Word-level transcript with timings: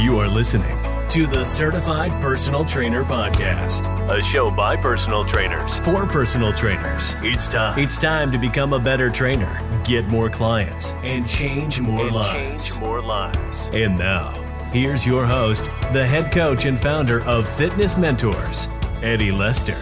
You 0.00 0.18
are 0.18 0.28
listening 0.28 0.82
to 1.10 1.26
the 1.26 1.44
Certified 1.44 2.10
Personal 2.22 2.64
Trainer 2.64 3.04
Podcast, 3.04 3.84
a 4.10 4.22
show 4.22 4.50
by 4.50 4.74
personal 4.74 5.26
trainers 5.26 5.78
for 5.80 6.06
personal 6.06 6.54
trainers. 6.54 7.12
It's 7.18 7.48
time. 7.48 7.78
It's 7.78 7.98
time 7.98 8.32
to 8.32 8.38
become 8.38 8.72
a 8.72 8.78
better 8.78 9.10
trainer, 9.10 9.60
get 9.84 10.06
more 10.08 10.30
clients, 10.30 10.92
and 11.04 11.28
change 11.28 11.80
more 11.80 12.06
and 12.06 12.14
lives. 12.14 12.70
Change 12.70 12.80
more 12.80 13.02
lives. 13.02 13.68
And 13.74 13.98
now, 13.98 14.30
here's 14.72 15.04
your 15.04 15.26
host, 15.26 15.64
the 15.92 16.06
head 16.06 16.32
coach 16.32 16.64
and 16.64 16.80
founder 16.80 17.22
of 17.24 17.46
Fitness 17.46 17.98
Mentors, 17.98 18.68
Eddie 19.02 19.32
Lester. 19.32 19.76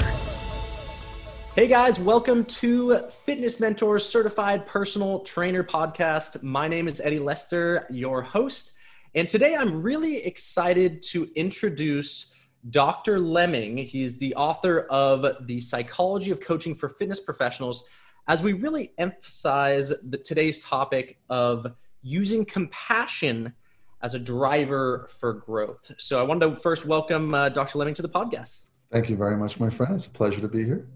Hey 1.55 1.69
guys, 1.69 2.01
welcome 2.01 2.45
to 2.45 3.07
Fitness 3.09 3.61
Mentors 3.61 4.05
Certified 4.05 4.67
Personal 4.67 5.21
Trainer 5.21 5.63
Podcast. 5.63 6.43
My 6.43 6.67
name 6.67 6.89
is 6.89 7.01
Eddie 7.01 7.21
Lester, 7.21 7.87
your 7.89 8.21
host. 8.21 8.73
And 9.15 9.27
today 9.27 9.57
I'm 9.57 9.83
really 9.83 10.19
excited 10.19 11.01
to 11.03 11.31
introduce 11.35 12.35
Dr. 12.71 13.19
Lemming. 13.19 13.79
He's 13.79 14.19
the 14.19 14.35
author 14.35 14.81
of 14.91 15.47
The 15.47 15.61
Psychology 15.63 16.31
of 16.31 16.41
Coaching 16.41 16.75
for 16.75 16.91
Fitness 16.91 17.21
Professionals, 17.21 17.89
as 18.27 18.43
we 18.43 18.53
really 18.53 18.93
emphasize 18.99 19.95
the, 20.03 20.19
today's 20.19 20.61
topic 20.61 21.19
of 21.31 21.67
using 22.03 22.45
compassion 22.45 23.55
as 24.03 24.15
a 24.15 24.19
driver 24.19 25.09
for 25.19 25.33
growth. 25.33 25.91
So 25.97 26.21
I 26.21 26.23
wanted 26.23 26.51
to 26.51 26.57
first 26.57 26.85
welcome 26.85 27.35
uh, 27.35 27.49
Dr. 27.49 27.79
Lemming 27.79 27.95
to 27.95 28.03
the 28.03 28.11
podcast. 28.11 28.67
Thank 28.93 29.09
you 29.09 29.17
very 29.17 29.39
much, 29.39 29.59
my 29.59 29.71
friend. 29.71 29.95
It's 29.95 30.07
a 30.07 30.11
pleasure 30.11 30.43
to 30.43 30.49
be 30.49 30.65
here. 30.65 30.87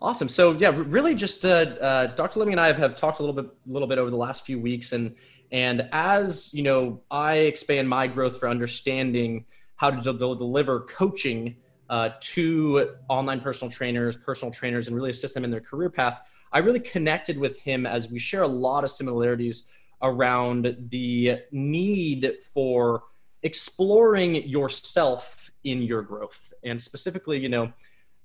Awesome. 0.00 0.28
So 0.28 0.52
yeah, 0.52 0.72
really, 0.74 1.14
just 1.14 1.44
uh, 1.44 1.48
uh, 1.48 2.06
Dr. 2.14 2.40
Lemming 2.40 2.54
and 2.54 2.60
I 2.60 2.66
have, 2.66 2.78
have 2.78 2.96
talked 2.96 3.18
a 3.18 3.22
little 3.22 3.34
bit, 3.34 3.50
a 3.50 3.72
little 3.72 3.88
bit 3.88 3.98
over 3.98 4.10
the 4.10 4.16
last 4.16 4.46
few 4.46 4.58
weeks, 4.58 4.92
and 4.92 5.14
and 5.52 5.88
as 5.92 6.52
you 6.52 6.62
know, 6.62 7.02
I 7.10 7.34
expand 7.34 7.88
my 7.88 8.06
growth 8.06 8.38
for 8.38 8.48
understanding 8.48 9.44
how 9.76 9.90
to 9.90 10.00
de- 10.00 10.18
deliver 10.18 10.80
coaching 10.80 11.56
uh, 11.88 12.10
to 12.20 12.96
online 13.08 13.40
personal 13.40 13.70
trainers, 13.70 14.16
personal 14.16 14.52
trainers, 14.52 14.88
and 14.88 14.96
really 14.96 15.10
assist 15.10 15.34
them 15.34 15.44
in 15.44 15.50
their 15.50 15.60
career 15.60 15.90
path. 15.90 16.20
I 16.52 16.58
really 16.58 16.80
connected 16.80 17.38
with 17.38 17.58
him 17.58 17.86
as 17.86 18.10
we 18.10 18.18
share 18.18 18.42
a 18.42 18.48
lot 18.48 18.84
of 18.84 18.90
similarities 18.90 19.68
around 20.02 20.76
the 20.88 21.40
need 21.52 22.34
for 22.52 23.04
exploring 23.42 24.46
yourself 24.48 25.50
in 25.64 25.82
your 25.82 26.02
growth, 26.02 26.52
and 26.64 26.80
specifically, 26.80 27.38
you 27.38 27.48
know 27.48 27.72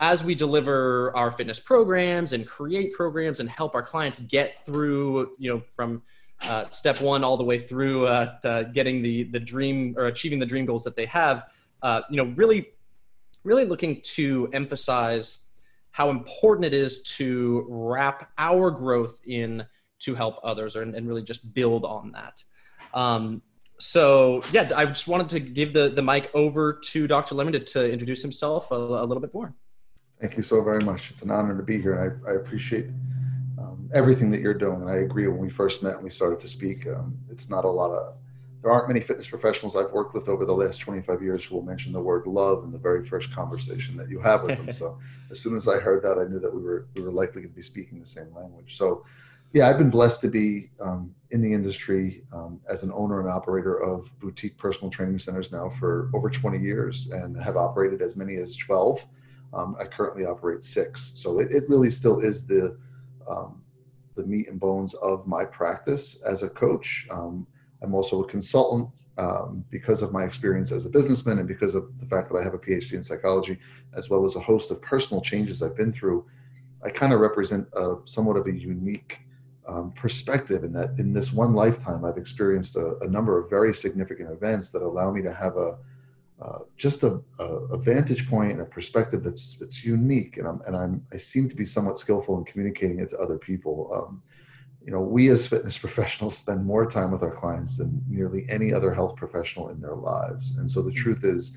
as 0.01 0.23
we 0.23 0.33
deliver 0.33 1.15
our 1.15 1.31
fitness 1.31 1.59
programs 1.59 2.33
and 2.33 2.47
create 2.47 2.91
programs 2.91 3.39
and 3.39 3.47
help 3.47 3.75
our 3.75 3.83
clients 3.83 4.19
get 4.19 4.65
through 4.65 5.31
you 5.37 5.53
know 5.53 5.61
from 5.69 6.01
uh, 6.43 6.65
step 6.69 7.01
one 7.01 7.23
all 7.23 7.37
the 7.37 7.43
way 7.43 7.59
through 7.59 8.07
uh, 8.07 8.63
getting 8.73 9.01
the 9.01 9.23
the 9.23 9.39
dream 9.39 9.95
or 9.97 10.05
achieving 10.05 10.39
the 10.39 10.45
dream 10.45 10.65
goals 10.65 10.83
that 10.83 10.95
they 10.95 11.05
have. 11.05 11.51
Uh, 11.81 12.01
you 12.09 12.17
know, 12.17 12.31
really, 12.35 12.69
really 13.43 13.65
looking 13.65 14.01
to 14.01 14.49
emphasize 14.53 15.47
how 15.91 16.09
important 16.09 16.65
it 16.65 16.73
is 16.73 17.03
to 17.03 17.65
wrap 17.69 18.31
our 18.37 18.71
growth 18.71 19.19
in 19.25 19.65
to 19.99 20.15
help 20.15 20.39
others 20.43 20.75
or, 20.75 20.81
and 20.81 21.07
really 21.07 21.21
just 21.21 21.53
build 21.53 21.85
on 21.85 22.11
that. 22.13 22.43
Um, 22.93 23.41
so 23.77 24.41
yeah, 24.51 24.69
I 24.75 24.85
just 24.85 25.07
wanted 25.07 25.29
to 25.29 25.39
give 25.39 25.73
the, 25.73 25.89
the 25.89 26.01
mic 26.01 26.29
over 26.33 26.73
to 26.73 27.07
Dr. 27.07 27.35
Lemming 27.35 27.63
to 27.63 27.91
introduce 27.91 28.21
himself 28.21 28.71
a, 28.71 28.75
a 28.75 29.05
little 29.05 29.21
bit 29.21 29.33
more. 29.33 29.53
Thank 30.19 30.37
you 30.37 30.43
so 30.43 30.61
very 30.61 30.83
much. 30.83 31.09
It's 31.09 31.23
an 31.23 31.31
honor 31.31 31.57
to 31.57 31.63
be 31.63 31.81
here. 31.81 32.21
I, 32.25 32.31
I 32.31 32.35
appreciate 32.35 32.85
everything 33.93 34.29
that 34.31 34.41
you're 34.41 34.53
doing. 34.53 34.81
And 34.81 34.89
I 34.89 34.97
agree. 34.97 35.27
When 35.27 35.39
we 35.39 35.49
first 35.49 35.83
met 35.83 35.95
and 35.95 36.03
we 36.03 36.09
started 36.09 36.39
to 36.41 36.47
speak, 36.47 36.87
um, 36.87 37.17
it's 37.29 37.49
not 37.49 37.65
a 37.65 37.69
lot 37.69 37.91
of. 37.91 38.15
There 38.61 38.71
aren't 38.71 38.87
many 38.87 38.99
fitness 38.99 39.27
professionals 39.27 39.75
I've 39.75 39.91
worked 39.91 40.13
with 40.13 40.29
over 40.29 40.45
the 40.45 40.53
last 40.53 40.77
25 40.77 41.23
years 41.23 41.43
who 41.43 41.55
will 41.55 41.63
mention 41.63 41.91
the 41.91 41.99
word 41.99 42.27
love 42.27 42.63
in 42.63 42.71
the 42.71 42.77
very 42.77 43.03
first 43.03 43.33
conversation 43.33 43.97
that 43.97 44.07
you 44.07 44.19
have 44.19 44.43
with 44.43 44.55
them. 44.55 44.71
so 44.81 44.99
as 45.31 45.39
soon 45.39 45.57
as 45.57 45.67
I 45.67 45.79
heard 45.79 46.03
that, 46.03 46.19
I 46.19 46.25
knew 46.25 46.39
that 46.39 46.53
we 46.53 46.61
were 46.61 46.85
we 46.93 47.01
were 47.01 47.11
likely 47.11 47.41
to 47.41 47.47
be 47.47 47.63
speaking 47.63 47.99
the 47.99 48.05
same 48.05 48.31
language. 48.35 48.77
So 48.77 49.03
yeah, 49.53 49.67
I've 49.67 49.77
been 49.77 49.89
blessed 49.89 50.21
to 50.21 50.29
be 50.29 50.69
um, 50.79 51.13
in 51.31 51.41
the 51.41 51.51
industry 51.51 52.23
um, 52.31 52.61
as 52.69 52.83
an 52.83 52.91
owner 52.93 53.19
and 53.19 53.29
operator 53.29 53.81
of 53.83 54.17
boutique 54.19 54.57
personal 54.57 54.89
training 54.89 55.19
centers 55.19 55.51
now 55.51 55.73
for 55.77 56.09
over 56.13 56.29
20 56.29 56.57
years 56.59 57.07
and 57.11 57.35
have 57.41 57.57
operated 57.57 58.01
as 58.01 58.15
many 58.15 58.37
as 58.37 58.55
12. 58.55 59.05
Um, 59.53 59.75
I 59.77 59.85
currently 59.85 60.25
operate 60.25 60.63
six. 60.63 61.11
So 61.15 61.39
it, 61.39 61.51
it 61.51 61.67
really 61.67 61.91
still 61.91 62.21
is 62.21 62.47
the 62.47 62.77
um, 63.27 63.60
the 64.21 64.27
meat 64.27 64.47
and 64.47 64.59
bones 64.59 64.93
of 64.95 65.27
my 65.27 65.43
practice 65.43 66.21
as 66.25 66.43
a 66.43 66.49
coach. 66.49 67.07
Um, 67.09 67.47
I'm 67.81 67.95
also 67.95 68.23
a 68.23 68.27
consultant 68.27 68.89
um, 69.17 69.65
because 69.69 70.01
of 70.01 70.11
my 70.11 70.23
experience 70.23 70.71
as 70.71 70.85
a 70.85 70.89
businessman 70.89 71.39
and 71.39 71.47
because 71.47 71.73
of 71.75 71.91
the 71.99 72.05
fact 72.05 72.31
that 72.31 72.37
I 72.37 72.43
have 72.43 72.53
a 72.53 72.59
PhD 72.59 72.93
in 72.93 73.03
psychology, 73.03 73.57
as 73.95 74.09
well 74.09 74.23
as 74.25 74.35
a 74.35 74.39
host 74.39 74.71
of 74.71 74.81
personal 74.81 75.21
changes 75.21 75.61
I've 75.61 75.75
been 75.75 75.91
through. 75.91 76.25
I 76.83 76.89
kind 76.89 77.13
of 77.13 77.19
represent 77.19 77.67
a, 77.75 77.95
somewhat 78.05 78.37
of 78.37 78.47
a 78.47 78.53
unique 78.53 79.19
um, 79.67 79.91
perspective 79.91 80.63
in 80.63 80.73
that 80.73 80.97
in 80.97 81.13
this 81.13 81.31
one 81.31 81.53
lifetime, 81.53 82.05
I've 82.05 82.17
experienced 82.17 82.75
a, 82.75 82.97
a 82.99 83.07
number 83.07 83.39
of 83.39 83.49
very 83.49 83.73
significant 83.73 84.31
events 84.31 84.69
that 84.71 84.81
allow 84.81 85.11
me 85.11 85.21
to 85.21 85.33
have 85.33 85.55
a 85.57 85.77
uh, 86.41 86.59
just 86.75 87.03
a, 87.03 87.21
a, 87.39 87.77
vantage 87.77 88.27
point 88.27 88.51
and 88.53 88.61
a 88.61 88.65
perspective 88.65 89.23
that's 89.23 89.53
that's 89.59 89.85
unique, 89.85 90.37
and 90.37 90.47
I'm 90.47 90.59
and 90.65 90.75
I'm 90.75 91.05
I 91.13 91.17
seem 91.17 91.47
to 91.49 91.55
be 91.55 91.65
somewhat 91.65 91.99
skillful 91.99 92.35
in 92.39 92.45
communicating 92.45 92.99
it 92.99 93.11
to 93.11 93.19
other 93.19 93.37
people. 93.37 93.91
Um, 93.93 94.23
you 94.83 94.91
know, 94.91 95.01
we 95.01 95.29
as 95.29 95.45
fitness 95.45 95.77
professionals 95.87 96.35
spend 96.35 96.65
more 96.65 96.89
time 96.89 97.11
with 97.11 97.21
our 97.21 97.29
clients 97.29 97.77
than 97.77 98.03
nearly 98.09 98.47
any 98.49 98.73
other 98.73 98.91
health 98.91 99.15
professional 99.17 99.69
in 99.69 99.79
their 99.79 99.95
lives, 99.95 100.57
and 100.57 100.69
so 100.69 100.81
the 100.81 100.91
truth 100.91 101.23
is, 101.23 101.55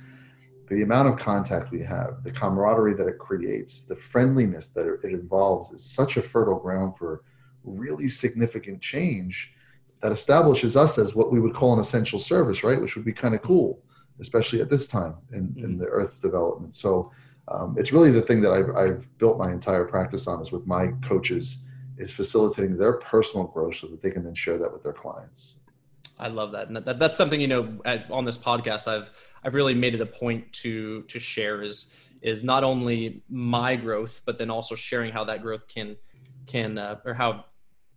the 0.68 0.82
amount 0.82 1.08
of 1.08 1.18
contact 1.18 1.70
we 1.70 1.80
have, 1.80 2.22
the 2.22 2.30
camaraderie 2.30 2.94
that 2.94 3.08
it 3.08 3.18
creates, 3.18 3.84
the 3.84 3.96
friendliness 3.96 4.68
that 4.70 4.86
it 4.86 5.04
involves, 5.04 5.70
is 5.70 5.82
such 5.82 6.18
a 6.18 6.22
fertile 6.22 6.58
ground 6.58 6.98
for 6.98 7.22
really 7.62 8.08
significant 8.08 8.82
change 8.82 9.54
that 10.02 10.12
establishes 10.12 10.76
us 10.76 10.98
as 10.98 11.14
what 11.14 11.32
we 11.32 11.40
would 11.40 11.54
call 11.54 11.72
an 11.72 11.78
essential 11.78 12.18
service, 12.18 12.62
right? 12.62 12.78
Which 12.78 12.96
would 12.96 13.06
be 13.06 13.12
kind 13.14 13.34
of 13.34 13.40
cool 13.40 13.80
especially 14.20 14.60
at 14.60 14.70
this 14.70 14.88
time 14.88 15.14
in, 15.32 15.48
mm-hmm. 15.48 15.64
in 15.64 15.78
the 15.78 15.86
Earth's 15.86 16.20
development. 16.20 16.76
So 16.76 17.12
um, 17.48 17.76
it's 17.78 17.92
really 17.92 18.10
the 18.10 18.22
thing 18.22 18.40
that 18.42 18.52
I've, 18.52 18.74
I've 18.76 19.18
built 19.18 19.38
my 19.38 19.50
entire 19.50 19.84
practice 19.84 20.26
on 20.26 20.40
is 20.40 20.52
with 20.52 20.66
my 20.66 20.88
coaches 21.06 21.58
is 21.96 22.12
facilitating 22.12 22.76
their 22.76 22.94
personal 22.94 23.46
growth 23.46 23.76
so 23.76 23.86
that 23.88 24.02
they 24.02 24.10
can 24.10 24.24
then 24.24 24.34
share 24.34 24.58
that 24.58 24.72
with 24.72 24.82
their 24.82 24.92
clients. 24.92 25.56
I 26.18 26.28
love 26.28 26.52
that, 26.52 26.68
and 26.68 26.76
that, 26.76 26.98
that's 26.98 27.16
something 27.16 27.40
you 27.40 27.48
know 27.48 27.80
at, 27.84 28.10
on 28.10 28.24
this 28.24 28.38
podcast 28.38 28.86
I've 28.86 29.10
I've 29.42 29.54
really 29.54 29.74
made 29.74 29.94
it 29.94 30.00
a 30.00 30.06
point 30.06 30.52
to 30.54 31.02
to 31.02 31.18
share 31.18 31.62
is 31.62 31.92
is 32.22 32.44
not 32.44 32.62
only 32.62 33.22
my 33.28 33.74
growth 33.74 34.22
but 34.24 34.38
then 34.38 34.48
also 34.48 34.74
sharing 34.74 35.12
how 35.12 35.24
that 35.24 35.42
growth 35.42 35.66
can 35.66 35.96
can 36.46 36.78
uh, 36.78 37.00
or 37.04 37.14
how 37.14 37.44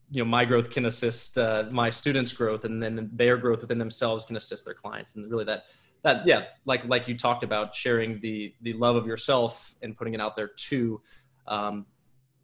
you 0.10 0.24
know 0.24 0.30
my 0.30 0.46
growth 0.46 0.70
can 0.70 0.86
assist 0.86 1.38
uh, 1.38 1.66
my 1.72 1.90
students' 1.90 2.32
growth, 2.32 2.66
and 2.66 2.82
then 2.82 3.10
their 3.14 3.38
growth 3.38 3.62
within 3.62 3.78
themselves 3.78 4.26
can 4.26 4.36
assist 4.36 4.66
their 4.66 4.74
clients, 4.74 5.16
and 5.16 5.30
really 5.30 5.46
that 5.46 5.66
that 6.04 6.26
yeah 6.26 6.44
like 6.66 6.86
like 6.86 7.08
you 7.08 7.18
talked 7.18 7.44
about 7.44 7.76
sharing 7.76 8.20
the 8.22 8.54
the 8.62 8.74
love 8.74 8.96
of 8.96 9.06
yourself 9.06 9.76
and 9.82 9.98
putting 9.98 10.14
it 10.14 10.22
out 10.22 10.36
there 10.36 10.50
to 10.70 11.02
um, 11.48 11.86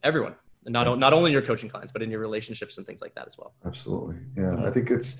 everyone. 0.04 0.36
Not 0.66 0.98
not 0.98 1.12
only 1.14 1.32
your 1.32 1.42
coaching 1.42 1.70
clients 1.70 1.92
but 1.92 2.02
in 2.02 2.10
your 2.10 2.22
relationships 2.22 2.78
and 2.78 2.88
things 2.88 3.02
like 3.02 3.14
that 3.16 3.28
as 3.28 3.38
well. 3.38 3.54
Absolutely. 3.66 4.16
Yeah. 4.38 4.66
I 4.66 4.72
think 4.72 4.92
it's 4.92 5.18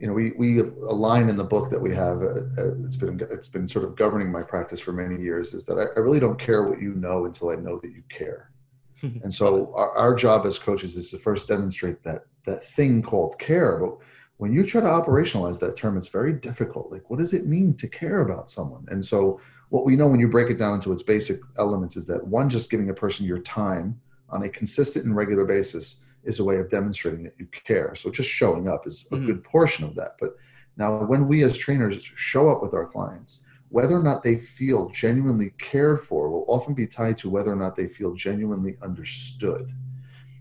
you 0.00 0.06
know 0.06 0.14
we 0.14 0.32
we 0.32 0.60
a 0.60 0.64
line 0.64 1.28
in 1.28 1.36
the 1.36 1.44
book 1.44 1.70
that 1.70 1.80
we 1.80 1.94
have 1.94 2.22
uh, 2.22 2.40
uh, 2.58 2.84
it's 2.84 2.96
been 2.96 3.20
it's 3.30 3.48
been 3.48 3.68
sort 3.68 3.84
of 3.84 3.96
governing 3.96 4.30
my 4.30 4.42
practice 4.42 4.80
for 4.80 4.92
many 4.92 5.20
years 5.20 5.54
is 5.54 5.64
that 5.66 5.78
I, 5.78 5.84
I 5.96 6.00
really 6.00 6.20
don't 6.20 6.38
care 6.38 6.62
what 6.64 6.80
you 6.80 6.94
know 6.94 7.24
until 7.24 7.50
i 7.50 7.54
know 7.54 7.78
that 7.80 7.90
you 7.90 8.02
care. 8.08 8.50
And 9.02 9.32
so 9.32 9.74
our, 9.74 9.90
our 9.92 10.14
job 10.14 10.46
as 10.46 10.58
coaches 10.58 10.96
is 10.96 11.10
to 11.10 11.18
first 11.18 11.48
demonstrate 11.48 12.02
that 12.04 12.22
that 12.46 12.66
thing 12.72 13.02
called 13.02 13.38
care 13.38 13.76
but 13.78 13.98
when 14.38 14.52
you 14.52 14.64
try 14.64 14.80
to 14.80 14.86
operationalize 14.86 15.58
that 15.60 15.76
term, 15.76 15.96
it's 15.96 16.08
very 16.08 16.32
difficult. 16.32 16.92
Like, 16.92 17.08
what 17.08 17.18
does 17.18 17.32
it 17.32 17.46
mean 17.46 17.74
to 17.74 17.88
care 17.88 18.20
about 18.20 18.50
someone? 18.50 18.84
And 18.88 19.04
so, 19.04 19.40
what 19.70 19.84
we 19.84 19.96
know 19.96 20.06
when 20.06 20.20
you 20.20 20.28
break 20.28 20.50
it 20.50 20.58
down 20.58 20.74
into 20.74 20.92
its 20.92 21.02
basic 21.02 21.40
elements 21.58 21.96
is 21.96 22.06
that 22.06 22.24
one, 22.26 22.48
just 22.48 22.70
giving 22.70 22.90
a 22.90 22.94
person 22.94 23.26
your 23.26 23.40
time 23.40 24.00
on 24.28 24.42
a 24.42 24.48
consistent 24.48 25.04
and 25.06 25.16
regular 25.16 25.44
basis 25.44 26.04
is 26.22 26.38
a 26.38 26.44
way 26.44 26.58
of 26.58 26.68
demonstrating 26.68 27.24
that 27.24 27.38
you 27.38 27.46
care. 27.46 27.94
So, 27.94 28.10
just 28.10 28.28
showing 28.28 28.68
up 28.68 28.86
is 28.86 29.06
a 29.10 29.16
mm-hmm. 29.16 29.26
good 29.26 29.44
portion 29.44 29.84
of 29.84 29.94
that. 29.94 30.16
But 30.20 30.36
now, 30.76 31.04
when 31.04 31.26
we 31.26 31.42
as 31.42 31.56
trainers 31.56 32.02
show 32.16 32.50
up 32.50 32.62
with 32.62 32.74
our 32.74 32.86
clients, 32.86 33.42
whether 33.70 33.96
or 33.96 34.02
not 34.02 34.22
they 34.22 34.36
feel 34.36 34.90
genuinely 34.90 35.50
cared 35.58 36.02
for 36.02 36.30
will 36.30 36.44
often 36.48 36.74
be 36.74 36.86
tied 36.86 37.18
to 37.18 37.30
whether 37.30 37.52
or 37.52 37.56
not 37.56 37.74
they 37.74 37.88
feel 37.88 38.14
genuinely 38.14 38.76
understood. 38.82 39.72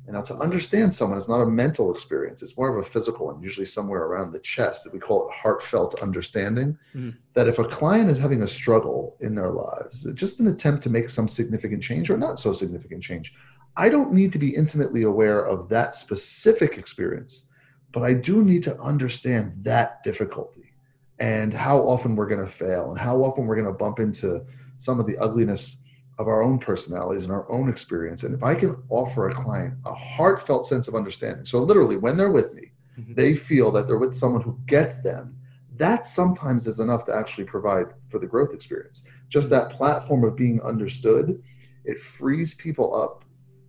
And 0.07 0.13
now 0.13 0.21
to 0.21 0.35
understand 0.35 0.93
someone 0.93 1.17
is 1.17 1.27
not 1.27 1.41
a 1.41 1.47
mental 1.47 1.91
experience, 1.91 2.43
it's 2.43 2.57
more 2.57 2.69
of 2.75 2.85
a 2.85 2.87
physical 2.87 3.25
one, 3.25 3.41
usually 3.41 3.65
somewhere 3.65 4.03
around 4.03 4.31
the 4.31 4.39
chest 4.39 4.83
that 4.83 4.93
we 4.93 4.99
call 4.99 5.27
it 5.27 5.33
heartfelt 5.33 5.99
understanding. 6.01 6.77
Mm-hmm. 6.93 7.17
That 7.33 7.47
if 7.47 7.57
a 7.57 7.67
client 7.67 8.11
is 8.11 8.19
having 8.19 8.43
a 8.43 8.47
struggle 8.47 9.17
in 9.19 9.33
their 9.33 9.49
lives, 9.49 10.07
just 10.13 10.39
an 10.39 10.47
attempt 10.47 10.83
to 10.83 10.91
make 10.91 11.09
some 11.09 11.27
significant 11.27 11.81
change 11.81 12.09
or 12.11 12.17
not 12.17 12.37
so 12.37 12.53
significant 12.53 13.01
change, 13.01 13.33
I 13.77 13.89
don't 13.89 14.13
need 14.13 14.31
to 14.33 14.39
be 14.39 14.55
intimately 14.55 15.03
aware 15.03 15.43
of 15.43 15.69
that 15.69 15.95
specific 15.95 16.77
experience, 16.77 17.45
but 17.91 18.03
I 18.03 18.13
do 18.13 18.43
need 18.43 18.63
to 18.63 18.79
understand 18.79 19.53
that 19.63 20.03
difficulty. 20.03 20.71
and 21.19 21.53
how 21.53 21.77
often 21.79 22.15
we're 22.15 22.27
going 22.27 22.45
to 22.45 22.51
fail 22.51 22.91
and 22.91 22.99
how 22.99 23.23
often 23.23 23.45
we're 23.45 23.55
going 23.55 23.67
to 23.67 23.73
bump 23.73 23.99
into 23.99 24.45
some 24.77 24.99
of 24.99 25.07
the 25.07 25.17
ugliness 25.17 25.77
of 26.17 26.27
our 26.27 26.41
own 26.41 26.59
personalities 26.59 27.23
and 27.23 27.33
our 27.33 27.49
own 27.51 27.69
experience. 27.69 28.23
And 28.23 28.33
if 28.33 28.43
I 28.43 28.55
can 28.55 28.81
offer 28.89 29.29
a 29.29 29.33
client 29.33 29.75
a 29.85 29.93
heartfelt 29.93 30.65
sense 30.65 30.87
of 30.87 30.95
understanding, 30.95 31.45
so 31.45 31.61
literally 31.61 31.97
when 31.97 32.17
they're 32.17 32.31
with 32.31 32.53
me, 32.53 32.71
mm-hmm. 32.97 33.13
they 33.13 33.35
feel 33.35 33.71
that 33.71 33.87
they're 33.87 33.97
with 33.97 34.15
someone 34.15 34.41
who 34.41 34.59
gets 34.65 34.97
them. 34.97 35.37
That 35.77 36.05
sometimes 36.05 36.67
is 36.67 36.79
enough 36.79 37.05
to 37.05 37.15
actually 37.15 37.43
provide 37.43 37.87
for 38.07 38.17
the 38.19 38.27
growth 38.27 38.53
experience. 38.53 39.03
Just 39.27 39.49
that 39.49 39.71
platform 39.71 40.23
of 40.23 40.35
being 40.35 40.61
understood, 40.61 41.43
it 41.83 41.99
frees 41.99 42.53
people 42.53 42.95
up 42.95 43.25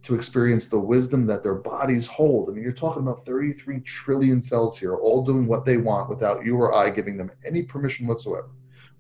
to 0.07 0.15
experience 0.15 0.69
the 0.69 0.79
wisdom 0.79 1.27
that 1.27 1.43
their 1.43 1.57
bodies 1.57 2.07
hold. 2.07 2.49
I 2.49 2.53
mean, 2.53 2.63
you're 2.63 2.71
talking 2.71 3.03
about 3.03 3.27
33 3.27 3.81
trillion 3.81 4.41
cells 4.41 4.79
here, 4.79 4.95
all 4.95 5.25
doing 5.25 5.49
what 5.49 5.65
they 5.65 5.79
want 5.79 6.09
without 6.09 6.45
you 6.45 6.57
or 6.57 6.73
I 6.73 6.91
giving 6.91 7.17
them 7.17 7.33
any 7.45 7.65
permission 7.65 8.07
whatsoever. 8.07 8.51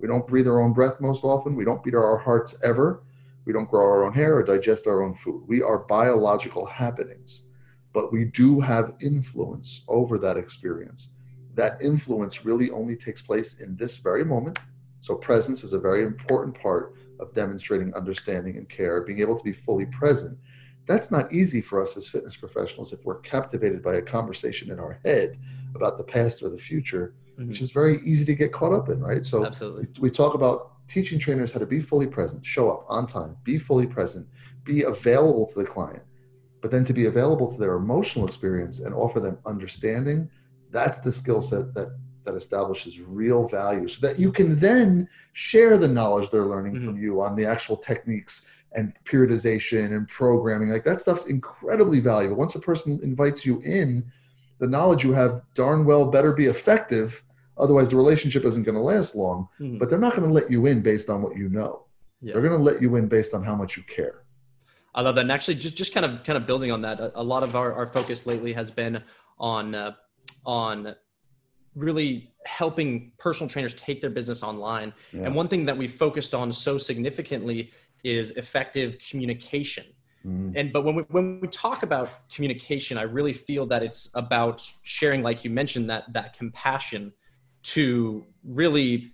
We 0.00 0.08
don't 0.08 0.26
breathe 0.26 0.48
our 0.48 0.60
own 0.60 0.72
breath 0.72 1.00
most 1.00 1.22
often. 1.22 1.54
We 1.54 1.64
don't 1.64 1.82
beat 1.84 1.94
our 1.94 2.18
hearts 2.18 2.58
ever. 2.64 3.04
We 3.46 3.52
don't 3.52 3.70
grow 3.70 3.84
our 3.84 4.04
own 4.04 4.12
hair 4.12 4.36
or 4.36 4.42
digest 4.42 4.86
our 4.86 5.02
own 5.02 5.14
food. 5.14 5.44
We 5.46 5.62
are 5.62 5.78
biological 5.78 6.66
happenings, 6.66 7.44
but 7.94 8.12
we 8.12 8.26
do 8.26 8.60
have 8.60 8.94
influence 9.00 9.82
over 9.88 10.18
that 10.18 10.36
experience. 10.36 11.12
That 11.54 11.80
influence 11.80 12.44
really 12.44 12.70
only 12.70 12.96
takes 12.96 13.22
place 13.22 13.60
in 13.60 13.76
this 13.76 13.96
very 13.96 14.24
moment. 14.24 14.58
So, 15.00 15.14
presence 15.14 15.64
is 15.64 15.72
a 15.72 15.78
very 15.78 16.04
important 16.04 16.60
part 16.60 16.96
of 17.20 17.32
demonstrating 17.32 17.94
understanding 17.94 18.58
and 18.58 18.68
care, 18.68 19.00
being 19.00 19.20
able 19.20 19.38
to 19.38 19.44
be 19.44 19.52
fully 19.52 19.86
present 19.86 20.36
that's 20.86 21.10
not 21.10 21.32
easy 21.32 21.60
for 21.60 21.82
us 21.82 21.96
as 21.96 22.08
fitness 22.08 22.36
professionals 22.36 22.92
if 22.92 23.04
we're 23.04 23.18
captivated 23.20 23.82
by 23.82 23.96
a 23.96 24.02
conversation 24.02 24.70
in 24.70 24.78
our 24.78 25.00
head 25.04 25.38
about 25.74 25.98
the 25.98 26.04
past 26.04 26.42
or 26.42 26.48
the 26.48 26.58
future, 26.58 27.14
mm-hmm. 27.32 27.48
which 27.48 27.60
is 27.60 27.72
very 27.72 28.00
easy 28.04 28.24
to 28.24 28.34
get 28.34 28.52
caught 28.52 28.72
up 28.72 28.88
in, 28.88 29.00
right? 29.00 29.26
So 29.26 29.44
Absolutely. 29.44 29.88
we 29.98 30.10
talk 30.10 30.34
about 30.34 30.75
teaching 30.88 31.18
trainers 31.18 31.52
how 31.52 31.58
to 31.58 31.66
be 31.66 31.80
fully 31.80 32.06
present, 32.06 32.44
show 32.44 32.70
up 32.70 32.86
on 32.88 33.06
time, 33.06 33.36
be 33.44 33.58
fully 33.58 33.86
present, 33.86 34.26
be 34.64 34.82
available 34.82 35.46
to 35.46 35.58
the 35.58 35.64
client, 35.64 36.02
but 36.62 36.70
then 36.70 36.84
to 36.84 36.92
be 36.92 37.06
available 37.06 37.50
to 37.50 37.58
their 37.58 37.74
emotional 37.74 38.26
experience 38.26 38.80
and 38.80 38.94
offer 38.94 39.20
them 39.20 39.38
understanding. 39.46 40.30
That's 40.70 40.98
the 40.98 41.12
skill 41.12 41.42
set 41.42 41.74
that 41.74 41.88
that 42.26 42.34
establishes 42.34 43.00
real 43.00 43.48
value 43.48 43.88
so 43.88 44.06
that 44.06 44.18
you 44.18 44.30
can 44.30 44.58
then 44.58 45.08
share 45.32 45.78
the 45.78 45.88
knowledge 45.88 46.28
they're 46.28 46.44
learning 46.44 46.74
mm-hmm. 46.74 46.84
from 46.84 46.98
you 46.98 47.22
on 47.22 47.34
the 47.36 47.46
actual 47.46 47.76
techniques 47.76 48.46
and 48.72 48.92
periodization 49.04 49.96
and 49.96 50.08
programming 50.08 50.68
like 50.68 50.84
that 50.84 51.00
stuff's 51.00 51.26
incredibly 51.26 52.00
valuable 52.00 52.36
once 52.36 52.54
a 52.56 52.60
person 52.60 53.00
invites 53.02 53.46
you 53.46 53.60
in 53.60 54.04
the 54.58 54.66
knowledge 54.66 55.04
you 55.04 55.12
have 55.12 55.40
darn 55.54 55.84
well 55.84 56.10
better 56.10 56.32
be 56.32 56.46
effective 56.46 57.22
otherwise 57.58 57.90
the 57.90 57.96
relationship 57.96 58.44
isn't 58.44 58.64
going 58.64 58.74
to 58.74 58.80
last 58.80 59.14
long 59.14 59.48
mm-hmm. 59.60 59.78
but 59.78 59.88
they're 59.88 59.98
not 59.98 60.14
going 60.14 60.26
to 60.26 60.32
let 60.32 60.50
you 60.50 60.66
in 60.66 60.82
based 60.82 61.08
on 61.10 61.22
what 61.22 61.36
you 61.36 61.48
know 61.48 61.84
yeah. 62.20 62.32
they're 62.32 62.42
going 62.42 62.56
to 62.56 62.62
let 62.62 62.80
you 62.80 62.96
in 62.96 63.08
based 63.08 63.34
on 63.34 63.42
how 63.42 63.54
much 63.54 63.76
you 63.76 63.82
care 63.84 64.24
i 64.94 65.02
love 65.02 65.14
that 65.14 65.22
and 65.22 65.32
actually 65.32 65.54
just 65.54 65.76
just 65.76 65.92
kind 65.94 66.06
of 66.06 66.22
kind 66.24 66.36
of 66.36 66.46
building 66.46 66.70
on 66.70 66.82
that 66.82 67.00
a, 67.00 67.20
a 67.20 67.22
lot 67.22 67.42
of 67.42 67.56
our, 67.56 67.72
our 67.72 67.86
focus 67.86 68.26
lately 68.26 68.52
has 68.52 68.70
been 68.70 69.02
on 69.38 69.74
uh, 69.74 69.92
on 70.44 70.94
really 71.74 72.32
helping 72.46 73.12
personal 73.18 73.50
trainers 73.50 73.74
take 73.74 74.00
their 74.00 74.10
business 74.10 74.42
online 74.42 74.94
yeah. 75.12 75.24
and 75.24 75.34
one 75.34 75.46
thing 75.46 75.66
that 75.66 75.76
we 75.76 75.86
focused 75.86 76.34
on 76.34 76.50
so 76.50 76.78
significantly 76.78 77.70
is 78.06 78.30
effective 78.32 78.96
communication. 79.10 79.84
Mm. 80.24 80.52
And 80.56 80.72
but 80.72 80.84
when 80.84 80.94
we 80.94 81.02
when 81.08 81.40
we 81.40 81.48
talk 81.48 81.82
about 81.82 82.28
communication, 82.30 82.98
I 82.98 83.02
really 83.02 83.32
feel 83.32 83.66
that 83.66 83.82
it's 83.82 84.14
about 84.16 84.62
sharing, 84.82 85.22
like 85.22 85.44
you 85.44 85.50
mentioned, 85.50 85.90
that 85.90 86.12
that 86.12 86.36
compassion 86.36 87.12
to 87.74 88.24
really 88.44 89.12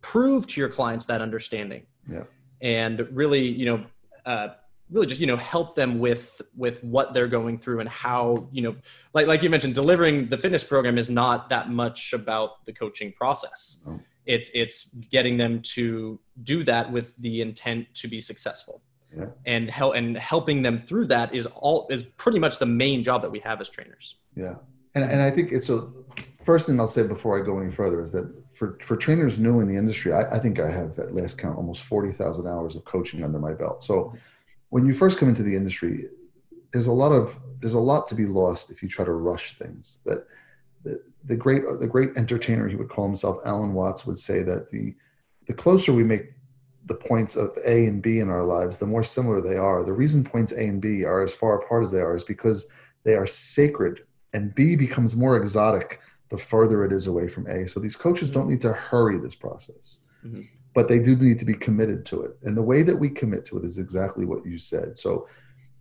prove 0.00 0.46
to 0.48 0.60
your 0.60 0.68
clients 0.68 1.06
that 1.06 1.20
understanding. 1.20 1.82
Yeah. 2.10 2.24
And 2.60 3.06
really, 3.12 3.46
you 3.46 3.66
know, 3.66 3.84
uh, 4.26 4.48
really 4.90 5.06
just 5.06 5.20
you 5.20 5.26
know 5.26 5.36
help 5.36 5.74
them 5.74 5.98
with 5.98 6.40
with 6.56 6.82
what 6.82 7.12
they're 7.12 7.28
going 7.28 7.58
through 7.58 7.80
and 7.80 7.88
how 7.88 8.48
you 8.52 8.62
know 8.62 8.74
like 9.12 9.26
like 9.26 9.42
you 9.42 9.50
mentioned 9.50 9.74
delivering 9.74 10.28
the 10.28 10.38
fitness 10.38 10.64
program 10.64 10.96
is 10.96 11.10
not 11.10 11.50
that 11.50 11.68
much 11.70 12.14
about 12.14 12.64
the 12.64 12.72
coaching 12.72 13.12
process 13.12 13.84
oh 13.86 14.00
it's 14.28 14.50
it's 14.54 14.90
getting 15.10 15.36
them 15.36 15.60
to 15.62 16.20
do 16.44 16.62
that 16.62 16.92
with 16.92 17.16
the 17.16 17.40
intent 17.40 17.92
to 17.94 18.06
be 18.06 18.20
successful 18.20 18.80
yeah. 19.16 19.24
and 19.46 19.70
help 19.70 19.96
and 19.96 20.16
helping 20.18 20.62
them 20.62 20.78
through 20.78 21.06
that 21.06 21.34
is 21.34 21.46
all 21.46 21.88
is 21.90 22.02
pretty 22.02 22.38
much 22.38 22.58
the 22.58 22.66
main 22.66 23.02
job 23.02 23.22
that 23.22 23.30
we 23.30 23.40
have 23.40 23.60
as 23.60 23.68
trainers 23.68 24.16
yeah 24.36 24.54
and, 24.94 25.02
and 25.02 25.20
i 25.22 25.30
think 25.30 25.50
it's 25.50 25.70
a 25.70 25.88
first 26.48 26.66
thing 26.66 26.80
i'll 26.80 26.86
say 26.86 27.02
before 27.02 27.38
i 27.38 27.44
go 27.44 27.58
any 27.58 27.70
further 27.70 28.00
is 28.02 28.10
that 28.10 28.26
for 28.54 28.78
for 28.80 28.96
trainers 28.96 29.38
new 29.38 29.60
in 29.60 29.68
the 29.68 29.76
industry 29.76 30.14
i, 30.14 30.22
I 30.36 30.38
think 30.38 30.58
i 30.58 30.70
have 30.70 30.98
at 30.98 31.14
last 31.14 31.36
count 31.36 31.58
almost 31.58 31.82
40000 31.82 32.46
hours 32.46 32.74
of 32.74 32.86
coaching 32.86 33.22
under 33.22 33.38
my 33.38 33.52
belt. 33.52 33.84
So 33.84 34.14
when 34.70 34.86
you 34.86 34.94
first 34.94 35.18
come 35.18 35.28
into 35.28 35.42
the 35.42 35.54
industry 35.54 36.06
there's 36.72 36.86
a 36.86 36.98
lot 37.02 37.12
of 37.12 37.38
there's 37.60 37.74
a 37.74 37.86
lot 37.92 38.06
to 38.08 38.14
be 38.14 38.24
lost 38.24 38.70
if 38.70 38.82
you 38.82 38.88
try 38.88 39.04
to 39.04 39.12
rush 39.12 39.58
things. 39.58 40.00
That 40.06 40.26
the, 40.84 41.02
the 41.30 41.36
great 41.36 41.64
the 41.80 41.86
great 41.86 42.16
entertainer 42.16 42.66
he 42.66 42.76
would 42.76 42.88
call 42.88 43.04
himself 43.04 43.36
alan 43.44 43.74
watts 43.74 44.06
would 44.06 44.18
say 44.18 44.42
that 44.44 44.70
the 44.70 44.94
the 45.48 45.52
closer 45.62 45.92
we 45.92 46.04
make 46.14 46.26
the 46.86 46.94
points 47.10 47.36
of 47.36 47.48
a 47.74 47.86
and 47.90 48.00
b 48.00 48.20
in 48.20 48.30
our 48.30 48.44
lives 48.56 48.78
the 48.78 48.92
more 48.94 49.04
similar 49.04 49.42
they 49.42 49.58
are. 49.58 49.84
The 49.84 49.98
reason 50.02 50.24
points 50.24 50.52
a 50.52 50.64
and 50.72 50.80
b 50.80 51.04
are 51.04 51.22
as 51.22 51.34
far 51.34 51.60
apart 51.60 51.82
as 51.82 51.90
they 51.90 52.00
are 52.00 52.14
is 52.14 52.24
because 52.24 52.66
they 53.04 53.16
are 53.16 53.26
sacred 53.26 53.94
and 54.32 54.54
b 54.54 54.76
becomes 54.76 55.14
more 55.14 55.36
exotic 55.36 56.00
the 56.30 56.38
further 56.38 56.84
it 56.84 56.92
is 56.92 57.06
away 57.06 57.28
from 57.28 57.46
a 57.46 57.66
so 57.66 57.80
these 57.80 57.96
coaches 57.96 58.30
don't 58.30 58.48
need 58.48 58.60
to 58.60 58.72
hurry 58.72 59.18
this 59.18 59.34
process 59.34 60.00
mm-hmm. 60.24 60.42
but 60.74 60.88
they 60.88 60.98
do 60.98 61.16
need 61.16 61.38
to 61.38 61.44
be 61.44 61.54
committed 61.54 62.04
to 62.04 62.22
it 62.22 62.36
and 62.42 62.56
the 62.56 62.62
way 62.62 62.82
that 62.82 62.96
we 62.96 63.08
commit 63.08 63.44
to 63.44 63.58
it 63.58 63.64
is 63.64 63.78
exactly 63.78 64.24
what 64.24 64.44
you 64.44 64.58
said 64.58 64.96
so 64.96 65.26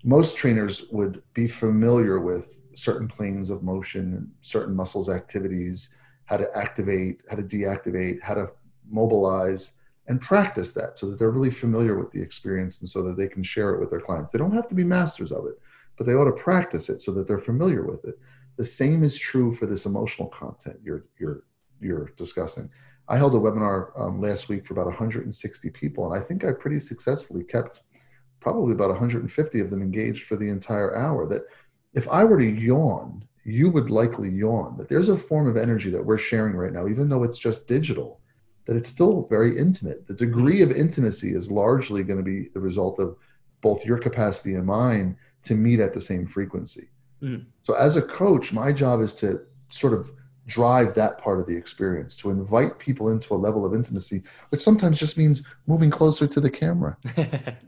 most 0.04 0.38
trainers 0.38 0.86
would 0.92 1.22
be 1.34 1.48
familiar 1.48 2.20
with 2.20 2.62
certain 2.76 3.08
planes 3.08 3.50
of 3.50 3.64
motion, 3.64 4.32
certain 4.42 4.76
muscles 4.76 5.10
activities, 5.10 5.90
how 6.26 6.38
to 6.38 6.48
activate, 6.56 7.22
how 7.30 7.36
to 7.36 7.44
deactivate, 7.44 8.22
how 8.22 8.36
to 8.36 8.50
mobilize, 8.88 9.74
and 10.08 10.22
practice 10.22 10.72
that 10.72 10.98
so 10.98 11.10
that 11.10 11.20
they're 11.20 11.32
really 11.32 11.50
familiar 11.50 11.98
with 11.98 12.12
the 12.12 12.22
experience 12.22 12.80
and 12.80 12.90
so 12.90 13.02
that 13.02 13.18
they 13.18 13.28
can 13.28 13.44
share 13.44 13.74
it 13.74 13.80
with 13.80 13.90
their 13.90 14.00
clients. 14.00 14.32
They 14.32 14.40
don't 14.40 14.54
have 14.54 14.68
to 14.70 14.76
be 14.76 14.84
masters 14.84 15.32
of 15.32 15.46
it, 15.48 15.60
but 15.98 16.06
they 16.06 16.14
ought 16.14 16.26
to 16.26 16.32
practice 16.32 16.90
it 16.90 17.02
so 17.02 17.12
that 17.14 17.28
they're 17.28 17.40
familiar 17.40 17.84
with 17.84 18.06
it. 18.06 18.18
The 18.58 18.66
same 18.66 19.04
is 19.04 19.18
true 19.18 19.56
for 19.56 19.68
this 19.68 19.86
emotional 19.86 20.28
content 20.28 20.80
you're 20.84 21.06
you're 21.20 21.44
you're 21.80 22.12
discussing. 22.18 22.70
I 23.08 23.16
held 23.16 23.36
a 23.36 23.40
webinar 23.40 23.98
um, 23.98 24.20
last 24.20 24.50
week 24.50 24.66
for 24.66 24.74
about 24.74 24.88
160 24.88 25.70
people, 25.70 26.12
and 26.12 26.22
I 26.22 26.26
think 26.26 26.44
I 26.44 26.52
pretty 26.52 26.80
successfully 26.80 27.44
kept 27.44 27.82
probably 28.42 28.74
about 28.74 28.90
150 28.90 29.60
of 29.60 29.70
them 29.70 29.82
engaged 29.82 30.26
for 30.26 30.36
the 30.36 30.50
entire 30.50 30.96
hour. 30.98 31.28
That 31.28 31.44
if 31.94 32.08
I 32.10 32.24
were 32.24 32.40
to 32.40 32.46
yawn, 32.46 33.26
you 33.44 33.70
would 33.70 33.90
likely 33.90 34.30
yawn. 34.30 34.76
That 34.78 34.90
there's 34.90 35.10
a 35.10 35.18
form 35.18 35.48
of 35.48 35.56
energy 35.56 35.90
that 35.92 36.04
we're 36.04 36.18
sharing 36.18 36.56
right 36.56 36.74
now, 36.74 36.88
even 36.88 37.08
though 37.08 37.24
it's 37.24 37.38
just 37.38 37.68
digital, 37.68 38.20
that 38.66 38.76
it's 38.76 38.90
still 38.90 39.28
very 39.30 39.58
intimate. 39.58 40.08
The 40.08 40.14
degree 40.14 40.62
of 40.62 40.72
intimacy 40.72 41.34
is 41.34 41.52
largely 41.52 42.04
going 42.04 42.18
to 42.18 42.24
be 42.24 42.50
the 42.54 42.60
result 42.60 43.00
of 43.00 43.16
both 43.62 43.86
your 43.86 44.00
capacity 44.00 44.56
and 44.56 44.66
mine 44.66 45.16
to 45.46 45.56
meet 45.56 45.80
at 45.80 45.94
the 45.94 46.02
same 46.02 46.28
frequency. 46.28 46.90
Mm. 47.22 47.46
So, 47.64 47.74
as 47.74 47.96
a 47.96 48.02
coach, 48.02 48.54
my 48.54 48.72
job 48.72 49.02
is 49.02 49.14
to 49.16 49.42
sort 49.70 49.94
of 49.94 50.12
drive 50.48 50.94
that 50.96 51.18
part 51.18 51.40
of 51.40 51.46
the 51.46 51.56
experience 51.56 52.16
to 52.16 52.32
invite 52.32 52.80
people 52.80 53.10
into 53.10 53.34
a 53.34 53.36
level 53.36 53.66
of 53.66 53.74
intimacy 53.74 54.24
which 54.50 54.62
sometimes 54.62 54.98
just 54.98 55.18
means 55.18 55.44
moving 55.68 55.90
closer 55.90 56.26
to 56.26 56.40
the 56.40 56.50
camera 56.50 56.98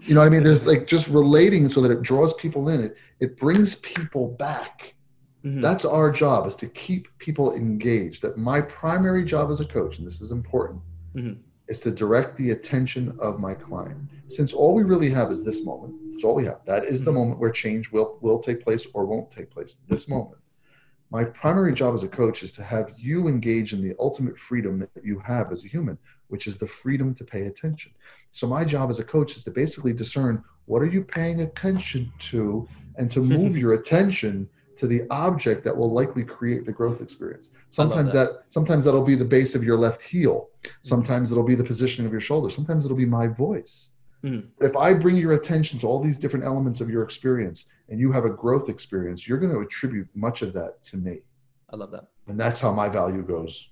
you 0.02 0.16
know 0.16 0.22
what 0.22 0.28
i 0.28 0.30
mean 0.30 0.42
there's 0.42 0.66
like 0.66 0.88
just 0.88 1.10
relating 1.10 1.68
so 1.68 1.82
that 1.82 1.92
it 1.92 2.02
draws 2.02 2.34
people 2.36 2.70
in 2.70 2.82
it 2.82 2.96
it 3.20 3.38
brings 3.38 3.76
people 3.76 4.30
back 4.30 4.96
mm-hmm. 5.44 5.60
that's 5.60 5.84
our 5.84 6.10
job 6.10 6.48
is 6.48 6.56
to 6.56 6.68
keep 6.68 7.08
people 7.20 7.54
engaged 7.54 8.22
that 8.22 8.38
my 8.38 8.62
primary 8.62 9.26
job 9.26 9.52
as 9.52 9.60
a 9.60 9.66
coach 9.66 9.98
and 9.98 10.08
this 10.08 10.22
is 10.22 10.32
important 10.32 10.82
mm-hmm. 11.14 11.34
is 11.68 11.82
to 11.82 11.92
direct 11.92 12.38
the 12.38 12.52
attention 12.52 13.16
of 13.20 13.42
my 13.42 13.54
client 13.54 13.98
since 14.30 14.54
all 14.54 14.74
we 14.74 14.84
really 14.84 15.10
have 15.10 15.32
is 15.32 15.44
this 15.44 15.66
moment 15.66 15.94
that's 16.20 16.26
all 16.26 16.36
we 16.36 16.46
have. 16.46 16.60
That 16.66 16.84
is 16.84 16.98
mm-hmm. 16.98 17.06
the 17.06 17.12
moment 17.14 17.40
where 17.40 17.50
change 17.50 17.92
will 17.92 18.18
will 18.22 18.40
take 18.40 18.62
place 18.62 18.86
or 18.94 19.06
won't 19.06 19.32
take 19.32 19.50
place 19.50 19.78
this 19.88 20.10
moment. 20.10 20.42
My 21.12 21.24
primary 21.24 21.74
job 21.74 21.96
as 21.96 22.04
a 22.04 22.10
coach 22.10 22.44
is 22.44 22.52
to 22.54 22.64
have 22.64 22.92
you 22.98 23.30
engage 23.30 23.72
in 23.72 23.82
the 23.82 23.96
ultimate 24.00 24.38
freedom 24.38 24.80
that 24.80 24.90
you 25.02 25.20
have 25.20 25.52
as 25.52 25.64
a 25.64 25.68
human 25.68 25.98
which 26.28 26.46
is 26.46 26.58
the 26.58 26.68
freedom 26.68 27.16
to 27.16 27.24
pay 27.24 27.48
attention. 27.48 27.92
So 28.32 28.46
my 28.46 28.64
job 28.64 28.92
as 28.92 29.00
a 29.00 29.04
coach 29.04 29.36
is 29.36 29.44
to 29.46 29.52
basically 29.52 29.94
discern 29.94 30.44
what 30.66 30.84
are 30.84 30.86
you 30.86 31.04
paying 31.04 31.42
attention 31.42 32.12
to 32.20 32.68
and 32.98 33.10
to 33.12 33.20
move 33.36 33.58
your 33.58 33.74
attention 33.74 34.48
to 34.76 34.86
the 34.86 35.08
object 35.10 35.64
that 35.64 35.76
will 35.76 35.92
likely 35.92 36.24
create 36.24 36.66
the 36.66 36.72
growth 36.72 37.02
experience. 37.02 37.50
Sometimes 37.72 38.14
that. 38.14 38.30
that. 38.30 38.44
sometimes 38.50 38.86
that'll 38.86 39.04
be 39.04 39.16
the 39.16 39.26
base 39.26 39.56
of 39.56 39.64
your 39.64 39.76
left 39.76 40.04
heel. 40.04 40.50
Sometimes 40.84 41.32
it'll 41.32 41.44
be 41.44 41.56
the 41.56 41.64
positioning 41.64 42.06
of 42.06 42.12
your 42.12 42.22
shoulder. 42.22 42.52
Sometimes 42.52 42.86
it'll 42.86 42.96
be 42.96 43.06
my 43.06 43.26
voice 43.26 43.94
mm. 44.24 44.46
if 44.62 44.76
i 44.76 44.94
bring 44.94 45.16
your 45.16 45.34
attention 45.34 45.80
to 45.80 45.88
all 45.88 46.00
these 46.00 46.20
different 46.20 46.46
elements 46.46 46.82
of 46.82 46.90
your 46.90 47.04
experience 47.04 47.66
and 47.90 48.00
you 48.00 48.12
have 48.12 48.26
a 48.26 48.30
growth 48.30 48.70
experience, 48.70 49.28
you're 49.28 49.40
going 49.40 49.52
to 49.52 49.60
attribute 49.60 50.08
much 50.16 50.42
of 50.42 50.54
that 50.54 50.82
to 50.84 50.98
me. 50.98 51.20
I 51.72 51.76
love 51.76 51.92
that. 51.92 52.06
And 52.28 52.40
that's 52.40 52.60
how 52.60 52.72
my 52.72 52.88
value 52.88 53.24
goes. 53.24 53.72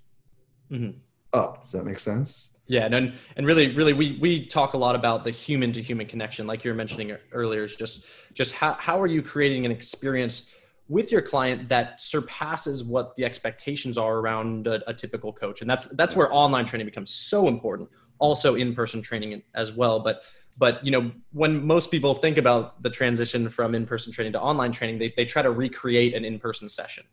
Mm-hmm. 0.71 0.97
up. 1.31 1.61
Does 1.61 1.71
that 1.71 1.85
make 1.85 1.99
sense? 1.99 2.51
Yeah, 2.65 2.89
and 2.91 3.13
and 3.37 3.47
really, 3.47 3.73
really, 3.73 3.93
we 3.93 4.17
we 4.19 4.45
talk 4.45 4.73
a 4.73 4.77
lot 4.77 4.95
about 4.95 5.23
the 5.23 5.31
human 5.31 5.71
to 5.71 5.81
human 5.81 6.05
connection, 6.05 6.45
like 6.45 6.65
you 6.65 6.71
were 6.71 6.75
mentioning 6.75 7.15
earlier. 7.31 7.63
Is 7.63 7.77
just 7.77 8.05
just 8.33 8.51
how 8.51 8.73
how 8.73 9.01
are 9.01 9.07
you 9.07 9.21
creating 9.21 9.65
an 9.65 9.71
experience 9.71 10.53
with 10.89 11.09
your 11.09 11.21
client 11.21 11.69
that 11.69 12.01
surpasses 12.01 12.83
what 12.83 13.15
the 13.15 13.23
expectations 13.23 13.97
are 13.97 14.17
around 14.17 14.67
a, 14.67 14.89
a 14.89 14.93
typical 14.93 15.31
coach, 15.31 15.61
and 15.61 15.69
that's 15.69 15.87
that's 15.95 16.17
where 16.17 16.27
online 16.33 16.65
training 16.65 16.85
becomes 16.85 17.11
so 17.11 17.47
important. 17.47 17.89
Also, 18.19 18.55
in 18.55 18.73
person 18.73 19.01
training 19.01 19.43
as 19.53 19.73
well, 19.73 19.99
but 19.99 20.23
but 20.57 20.83
you 20.85 20.91
know 20.91 21.11
when 21.31 21.65
most 21.65 21.91
people 21.91 22.13
think 22.15 22.37
about 22.37 22.81
the 22.81 22.89
transition 22.89 23.49
from 23.49 23.75
in-person 23.75 24.11
training 24.11 24.33
to 24.33 24.41
online 24.41 24.71
training 24.71 24.97
they, 24.97 25.13
they 25.15 25.25
try 25.25 25.41
to 25.41 25.51
recreate 25.51 26.13
an 26.13 26.25
in-person 26.25 26.67
session 26.69 27.03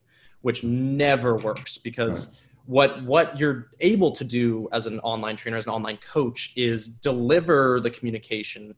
which 0.40 0.64
never 0.64 1.36
works 1.36 1.78
because 1.78 2.42
what 2.66 3.02
what 3.04 3.38
you're 3.38 3.68
able 3.80 4.10
to 4.10 4.24
do 4.24 4.68
as 4.72 4.86
an 4.86 4.98
online 5.00 5.36
trainer 5.36 5.56
as 5.56 5.66
an 5.66 5.72
online 5.72 5.98
coach 5.98 6.52
is 6.56 6.88
deliver 6.88 7.80
the 7.80 7.90
communication 7.90 8.74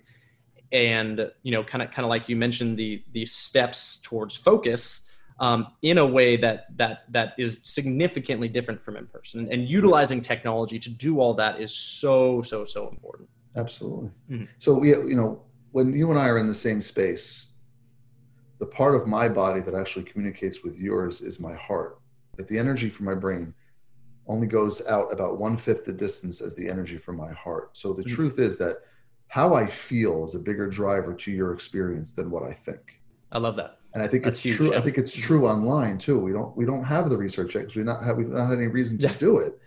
and 0.72 1.30
you 1.42 1.52
know 1.52 1.62
kind 1.62 1.82
of 1.82 1.90
kind 1.90 2.04
of 2.04 2.10
like 2.10 2.28
you 2.28 2.36
mentioned 2.36 2.76
the 2.76 3.02
the 3.12 3.24
steps 3.24 3.98
towards 4.02 4.36
focus 4.36 5.05
um, 5.38 5.66
in 5.82 5.98
a 5.98 6.06
way 6.06 6.36
that 6.36 6.76
that 6.76 7.04
that 7.10 7.34
is 7.38 7.60
significantly 7.64 8.48
different 8.48 8.82
from 8.82 8.96
in 8.96 9.06
person 9.06 9.40
and, 9.40 9.52
and 9.52 9.68
utilizing 9.68 10.20
technology 10.20 10.78
to 10.78 10.90
do 10.90 11.20
all 11.20 11.34
that 11.34 11.60
is 11.60 11.74
so 11.74 12.42
so 12.42 12.64
so 12.64 12.88
important 12.88 13.28
Absolutely. 13.56 14.10
Mm-hmm. 14.30 14.44
So 14.58 14.74
we, 14.74 14.90
you 14.90 15.16
know, 15.16 15.42
when 15.72 15.92
you 15.94 16.10
and 16.10 16.18
I 16.18 16.28
are 16.28 16.38
in 16.38 16.46
the 16.46 16.54
same 16.54 16.80
space, 16.80 17.48
the 18.58 18.66
part 18.66 18.94
of 18.94 19.06
my 19.06 19.28
body 19.28 19.60
that 19.60 19.74
actually 19.74 20.04
communicates 20.04 20.62
with 20.62 20.78
yours 20.78 21.20
is 21.20 21.40
my 21.40 21.54
heart. 21.54 21.98
That 22.36 22.48
the 22.48 22.58
energy 22.58 22.90
from 22.90 23.06
my 23.06 23.14
brain 23.14 23.54
only 24.26 24.46
goes 24.46 24.86
out 24.86 25.12
about 25.12 25.38
one 25.38 25.56
fifth 25.56 25.84
the 25.84 25.92
distance 25.92 26.40
as 26.40 26.54
the 26.54 26.68
energy 26.68 26.98
from 26.98 27.16
my 27.16 27.32
heart. 27.32 27.70
So 27.72 27.92
the 27.92 28.02
mm-hmm. 28.02 28.14
truth 28.14 28.38
is 28.38 28.58
that 28.58 28.82
how 29.28 29.54
I 29.54 29.66
feel 29.66 30.24
is 30.24 30.34
a 30.34 30.38
bigger 30.38 30.68
driver 30.68 31.14
to 31.14 31.32
your 31.32 31.52
experience 31.52 32.12
than 32.12 32.30
what 32.30 32.42
I 32.42 32.52
think. 32.52 32.95
I 33.32 33.38
love 33.38 33.56
that. 33.56 33.78
And 33.94 34.02
I 34.02 34.08
think 34.08 34.24
That's 34.24 34.36
it's 34.38 34.44
huge, 34.44 34.56
true. 34.56 34.72
Yeah. 34.72 34.78
I 34.78 34.80
think 34.82 34.98
it's 34.98 35.14
true 35.14 35.48
online 35.48 35.98
too. 35.98 36.18
We 36.18 36.32
don't 36.32 36.56
we 36.56 36.64
don't 36.64 36.84
have 36.84 37.08
the 37.08 37.16
research 37.16 37.54
yet 37.54 37.62
because 37.62 37.76
we 37.76 37.82
not 37.82 38.04
have 38.04 38.18
we've 38.18 38.28
not 38.28 38.48
had 38.48 38.58
any 38.58 38.66
reason 38.66 38.98
to 38.98 39.08
do 39.18 39.38
it 39.38 39.58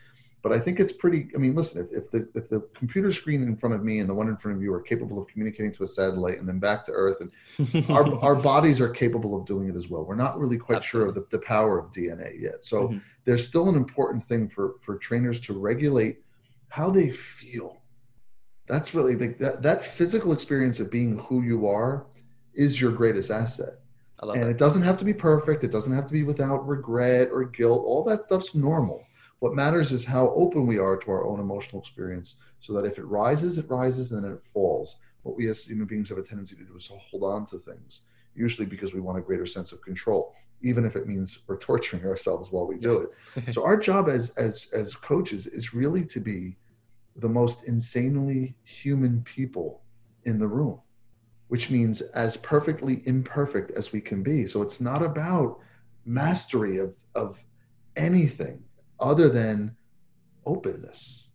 but 0.42 0.54
I 0.54 0.60
think 0.60 0.80
it's 0.80 0.94
pretty. 0.94 1.28
I 1.36 1.38
mean, 1.38 1.54
listen, 1.54 1.84
if, 1.84 1.92
if 1.92 2.12
the 2.12 2.30
if 2.34 2.50
the 2.50 2.62
computer 2.74 3.12
screen 3.12 3.44
in 3.44 3.58
front 3.58 3.75
of 3.75 3.84
me 3.84 4.00
and 4.00 4.10
the 4.10 4.13
one 4.13 4.30
in 4.30 4.38
front 4.38 4.58
of 4.58 4.63
you 4.63 4.74
are 4.74 4.82
capable 4.82 5.22
of 5.22 5.28
communicating 5.28 5.74
to 5.74 5.84
a 5.84 5.88
satellite 5.88 6.39
and 6.39 6.48
then 6.48 6.60
back 6.60 6.86
to 6.86 6.92
Earth, 6.92 7.18
and 7.20 7.89
our 7.89 8.18
our 8.24 8.36
bodies 8.36 8.80
are 8.80 8.89
capable 8.89 9.36
of 9.36 9.46
doing 9.46 9.68
it 9.68 9.75
as 9.75 9.89
well. 9.89 10.06
We're 10.06 10.16
not 10.16 10.39
really 10.39 10.58
quite 10.58 10.78
Absolutely. 10.78 11.13
sure 11.13 11.24
of 11.24 11.30
the, 11.30 11.38
the 11.38 11.44
power 11.44 11.78
of 11.78 11.92
DNA 11.92 12.39
yet. 12.39 12.63
So 12.63 12.88
mm-hmm. 12.88 13.00
there's 13.25 13.46
still 13.46 13.68
an 13.68 13.75
important 13.75 14.24
thing 14.24 14.48
for 14.48 14.75
for 14.82 14.98
trainers 14.98 15.42
to 15.42 15.54
regulate 15.54 16.22
how 16.70 16.89
they 16.89 17.10
feel. 17.10 17.82
That's 18.68 18.94
really 18.94 19.16
the, 19.16 19.36
that 19.39 19.62
that 19.63 19.84
physical 19.84 20.32
experience 20.32 20.80
of 20.80 20.89
being 20.89 21.18
who 21.20 21.42
you 21.42 21.68
are 21.68 22.06
is 22.60 22.80
your 22.80 22.92
greatest 22.92 23.32
asset. 23.32 23.80
and 24.22 24.34
that. 24.34 24.50
it 24.50 24.58
doesn't 24.58 24.82
have 24.82 24.98
to 25.00 25.06
be 25.06 25.13
perfect. 25.13 25.63
It 25.63 25.72
doesn't 25.72 25.94
have 25.94 26.08
to 26.08 26.13
be 26.13 26.24
without 26.24 26.68
regret 26.68 27.30
or 27.32 27.46
guilt. 27.46 27.84
All 27.86 28.04
that 28.04 28.24
stuff's 28.24 28.54
normal 28.54 29.06
what 29.39 29.56
matters 29.56 29.92
is 29.92 30.06
how 30.06 30.30
open 30.36 30.68
we 30.68 30.78
are 30.78 30.98
to 30.98 31.12
our 31.12 31.25
own 31.25 31.39
emotional 31.39 31.82
experience 31.82 32.36
so 32.60 32.74
that 32.74 32.86
if 32.86 32.98
it 32.98 33.06
rises, 33.06 33.58
it 33.58 33.70
rises 33.70 34.12
and 34.12 34.24
then 34.24 34.34
it 34.34 34.44
falls. 34.44 34.98
What 35.24 35.38
we 35.38 35.50
as 35.50 35.63
human 35.63 35.88
beings 35.88 36.10
have 36.10 36.18
a 36.18 36.24
tendency 36.24 36.56
to 36.58 36.63
do 36.63 36.75
is 36.75 36.88
to 36.88 36.94
hold 36.94 37.24
on 37.24 37.46
to 37.48 37.58
things, 37.58 38.01
usually 38.36 38.66
because 38.66 38.94
we 38.94 39.00
want 39.00 39.18
a 39.18 39.22
greater 39.22 39.46
sense 39.46 39.72
of 39.72 39.82
control, 39.82 40.36
even 40.62 40.86
if 40.86 40.96
it 40.96 41.08
means 41.08 41.39
we're 41.48 41.58
torturing 41.60 42.06
ourselves 42.06 42.51
while 42.51 42.68
we 42.68 42.78
do 42.78 43.08
it. 43.36 43.54
so 43.54 43.63
our 43.63 43.78
job 43.78 44.10
as 44.10 44.32
as 44.32 44.68
as 44.74 44.96
coaches 44.96 45.48
is 45.48 45.74
really 45.74 46.06
to 46.06 46.20
be 46.20 46.58
the 47.16 47.30
most 47.30 47.66
insanely 47.66 48.56
human 48.63 49.22
people 49.24 49.82
in 50.25 50.38
the 50.38 50.48
room, 50.48 50.80
which 51.50 51.70
means 51.70 52.01
as 52.01 52.38
perfectly 52.38 53.01
imperfect 53.06 53.72
as 53.72 53.91
we 53.91 54.00
can 54.00 54.24
be. 54.24 54.48
So 54.48 54.62
it's 54.62 54.79
not 54.79 55.03
about 55.03 55.60
mastery 56.06 56.77
of 56.77 56.96
of 57.13 57.44
anything 57.98 58.63
other 59.00 59.29
than 59.29 59.75
openness. 60.46 61.27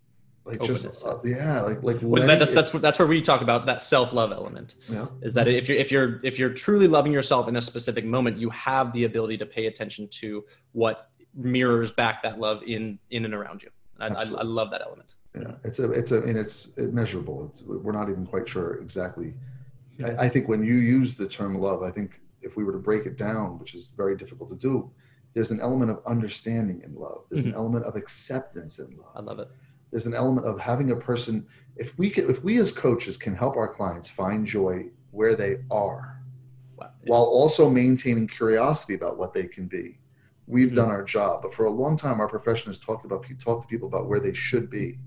Like 0.45 0.61
openness. 0.61 0.83
just 0.83 1.07
uh, 1.07 1.19
yeah 1.25 1.63
like 1.63 1.83
like 1.83 1.99
well, 2.03 2.27
that, 2.27 2.39
that's, 2.39 2.53
that's 2.53 2.71
that's 2.71 2.99
where 2.99 3.09
we 3.09 3.23
talk 3.23 3.41
about 3.41 3.67
that 3.67 3.83
self-love 3.83 4.31
element 4.31 4.75
yeah. 4.91 5.07
is 5.23 5.33
that 5.35 5.49
if 5.49 5.69
you're 5.69 5.79
if 5.79 5.91
you're 5.91 6.21
if 6.23 6.39
you're 6.39 6.51
truly 6.51 6.87
loving 6.87 7.13
yourself 7.13 7.49
in 7.49 7.57
a 7.57 7.63
specific 7.63 8.05
moment 8.05 8.37
you 8.37 8.51
have 8.51 8.93
the 8.93 9.05
ability 9.05 9.39
to 9.39 9.47
pay 9.47 9.67
attention 9.67 10.07
to 10.09 10.45
what 10.73 11.09
mirrors 11.35 11.93
back 11.93 12.23
that 12.23 12.39
love 12.39 12.63
in 12.67 12.99
in 13.11 13.25
and 13.25 13.33
around 13.33 13.63
you. 13.63 13.71
I, 13.99 14.09
I, 14.09 14.23
I, 14.23 14.43
love 14.43 14.71
that 14.73 14.83
element. 14.83 15.15
Yeah 15.35 15.53
it's 15.65 15.79
a 15.79 15.91
it's 15.91 16.13
a 16.13 16.21
and 16.23 16.37
it's 16.37 16.69
measurable. 16.77 17.49
It's, 17.51 17.63
we're 17.63 17.93
not 17.93 18.11
even 18.11 18.27
quite 18.27 18.47
sure 18.47 18.75
exactly 18.75 19.33
I, 20.03 20.25
I 20.25 20.29
think 20.29 20.49
when 20.49 20.65
you 20.65 20.75
use 20.75 21.15
the 21.15 21.29
term 21.29 21.59
love 21.59 21.83
i 21.83 21.91
think 21.91 22.21
if 22.41 22.57
we 22.57 22.65
were 22.65 22.73
to 22.73 22.79
break 22.79 23.07
it 23.07 23.17
down 23.17 23.59
which 23.59 23.75
is 23.75 23.93
very 23.97 24.17
difficult 24.17 24.49
to 24.51 24.57
do 24.57 24.91
there's 25.35 25.51
an 25.51 25.61
element 25.61 25.91
of 25.91 26.01
understanding 26.07 26.81
in 26.85 26.95
love. 26.95 27.25
There's 27.29 27.43
mm-hmm. 27.43 27.51
an 27.51 27.57
element 27.57 27.85
of 27.85 27.97
acceptance 27.97 28.79
in 28.79 28.97
love. 28.97 29.11
I 29.17 29.21
love 29.21 29.41
it. 29.41 29.49
There's 29.91 30.07
an 30.07 30.15
element 30.15 30.47
of 30.47 30.59
having 30.59 30.93
a 30.93 30.97
person. 30.97 31.47
If 31.77 31.99
we 31.99 32.09
can, 32.09 32.31
if 32.31 32.43
we 32.43 32.59
as 32.61 32.73
coaches 32.73 33.17
can 33.17 33.35
help 33.35 33.57
our 33.57 33.69
clients 33.69 34.09
find 34.09 34.47
joy 34.47 34.87
where 35.11 35.35
they 35.35 35.59
are, 35.71 36.21
wow. 36.77 36.91
yeah. 37.03 37.11
while 37.11 37.25
also 37.25 37.69
maintaining 37.69 38.29
curiosity 38.29 38.95
about 38.95 39.19
what 39.19 39.35
they 39.35 39.47
can 39.47 39.67
be, 39.67 39.99
we've 40.47 40.69
mm-hmm. 40.69 40.77
done 40.77 40.89
our 40.89 41.03
job. 41.03 41.43
But 41.43 41.55
for 41.55 41.65
a 41.65 41.71
long 41.71 41.97
time, 41.97 42.21
our 42.21 42.29
profession 42.29 42.71
has 42.71 42.79
talked 42.79 43.05
about 43.05 43.27
talked 43.43 43.63
to 43.63 43.69
people 43.69 43.89
about 43.89 44.09
where 44.09 44.21
they 44.21 44.33
should 44.33 44.71
be, 44.71 44.99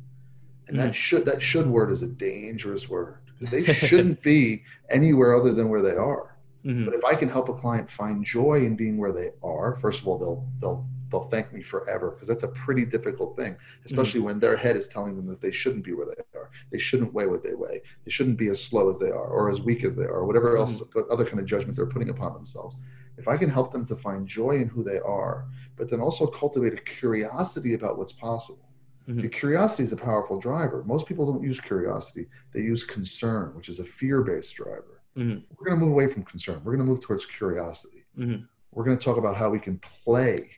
and 0.68 0.76
mm-hmm. 0.78 0.88
that 0.88 0.96
should 0.96 1.26
that 1.26 1.42
should 1.42 1.68
word 1.68 1.90
is 1.90 2.02
a 2.02 2.08
dangerous 2.08 2.90
word. 2.90 3.27
They 3.40 3.64
shouldn't 3.74 4.22
be 4.22 4.64
anywhere 4.90 5.36
other 5.36 5.54
than 5.54 5.70
where 5.70 5.82
they 5.82 5.96
are. 5.96 6.38
Mm-hmm. 6.66 6.86
But 6.86 6.94
if 6.96 7.06
I 7.06 7.16
can 7.16 7.30
help 7.30 7.50
a 7.50 7.54
client 7.54 7.90
find 7.90 8.26
joy 8.26 8.66
in 8.66 8.76
being 8.76 8.98
where 8.98 9.12
they 9.12 9.32
are, 9.44 9.78
first 9.78 10.02
of 10.02 10.08
all, 10.08 10.18
they'll 10.18 10.46
they'll 10.60 10.88
they'll 11.10 11.30
thank 11.30 11.54
me 11.54 11.62
forever 11.62 12.12
because 12.12 12.28
that's 12.28 12.44
a 12.44 12.50
pretty 12.50 12.84
difficult 12.84 13.38
thing, 13.38 13.56
especially 13.86 14.20
mm-hmm. 14.20 14.28
when 14.28 14.40
their 14.40 14.58
head 14.58 14.76
is 14.76 14.88
telling 14.88 15.16
them 15.16 15.28
that 15.28 15.42
they 15.42 15.52
shouldn't 15.52 15.86
be 15.86 15.94
where 15.94 16.08
they 16.08 16.38
are. 16.38 16.50
They 16.72 16.80
shouldn't 16.80 17.14
weigh 17.14 17.28
what 17.28 17.44
they 17.44 17.54
weigh. 17.54 17.82
They 18.04 18.12
shouldn't 18.12 18.38
be 18.38 18.48
as 18.48 18.62
slow 18.62 18.90
as 18.90 18.98
they 19.00 19.10
are 19.10 19.28
or 19.28 19.50
as 19.50 19.62
weak 19.62 19.84
as 19.84 19.96
they 19.96 20.04
are 20.04 20.18
or 20.18 20.26
whatever 20.26 20.58
else 20.58 20.82
mm-hmm. 20.82 21.12
other 21.12 21.26
kind 21.26 21.40
of 21.40 21.46
judgment 21.46 21.76
they're 21.76 21.86
putting 21.86 22.10
upon 22.10 22.34
themselves. 22.34 22.78
If 23.18 23.28
I 23.28 23.38
can 23.38 23.50
help 23.50 23.72
them 23.72 23.86
to 23.86 23.96
find 23.96 24.28
joy 24.28 24.58
in 24.58 24.68
who 24.68 24.84
they 24.84 25.00
are, 25.00 25.46
but 25.76 25.90
then 25.90 26.02
also 26.02 26.28
cultivate 26.28 26.74
a 26.74 26.82
curiosity 26.82 27.74
about 27.74 27.98
what's 27.98 28.14
possible. 28.14 28.67
Mm-hmm. 29.08 29.22
See, 29.22 29.30
curiosity 29.30 29.84
is 29.84 29.94
a 29.94 29.98
powerful 29.98 30.40
driver. 30.40 30.84
Most 30.86 31.08
people 31.08 31.32
don't 31.32 31.44
use 31.44 31.62
curiosity; 31.62 32.28
they 32.54 32.62
use 32.62 32.84
concern, 32.84 33.54
which 33.56 33.70
is 33.70 33.80
a 33.80 33.86
fear-based 33.86 34.54
driver. 34.56 35.02
Mm-hmm. 35.18 35.40
We're 35.58 35.66
going 35.66 35.80
to 35.80 35.86
move 35.86 35.94
away 35.94 36.08
from 36.08 36.24
concern. 36.24 36.62
We're 36.64 36.76
going 36.76 36.86
to 36.86 36.92
move 36.92 37.02
towards 37.02 37.26
curiosity. 37.26 38.06
Mm-hmm. 38.18 38.44
We're 38.72 38.84
going 38.84 38.98
to 38.98 39.04
talk 39.04 39.18
about 39.18 39.38
how 39.38 39.50
we 39.50 39.60
can 39.60 39.80
play 40.04 40.52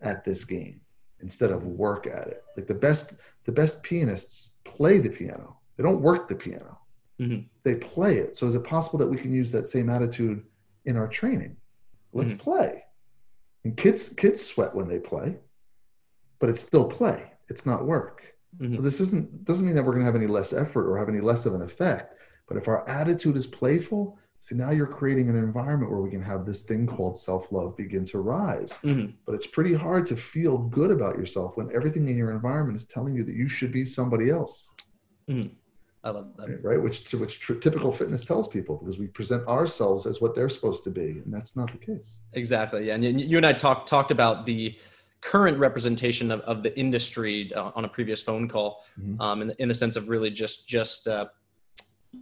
at 0.00 0.24
this 0.24 0.44
game 0.44 0.80
instead 1.20 1.50
of 1.50 1.64
work 1.64 2.06
at 2.06 2.28
it. 2.28 2.44
Like 2.56 2.66
the 2.66 2.74
best, 2.74 3.14
the 3.44 3.52
best 3.52 3.82
pianists 3.82 4.56
play 4.64 4.98
the 4.98 5.10
piano. 5.10 5.58
They 5.76 5.82
don't 5.82 6.00
work 6.00 6.28
the 6.28 6.34
piano. 6.34 6.78
Mm-hmm. 7.20 7.42
They 7.64 7.74
play 7.74 8.18
it. 8.18 8.36
So 8.36 8.46
is 8.46 8.54
it 8.54 8.64
possible 8.64 8.98
that 9.00 9.06
we 9.08 9.16
can 9.16 9.34
use 9.34 9.50
that 9.52 9.68
same 9.68 9.90
attitude 9.90 10.44
in 10.84 10.96
our 10.96 11.08
training? 11.08 11.56
Let's 12.12 12.32
mm-hmm. 12.32 12.42
play. 12.42 12.84
And 13.64 13.76
kids, 13.76 14.14
kids 14.14 14.44
sweat 14.44 14.74
when 14.74 14.88
they 14.88 15.00
play, 15.00 15.36
but 16.38 16.48
it's 16.48 16.62
still 16.62 16.86
play. 16.86 17.32
It's 17.48 17.66
not 17.66 17.86
work. 17.86 18.22
Mm-hmm. 18.58 18.74
So 18.74 18.82
this 18.82 19.00
isn't 19.00 19.44
doesn't 19.44 19.66
mean 19.66 19.74
that 19.74 19.82
we're 19.82 19.92
going 19.92 20.02
to 20.02 20.06
have 20.06 20.16
any 20.16 20.26
less 20.26 20.52
effort 20.52 20.90
or 20.90 20.98
have 20.98 21.08
any 21.08 21.20
less 21.20 21.46
of 21.46 21.54
an 21.54 21.62
effect 21.62 22.14
but 22.48 22.56
if 22.56 22.66
our 22.66 22.88
attitude 22.88 23.36
is 23.36 23.46
playful, 23.46 24.18
see 24.40 24.54
now 24.54 24.70
you're 24.70 24.86
creating 24.86 25.28
an 25.28 25.36
environment 25.36 25.92
where 25.92 26.00
we 26.00 26.10
can 26.10 26.22
have 26.22 26.46
this 26.46 26.62
thing 26.62 26.86
called 26.86 27.16
self-love 27.16 27.76
begin 27.76 28.04
to 28.06 28.18
rise. 28.18 28.78
Mm-hmm. 28.82 29.12
But 29.26 29.34
it's 29.34 29.46
pretty 29.46 29.74
hard 29.74 30.06
to 30.08 30.16
feel 30.16 30.56
good 30.56 30.90
about 30.90 31.18
yourself 31.18 31.56
when 31.56 31.70
everything 31.74 32.08
in 32.08 32.16
your 32.16 32.32
environment 32.32 32.76
is 32.76 32.86
telling 32.86 33.14
you 33.14 33.22
that 33.24 33.34
you 33.34 33.48
should 33.48 33.70
be 33.70 33.84
somebody 33.84 34.30
else. 34.30 34.70
Mm-hmm. 35.28 35.54
I 36.04 36.10
love 36.10 36.28
that. 36.36 36.64
Right, 36.64 36.80
which 36.80 37.12
which 37.12 37.40
tr- 37.40 37.54
typical 37.54 37.92
fitness 37.92 38.24
tells 38.24 38.46
people 38.46 38.76
because 38.76 38.98
we 38.98 39.08
present 39.08 39.46
ourselves 39.48 40.06
as 40.06 40.20
what 40.20 40.34
they're 40.34 40.48
supposed 40.48 40.84
to 40.84 40.90
be, 40.90 41.20
and 41.24 41.34
that's 41.34 41.56
not 41.56 41.72
the 41.72 41.78
case. 41.78 42.20
Exactly. 42.34 42.86
Yeah, 42.86 42.94
and 42.94 43.20
you 43.20 43.36
and 43.36 43.44
I 43.44 43.52
talked 43.52 43.88
talked 43.88 44.12
about 44.12 44.46
the 44.46 44.78
current 45.20 45.58
representation 45.58 46.30
of, 46.30 46.40
of 46.40 46.62
the 46.62 46.76
industry 46.78 47.52
uh, 47.54 47.72
on 47.74 47.84
a 47.84 47.88
previous 47.88 48.22
phone 48.22 48.48
call, 48.48 48.84
mm-hmm. 49.00 49.20
um, 49.20 49.42
in, 49.42 49.54
in 49.58 49.68
the 49.68 49.74
sense 49.74 49.96
of 49.96 50.08
really 50.08 50.30
just 50.30 50.68
just 50.68 51.08
uh, 51.08 51.26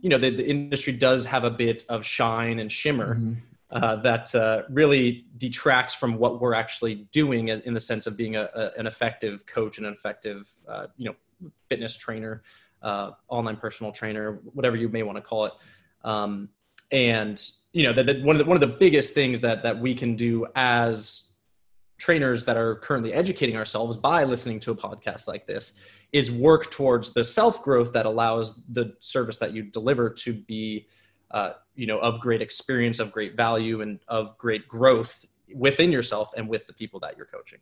you 0.00 0.08
know 0.08 0.18
the, 0.18 0.30
the 0.30 0.46
industry 0.46 0.92
does 0.92 1.26
have 1.26 1.44
a 1.44 1.50
bit 1.50 1.84
of 1.88 2.04
shine 2.04 2.58
and 2.58 2.70
shimmer 2.70 3.16
mm-hmm. 3.16 3.34
uh, 3.70 3.96
that 3.96 4.34
uh, 4.34 4.62
really 4.70 5.26
detracts 5.36 5.94
from 5.94 6.16
what 6.16 6.40
we're 6.40 6.54
actually 6.54 7.06
doing 7.12 7.48
in 7.48 7.74
the 7.74 7.80
sense 7.80 8.06
of 8.06 8.16
being 8.16 8.36
a, 8.36 8.48
a 8.54 8.78
an 8.78 8.86
effective 8.86 9.46
coach 9.46 9.78
and 9.78 9.86
an 9.86 9.92
effective 9.92 10.48
uh, 10.68 10.86
you 10.96 11.06
know 11.06 11.14
fitness 11.68 11.96
trainer 11.96 12.42
uh, 12.82 13.10
online 13.28 13.56
personal 13.56 13.92
trainer 13.92 14.40
whatever 14.54 14.76
you 14.76 14.88
may 14.88 15.02
want 15.02 15.16
to 15.16 15.22
call 15.22 15.46
it 15.46 15.52
um, 16.04 16.48
and 16.92 17.50
you 17.72 17.84
know 17.84 17.92
that 17.92 18.22
one 18.22 18.36
of 18.36 18.38
the 18.38 18.44
one 18.44 18.56
of 18.56 18.60
the 18.60 18.76
biggest 18.78 19.14
things 19.14 19.40
that 19.40 19.62
that 19.62 19.78
we 19.78 19.94
can 19.94 20.16
do 20.16 20.46
as 20.54 21.35
trainers 21.98 22.44
that 22.44 22.56
are 22.56 22.76
currently 22.76 23.12
educating 23.12 23.56
ourselves 23.56 23.96
by 23.96 24.24
listening 24.24 24.60
to 24.60 24.70
a 24.70 24.76
podcast 24.76 25.26
like 25.26 25.46
this 25.46 25.80
is 26.12 26.30
work 26.30 26.70
towards 26.70 27.12
the 27.12 27.24
self 27.24 27.62
growth 27.62 27.92
that 27.92 28.06
allows 28.06 28.64
the 28.66 28.94
service 29.00 29.38
that 29.38 29.52
you 29.52 29.62
deliver 29.62 30.10
to 30.10 30.34
be 30.34 30.86
uh, 31.30 31.52
you 31.74 31.86
know 31.86 31.98
of 31.98 32.20
great 32.20 32.42
experience 32.42 33.00
of 33.00 33.10
great 33.12 33.36
value 33.36 33.80
and 33.80 33.98
of 34.08 34.36
great 34.38 34.68
growth 34.68 35.24
within 35.54 35.90
yourself 35.90 36.30
and 36.36 36.48
with 36.48 36.66
the 36.66 36.72
people 36.72 37.00
that 37.00 37.16
you're 37.16 37.26
coaching 37.26 37.58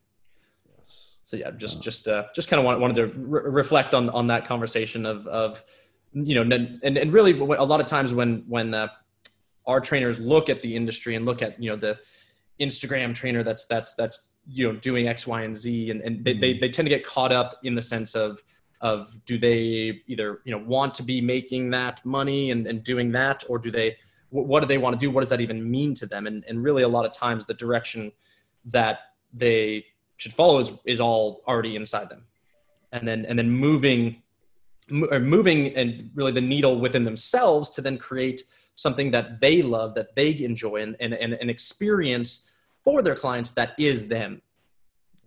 yes. 0.79 1.15
so 1.23 1.37
yeah 1.37 1.51
just 1.53 1.83
just 1.83 2.09
uh, 2.09 2.25
just 2.35 2.49
kind 2.49 2.59
of 2.59 2.67
want, 2.67 2.81
wanted 2.81 2.95
to 2.95 3.19
re- 3.19 3.51
reflect 3.51 3.95
on 3.95 4.11
on 4.11 4.27
that 4.27 4.47
conversation 4.47 5.07
of 5.07 5.27
of 5.29 5.65
you 6.13 6.35
know 6.35 6.43
and 6.55 6.99
and 6.99 7.13
really 7.13 7.39
a 7.39 7.65
lot 7.65 7.81
of 7.81 7.87
times 7.87 8.13
when 8.13 8.45
when 8.49 8.75
uh, 8.75 8.89
our 9.67 9.81
trainers 9.81 10.19
look 10.19 10.49
at 10.49 10.61
the 10.63 10.75
industry 10.75 11.15
and 11.15 11.25
look 11.25 11.41
at 11.41 11.61
you 11.63 11.71
know 11.71 11.77
the 11.77 11.99
instagram 12.61 13.15
trainer 13.15 13.43
that's 13.43 13.67
that's 13.67 13.95
that's 13.95 14.35
you 14.47 14.71
know 14.71 14.79
doing 14.81 15.09
x 15.09 15.27
y 15.27 15.43
and 15.43 15.57
z 15.57 15.91
and, 15.91 16.01
and 16.03 16.25
they, 16.25 16.35
they, 16.35 16.53
mm-hmm. 16.53 16.61
they 16.61 16.69
tend 16.69 16.87
to 16.87 16.91
get 16.91 17.05
caught 17.05 17.33
up 17.33 17.59
in 17.65 17.75
the 17.75 17.83
sense 17.83 18.15
of 18.15 18.43
of 18.81 19.19
do 19.25 19.39
they 19.39 20.03
either 20.07 20.41
you 20.45 20.53
know 20.53 20.63
want 20.67 20.93
to 20.95 21.03
be 21.03 21.21
making 21.21 21.71
that 21.71 22.05
money 22.05 22.51
and, 22.51 22.67
and 22.67 22.85
doing 22.85 23.11
that 23.11 23.43
or 23.49 23.59
do 23.59 23.71
they 23.71 23.97
what 24.35 24.61
do 24.61 24.67
they 24.67 24.79
want 24.79 24.99
to 24.99 24.99
do? 24.99 25.11
What 25.11 25.21
does 25.21 25.31
that 25.31 25.41
even 25.41 25.71
mean 25.71 25.95
to 25.95 26.07
them? 26.07 26.27
And, 26.27 26.45
and 26.49 26.63
really 26.63 26.83
a 26.83 26.89
lot 26.89 27.07
of 27.07 27.13
times 27.13 27.45
the 27.45 27.55
direction 27.55 28.11
that 28.67 28.99
they 29.33 29.85
should 30.17 30.33
follow 30.33 30.59
is, 30.59 30.73
is 30.85 31.01
all 31.01 31.43
already 31.47 31.77
inside 31.77 32.09
them. 32.09 32.25
And 32.91 33.07
then 33.07 33.25
and 33.27 33.39
then 33.39 33.51
moving 33.51 34.23
or 35.11 35.19
moving 35.19 35.75
and 35.77 36.11
really 36.15 36.33
the 36.33 36.41
needle 36.41 36.79
within 36.79 37.05
themselves 37.05 37.71
to 37.71 37.81
then 37.81 37.97
create 37.97 38.43
something 38.75 39.11
that 39.11 39.41
they 39.41 39.63
love 39.63 39.95
that 39.95 40.15
they 40.17 40.39
enjoy 40.43 40.83
and, 40.83 40.97
and, 41.01 41.15
and 41.15 41.35
an 41.35 41.51
experience 41.51 42.53
for 42.83 43.03
their 43.03 43.15
clients 43.15 43.53
that 43.53 43.75
is 43.79 44.09
them 44.09 44.43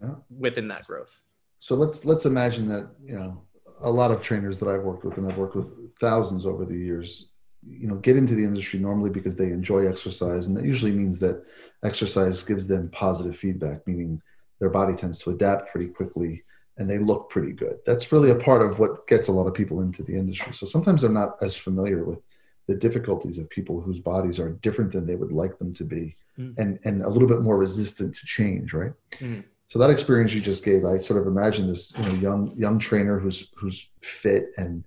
yeah. 0.01 0.15
within 0.37 0.67
that 0.67 0.85
growth. 0.85 1.23
So 1.59 1.75
let's 1.75 2.05
let's 2.05 2.25
imagine 2.25 2.67
that 2.69 2.87
you 3.03 3.17
know 3.17 3.41
a 3.81 3.89
lot 3.89 4.09
of 4.11 4.21
trainers 4.21 4.57
that 4.57 4.67
i've 4.67 4.81
worked 4.81 5.03
with 5.03 5.17
and 5.17 5.31
i've 5.31 5.37
worked 5.37 5.55
with 5.55 5.67
thousands 5.99 6.47
over 6.47 6.65
the 6.65 6.75
years 6.75 7.29
you 7.63 7.87
know 7.87 7.95
get 7.95 8.17
into 8.17 8.33
the 8.33 8.43
industry 8.43 8.79
normally 8.79 9.09
because 9.09 9.35
they 9.35 9.51
enjoy 9.51 9.87
exercise 9.87 10.47
and 10.47 10.57
that 10.57 10.65
usually 10.65 10.91
means 10.91 11.19
that 11.19 11.43
exercise 11.83 12.43
gives 12.43 12.67
them 12.67 12.89
positive 12.89 13.37
feedback 13.37 13.85
meaning 13.85 14.19
their 14.59 14.69
body 14.69 14.95
tends 14.95 15.19
to 15.19 15.29
adapt 15.29 15.71
pretty 15.71 15.87
quickly 15.87 16.43
and 16.77 16.89
they 16.89 16.99
look 16.99 17.29
pretty 17.29 17.51
good. 17.51 17.79
That's 17.85 18.11
really 18.11 18.29
a 18.29 18.35
part 18.35 18.61
of 18.61 18.79
what 18.79 19.07
gets 19.07 19.27
a 19.27 19.31
lot 19.31 19.47
of 19.47 19.53
people 19.53 19.81
into 19.81 20.03
the 20.03 20.13
industry. 20.13 20.53
So 20.53 20.65
sometimes 20.65 21.01
they're 21.01 21.09
not 21.09 21.37
as 21.41 21.55
familiar 21.55 22.03
with 22.03 22.19
the 22.67 22.75
difficulties 22.75 23.37
of 23.37 23.49
people 23.49 23.81
whose 23.81 23.99
bodies 23.99 24.39
are 24.39 24.49
different 24.49 24.91
than 24.91 25.05
they 25.05 25.15
would 25.15 25.31
like 25.31 25.57
them 25.57 25.73
to 25.73 25.83
be 25.83 26.15
mm. 26.37 26.53
and 26.57 26.79
and 26.83 27.01
a 27.01 27.09
little 27.09 27.27
bit 27.27 27.41
more 27.41 27.57
resistant 27.57 28.13
to 28.15 28.25
change 28.25 28.73
right 28.73 28.93
mm. 29.19 29.43
so 29.67 29.79
that 29.79 29.89
experience 29.89 30.33
you 30.33 30.41
just 30.41 30.63
gave 30.63 30.85
i 30.85 30.97
sort 30.97 31.19
of 31.19 31.27
imagine 31.27 31.67
this 31.67 31.97
you 31.97 32.03
know 32.03 32.13
young 32.15 32.53
young 32.57 32.77
trainer 32.77 33.19
who's 33.19 33.49
who's 33.55 33.87
fit 34.01 34.51
and 34.57 34.83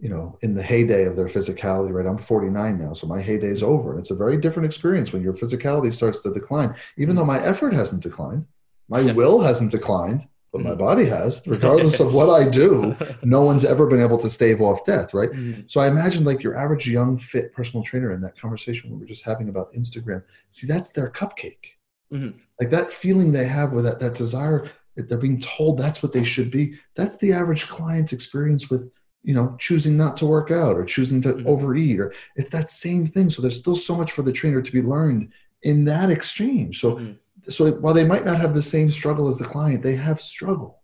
you 0.00 0.08
know 0.08 0.38
in 0.42 0.54
the 0.54 0.62
heyday 0.62 1.04
of 1.04 1.16
their 1.16 1.26
physicality 1.26 1.92
right 1.92 2.06
i'm 2.06 2.18
49 2.18 2.78
now 2.78 2.92
so 2.92 3.06
my 3.06 3.20
heyday 3.20 3.48
is 3.48 3.62
over 3.62 3.90
and 3.90 4.00
it's 4.00 4.10
a 4.10 4.16
very 4.16 4.36
different 4.36 4.66
experience 4.66 5.12
when 5.12 5.22
your 5.22 5.34
physicality 5.34 5.92
starts 5.92 6.20
to 6.20 6.32
decline 6.32 6.74
even 6.96 7.16
though 7.16 7.24
my 7.24 7.42
effort 7.44 7.74
hasn't 7.74 8.02
declined 8.02 8.46
my 8.88 9.00
yeah. 9.00 9.12
will 9.12 9.40
hasn't 9.40 9.70
declined 9.70 10.26
but 10.54 10.62
my 10.62 10.70
mm. 10.70 10.78
body 10.78 11.04
has 11.04 11.42
regardless 11.46 11.98
of 11.98 12.14
what 12.14 12.30
i 12.30 12.48
do 12.62 12.96
no 13.22 13.42
one's 13.42 13.64
ever 13.64 13.86
been 13.88 14.00
able 14.00 14.16
to 14.16 14.30
stave 14.30 14.62
off 14.62 14.86
death 14.86 15.12
right 15.12 15.32
mm-hmm. 15.32 15.62
so 15.66 15.80
i 15.80 15.88
imagine 15.88 16.24
like 16.24 16.42
your 16.42 16.56
average 16.56 16.88
young 16.88 17.18
fit 17.18 17.52
personal 17.52 17.82
trainer 17.82 18.12
in 18.12 18.20
that 18.20 18.38
conversation 18.38 18.90
we 18.90 18.96
were 18.96 19.04
just 19.04 19.24
having 19.24 19.48
about 19.48 19.72
instagram 19.74 20.22
see 20.50 20.66
that's 20.66 20.90
their 20.90 21.10
cupcake 21.10 21.74
mm-hmm. 22.12 22.38
like 22.60 22.70
that 22.70 22.90
feeling 22.90 23.32
they 23.32 23.46
have 23.46 23.72
with 23.72 23.84
that 23.84 23.98
that 23.98 24.14
desire 24.14 24.70
that 24.94 25.08
they're 25.08 25.18
being 25.18 25.40
told 25.40 25.76
that's 25.76 26.02
what 26.04 26.12
they 26.12 26.24
should 26.24 26.52
be 26.52 26.78
that's 26.94 27.16
the 27.16 27.32
average 27.32 27.66
client's 27.68 28.12
experience 28.12 28.70
with 28.70 28.88
you 29.24 29.34
know 29.34 29.56
choosing 29.58 29.96
not 29.96 30.16
to 30.16 30.24
work 30.24 30.52
out 30.52 30.76
or 30.76 30.84
choosing 30.84 31.20
to 31.20 31.32
mm-hmm. 31.32 31.48
overeat 31.48 31.98
or 31.98 32.14
it's 32.36 32.50
that 32.50 32.70
same 32.70 33.08
thing 33.08 33.28
so 33.28 33.42
there's 33.42 33.58
still 33.58 33.74
so 33.74 33.96
much 33.96 34.12
for 34.12 34.22
the 34.22 34.32
trainer 34.32 34.62
to 34.62 34.72
be 34.72 34.82
learned 34.82 35.32
in 35.62 35.84
that 35.84 36.10
exchange 36.10 36.80
so 36.80 36.92
mm-hmm. 36.92 37.12
So 37.48 37.70
while 37.72 37.94
they 37.94 38.04
might 38.04 38.24
not 38.24 38.40
have 38.40 38.54
the 38.54 38.62
same 38.62 38.90
struggle 38.90 39.28
as 39.28 39.38
the 39.38 39.44
client 39.44 39.82
they 39.82 39.96
have 39.96 40.20
struggle 40.20 40.80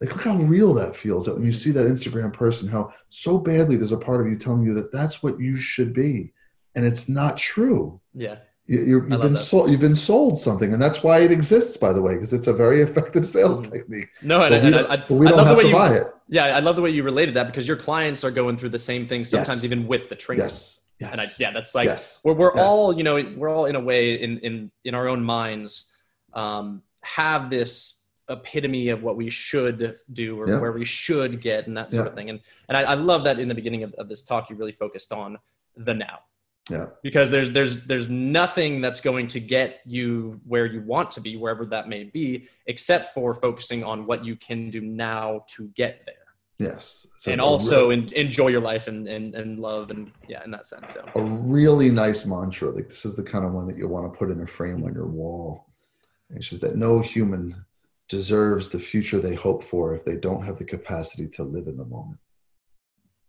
like 0.00 0.10
look 0.10 0.22
how 0.22 0.36
real 0.36 0.72
that 0.74 0.96
feels 0.96 1.26
that 1.26 1.34
when 1.34 1.44
you 1.44 1.52
see 1.52 1.70
that 1.70 1.86
instagram 1.86 2.32
person 2.32 2.68
how 2.68 2.92
so 3.10 3.38
badly 3.38 3.76
there's 3.76 3.92
a 3.92 3.96
part 3.96 4.20
of 4.20 4.26
you 4.26 4.36
telling 4.36 4.64
you 4.64 4.74
that 4.74 4.92
that's 4.92 5.22
what 5.22 5.38
you 5.38 5.58
should 5.58 5.92
be 5.92 6.32
and 6.74 6.84
it's 6.84 7.08
not 7.08 7.36
true 7.36 8.00
yeah 8.14 8.36
you, 8.66 9.06
have 9.10 9.20
been 9.20 9.36
sold. 9.36 9.70
You've 9.70 9.80
been 9.80 9.96
sold 9.96 10.38
something, 10.38 10.72
and 10.72 10.80
that's 10.80 11.02
why 11.02 11.18
it 11.20 11.32
exists, 11.32 11.76
by 11.76 11.92
the 11.92 12.00
way, 12.00 12.14
because 12.14 12.32
it's 12.32 12.46
a 12.46 12.52
very 12.52 12.80
effective 12.80 13.28
sales 13.28 13.60
mm-hmm. 13.60 13.72
technique. 13.72 14.08
No, 14.22 14.42
and, 14.44 14.54
and, 14.54 14.74
I, 14.76 14.94
I, 14.94 15.04
we 15.12 15.26
don't 15.26 15.44
have 15.44 15.58
to 15.58 15.66
you, 15.66 15.74
buy 15.74 15.96
it. 15.96 16.06
Yeah, 16.28 16.44
I 16.44 16.60
love 16.60 16.76
the 16.76 16.82
way 16.82 16.90
you 16.90 17.02
related 17.02 17.34
that 17.34 17.48
because 17.48 17.66
your 17.66 17.76
clients 17.76 18.24
are 18.24 18.30
going 18.30 18.56
through 18.56 18.70
the 18.70 18.78
same 18.78 19.06
thing 19.06 19.24
sometimes, 19.24 19.62
yes. 19.62 19.64
even 19.64 19.86
with 19.86 20.08
the 20.08 20.14
training. 20.14 20.44
Yes. 20.44 20.80
Yes. 21.02 21.12
And 21.12 21.20
I, 21.20 21.26
yeah, 21.38 21.50
that's 21.52 21.74
like 21.74 21.86
yes. 21.86 22.20
we're 22.24 22.34
we're 22.34 22.54
yes. 22.54 22.64
all 22.64 22.96
you 22.96 23.04
know 23.04 23.22
we're 23.36 23.48
all 23.48 23.66
in 23.66 23.76
a 23.76 23.80
way 23.80 24.20
in 24.20 24.38
in 24.38 24.70
in 24.84 24.94
our 24.94 25.08
own 25.08 25.24
minds 25.24 25.96
um, 26.32 26.82
have 27.02 27.50
this 27.50 28.10
epitome 28.28 28.88
of 28.88 29.02
what 29.02 29.16
we 29.16 29.28
should 29.28 29.98
do 30.12 30.40
or 30.40 30.48
yeah. 30.48 30.60
where 30.60 30.72
we 30.72 30.84
should 30.84 31.40
get 31.40 31.66
and 31.66 31.76
that 31.76 31.90
sort 31.90 32.04
yeah. 32.04 32.10
of 32.10 32.14
thing. 32.14 32.30
And 32.30 32.40
and 32.68 32.76
I, 32.76 32.82
I 32.82 32.94
love 32.94 33.24
that 33.24 33.38
in 33.38 33.48
the 33.48 33.54
beginning 33.54 33.82
of, 33.82 33.92
of 33.94 34.08
this 34.08 34.22
talk 34.22 34.48
you 34.50 34.56
really 34.56 34.72
focused 34.72 35.12
on 35.12 35.38
the 35.76 35.94
now 35.94 36.20
yeah. 36.70 36.86
Because 37.02 37.30
there's 37.30 37.50
there's 37.50 37.84
there's 37.84 38.08
nothing 38.08 38.80
that's 38.80 39.00
going 39.00 39.26
to 39.28 39.40
get 39.40 39.80
you 39.84 40.40
where 40.46 40.66
you 40.66 40.80
want 40.82 41.10
to 41.12 41.20
be, 41.20 41.36
wherever 41.36 41.66
that 41.66 41.88
may 41.88 42.04
be, 42.04 42.48
except 42.66 43.14
for 43.14 43.34
focusing 43.34 43.82
on 43.82 44.06
what 44.06 44.24
you 44.24 44.36
can 44.36 44.70
do 44.70 44.80
now 44.80 45.44
to 45.56 45.68
get 45.68 46.02
there. 46.06 46.14
Yes. 46.62 47.06
So 47.18 47.32
and 47.32 47.40
also 47.40 47.90
in, 47.90 48.12
enjoy 48.12 48.48
your 48.48 48.60
life 48.60 48.88
and, 48.88 49.08
and, 49.08 49.34
and 49.34 49.58
love 49.58 49.90
and 49.90 50.10
yeah, 50.28 50.42
in 50.44 50.50
that 50.50 50.66
sense. 50.66 50.92
So. 50.92 51.08
A 51.14 51.22
really 51.22 51.90
nice 51.90 52.24
mantra. 52.26 52.70
Like 52.70 52.88
this 52.88 53.04
is 53.04 53.16
the 53.16 53.22
kind 53.22 53.44
of 53.44 53.52
one 53.52 53.66
that 53.68 53.76
you'll 53.76 53.90
want 53.90 54.12
to 54.12 54.18
put 54.18 54.30
in 54.30 54.40
a 54.40 54.46
frame 54.46 54.84
on 54.84 54.94
your 54.94 55.06
wall. 55.06 55.66
It's 56.30 56.48
just 56.48 56.62
that 56.62 56.76
no 56.76 57.00
human 57.00 57.64
deserves 58.08 58.68
the 58.68 58.78
future 58.78 59.20
they 59.20 59.34
hope 59.34 59.64
for 59.64 59.94
if 59.94 60.04
they 60.04 60.16
don't 60.16 60.44
have 60.44 60.58
the 60.58 60.64
capacity 60.64 61.28
to 61.28 61.42
live 61.42 61.66
in 61.66 61.76
the 61.76 61.84
moment 61.84 62.18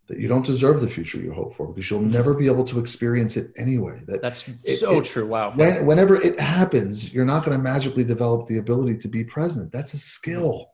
that 0.08 0.20
you 0.20 0.28
don't 0.28 0.46
deserve 0.46 0.82
the 0.82 0.90
future 0.90 1.18
you 1.18 1.34
hope 1.34 1.56
for 1.56 1.68
because 1.68 1.90
you'll 1.90 2.02
never 2.02 2.34
be 2.34 2.48
able 2.48 2.66
to 2.66 2.80
experience 2.80 3.38
it 3.38 3.52
anyway. 3.58 4.02
That 4.06 4.22
that's 4.22 4.48
it, 4.64 4.78
so 4.78 5.00
it, 5.00 5.06
true. 5.06 5.26
Wow. 5.26 5.54
When, 5.56 5.86
whenever 5.86 6.22
it 6.22 6.40
happens, 6.40 7.14
you're 7.14 7.26
not 7.26 7.46
going 7.46 7.58
to 7.58 7.64
magically 7.64 8.04
develop 8.04 8.48
the 8.48 8.58
ability 8.58 8.98
to 9.00 9.08
be 9.08 9.24
present. 9.24 9.72
That's 9.72 9.94
a 9.94 9.98
skill. 9.98 10.72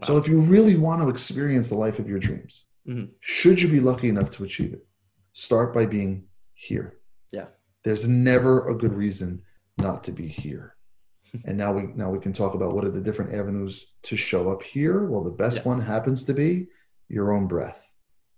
Wow. 0.00 0.06
So 0.06 0.16
if 0.16 0.28
you 0.28 0.40
really 0.40 0.76
want 0.76 1.02
to 1.02 1.08
experience 1.08 1.68
the 1.68 1.74
life 1.74 1.98
of 1.98 2.08
your 2.08 2.18
dreams, 2.18 2.64
mm-hmm. 2.88 3.06
should 3.20 3.60
you 3.60 3.68
be 3.68 3.80
lucky 3.80 4.08
enough 4.08 4.30
to 4.32 4.44
achieve 4.44 4.72
it, 4.72 4.86
start 5.32 5.74
by 5.74 5.86
being 5.86 6.24
here. 6.54 6.98
Yeah. 7.32 7.46
There's 7.84 8.06
never 8.06 8.68
a 8.68 8.74
good 8.74 8.94
reason 8.94 9.42
not 9.78 10.04
to 10.04 10.12
be 10.12 10.28
here. 10.28 10.74
and 11.44 11.58
now 11.58 11.72
we 11.72 11.82
now 11.94 12.10
we 12.10 12.20
can 12.20 12.32
talk 12.32 12.54
about 12.54 12.74
what 12.74 12.84
are 12.84 12.90
the 12.90 13.00
different 13.00 13.34
avenues 13.34 13.92
to 14.04 14.16
show 14.16 14.50
up 14.50 14.62
here. 14.62 15.04
Well, 15.04 15.22
the 15.22 15.30
best 15.30 15.58
yeah. 15.58 15.62
one 15.64 15.80
happens 15.80 16.24
to 16.24 16.32
be 16.32 16.68
your 17.08 17.32
own 17.32 17.46
breath 17.46 17.88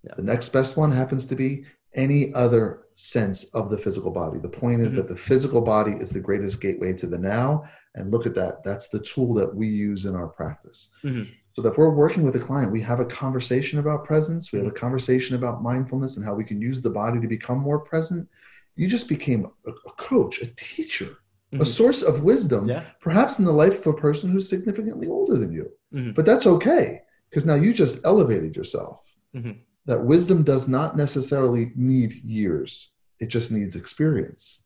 yeah. 0.03 0.13
The 0.15 0.23
next 0.23 0.49
best 0.49 0.77
one 0.77 0.91
happens 0.91 1.27
to 1.27 1.35
be 1.35 1.65
any 1.93 2.33
other 2.33 2.85
sense 2.95 3.45
of 3.45 3.69
the 3.69 3.77
physical 3.77 4.11
body. 4.11 4.39
The 4.39 4.49
point 4.49 4.81
is 4.81 4.89
mm-hmm. 4.89 4.97
that 4.97 5.07
the 5.07 5.15
physical 5.15 5.61
body 5.61 5.93
is 5.93 6.09
the 6.09 6.19
greatest 6.19 6.61
gateway 6.61 6.93
to 6.93 7.07
the 7.07 7.17
now. 7.17 7.65
And 7.95 8.11
look 8.11 8.25
at 8.25 8.35
that. 8.35 8.63
That's 8.63 8.89
the 8.89 9.01
tool 9.01 9.33
that 9.35 9.53
we 9.53 9.67
use 9.67 10.05
in 10.05 10.15
our 10.15 10.27
practice. 10.27 10.91
Mm-hmm. 11.03 11.31
So 11.53 11.61
that 11.61 11.71
if 11.71 11.77
we're 11.77 11.89
working 11.89 12.23
with 12.23 12.35
a 12.35 12.39
client, 12.39 12.71
we 12.71 12.81
have 12.81 12.99
a 12.99 13.05
conversation 13.05 13.79
about 13.79 14.05
presence, 14.05 14.51
we 14.51 14.59
have 14.59 14.67
a 14.67 14.71
conversation 14.71 15.35
about 15.35 15.61
mindfulness 15.61 16.15
and 16.15 16.25
how 16.25 16.33
we 16.33 16.45
can 16.45 16.61
use 16.61 16.81
the 16.81 16.89
body 16.89 17.19
to 17.19 17.27
become 17.27 17.57
more 17.57 17.79
present. 17.79 18.27
You 18.75 18.87
just 18.87 19.09
became 19.09 19.47
a, 19.65 19.69
a 19.69 19.91
coach, 19.97 20.41
a 20.41 20.47
teacher, 20.55 21.17
mm-hmm. 21.53 21.61
a 21.61 21.65
source 21.65 22.03
of 22.03 22.23
wisdom, 22.23 22.69
yeah. 22.69 22.83
perhaps 23.01 23.39
in 23.39 23.45
the 23.45 23.51
life 23.51 23.85
of 23.85 23.87
a 23.87 23.99
person 23.99 24.29
who's 24.29 24.49
significantly 24.49 25.07
older 25.07 25.37
than 25.37 25.51
you. 25.51 25.69
Mm-hmm. 25.93 26.11
But 26.11 26.25
that's 26.25 26.47
okay 26.47 27.01
because 27.29 27.45
now 27.45 27.55
you 27.55 27.73
just 27.73 28.05
elevated 28.05 28.55
yourself. 28.55 29.01
Mm-hmm 29.35 29.51
that 29.85 30.03
wisdom 30.03 30.43
does 30.43 30.67
not 30.67 30.95
necessarily 30.95 31.71
need 31.75 32.13
years, 32.23 32.89
it 33.19 33.27
just 33.27 33.51
needs 33.51 33.75
experience. 33.75 34.63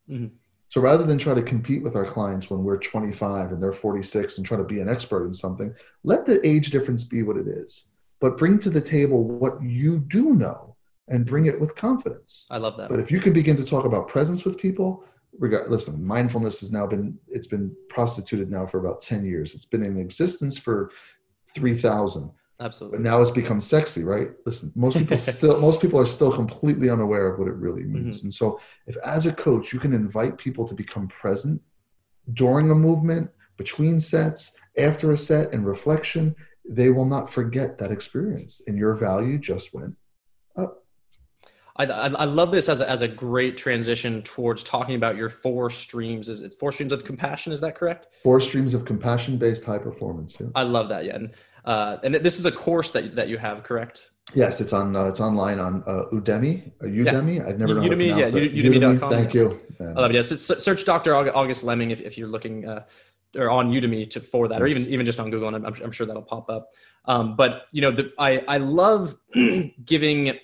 So 0.69 0.81
rather 0.81 1.03
than 1.03 1.17
try 1.17 1.33
to 1.33 1.41
compete 1.41 1.83
with 1.83 1.95
our 1.95 2.05
clients 2.05 2.49
when 2.49 2.63
we're 2.63 2.77
25 2.77 3.51
and 3.51 3.61
they're 3.61 3.73
46 3.73 4.37
and 4.37 4.45
try 4.45 4.57
to 4.57 4.63
be 4.63 4.79
an 4.79 4.89
expert 4.89 5.25
in 5.25 5.33
something, 5.33 5.73
let 6.03 6.25
the 6.25 6.45
age 6.45 6.71
difference 6.71 7.03
be 7.03 7.23
what 7.23 7.37
it 7.37 7.47
is. 7.47 7.85
But 8.19 8.37
bring 8.37 8.59
to 8.59 8.69
the 8.69 8.81
table 8.81 9.23
what 9.23 9.61
you 9.61 9.99
do 9.99 10.33
know 10.33 10.75
and 11.07 11.25
bring 11.25 11.45
it 11.45 11.59
with 11.59 11.75
confidence. 11.75 12.47
I 12.49 12.57
love 12.57 12.77
that. 12.77 12.89
But 12.89 12.99
if 12.99 13.11
you 13.11 13.19
can 13.19 13.33
begin 13.33 13.55
to 13.57 13.63
talk 13.63 13.85
about 13.85 14.07
presence 14.07 14.43
with 14.43 14.57
people, 14.57 15.03
regard, 15.37 15.69
listen, 15.69 16.03
mindfulness 16.03 16.61
has 16.61 16.71
now 16.71 16.87
been 16.87 17.17
it's 17.27 17.47
been 17.47 17.75
prostituted 17.89 18.49
now 18.49 18.65
for 18.65 18.79
about 18.79 19.01
10 19.01 19.25
years. 19.25 19.53
It's 19.53 19.65
been 19.65 19.83
in 19.83 19.99
existence 19.99 20.57
for 20.57 20.91
3000 21.53 22.31
Absolutely. 22.59 22.99
But 22.99 23.03
now 23.03 23.21
it's 23.21 23.31
become 23.31 23.59
sexy, 23.59 24.03
right? 24.03 24.29
Listen, 24.45 24.71
most 24.75 24.97
people 24.97 25.17
still 25.17 25.59
most 25.59 25.81
people 25.81 25.99
are 25.99 26.05
still 26.05 26.31
completely 26.31 26.89
unaware 26.89 27.27
of 27.27 27.39
what 27.39 27.47
it 27.47 27.55
really 27.55 27.83
means. 27.83 28.17
Mm-hmm. 28.17 28.27
And 28.27 28.33
so 28.33 28.59
if 28.87 28.95
as 28.97 29.25
a 29.25 29.33
coach 29.33 29.73
you 29.73 29.79
can 29.79 29.93
invite 29.93 30.37
people 30.37 30.67
to 30.67 30.73
become 30.73 31.07
present 31.07 31.61
during 32.33 32.71
a 32.71 32.75
movement, 32.75 33.29
between 33.57 33.99
sets, 33.99 34.55
after 34.77 35.11
a 35.11 35.17
set, 35.17 35.53
and 35.53 35.65
reflection, 35.65 36.35
they 36.67 36.89
will 36.89 37.05
not 37.05 37.31
forget 37.31 37.77
that 37.77 37.91
experience. 37.91 38.61
And 38.67 38.77
your 38.77 38.95
value 38.95 39.37
just 39.37 39.73
went 39.73 39.95
up. 40.57 40.83
I, 41.77 41.83
I, 41.83 42.23
love 42.23 42.51
this 42.51 42.69
as 42.69 42.79
a, 42.79 42.89
as 42.89 43.01
a 43.01 43.07
great 43.07 43.57
transition 43.57 44.21
towards 44.21 44.63
talking 44.63 44.95
about 44.95 45.17
your 45.17 45.29
four 45.29 45.69
streams. 45.69 46.29
Is 46.29 46.39
it 46.39 46.55
four 46.57 46.71
streams 46.71 46.93
of 46.93 47.03
compassion? 47.03 47.51
Is 47.51 47.59
that 47.61 47.75
correct? 47.75 48.07
Four 48.23 48.39
streams 48.39 48.73
of 48.73 48.85
compassion 48.85 49.37
based 49.37 49.65
high 49.65 49.77
performance. 49.77 50.37
Yeah. 50.39 50.47
I 50.55 50.63
love 50.63 50.87
that. 50.89 51.03
Yeah. 51.03 51.15
And, 51.15 51.33
uh, 51.65 51.97
and 52.03 52.15
this 52.15 52.39
is 52.39 52.45
a 52.45 52.51
course 52.51 52.91
that, 52.91 53.15
that 53.15 53.27
you 53.27 53.37
have, 53.37 53.63
correct? 53.63 54.11
Yes, 54.33 54.59
it's 54.59 54.73
on. 54.73 54.95
Uh, 54.95 55.05
it's 55.05 55.19
online 55.19 55.59
on 55.59 55.83
uh, 55.85 56.05
Udemy. 56.11 56.71
Udemy. 56.81 57.35
Yeah. 57.35 57.47
I've 57.47 57.59
never 57.59 57.75
known 57.75 57.89
Udemy. 57.89 58.17
yeah, 58.17 58.29
Udemy.com. 58.29 59.09
Thank 59.11 59.33
you. 59.35 59.61
I 59.79 59.83
love 59.83 60.11
it. 60.11 60.15
Yes, 60.15 60.31
yeah, 60.31 60.57
search 60.57 60.83
Dr. 60.83 61.13
August 61.13 61.63
Lemming 61.63 61.91
if, 61.91 62.01
if 62.01 62.17
you're 62.17 62.27
looking 62.27 62.67
uh, 62.67 62.85
or 63.35 63.49
on 63.49 63.71
Udemy 63.71 64.09
to 64.11 64.19
for 64.19 64.47
that, 64.47 64.61
or 64.61 64.67
even 64.67 64.87
even 64.87 65.05
just 65.05 65.19
on 65.19 65.29
Google, 65.29 65.53
and 65.53 65.65
I'm, 65.65 65.75
I'm 65.83 65.91
sure 65.91 66.07
that'll 66.07 66.21
pop 66.21 66.49
up. 66.49 66.71
Um, 67.05 67.35
but 67.35 67.67
you 67.71 67.81
know, 67.81 67.91
the, 67.91 68.11
I 68.17 68.43
I 68.47 68.57
love 68.57 69.15
giving 69.85 70.37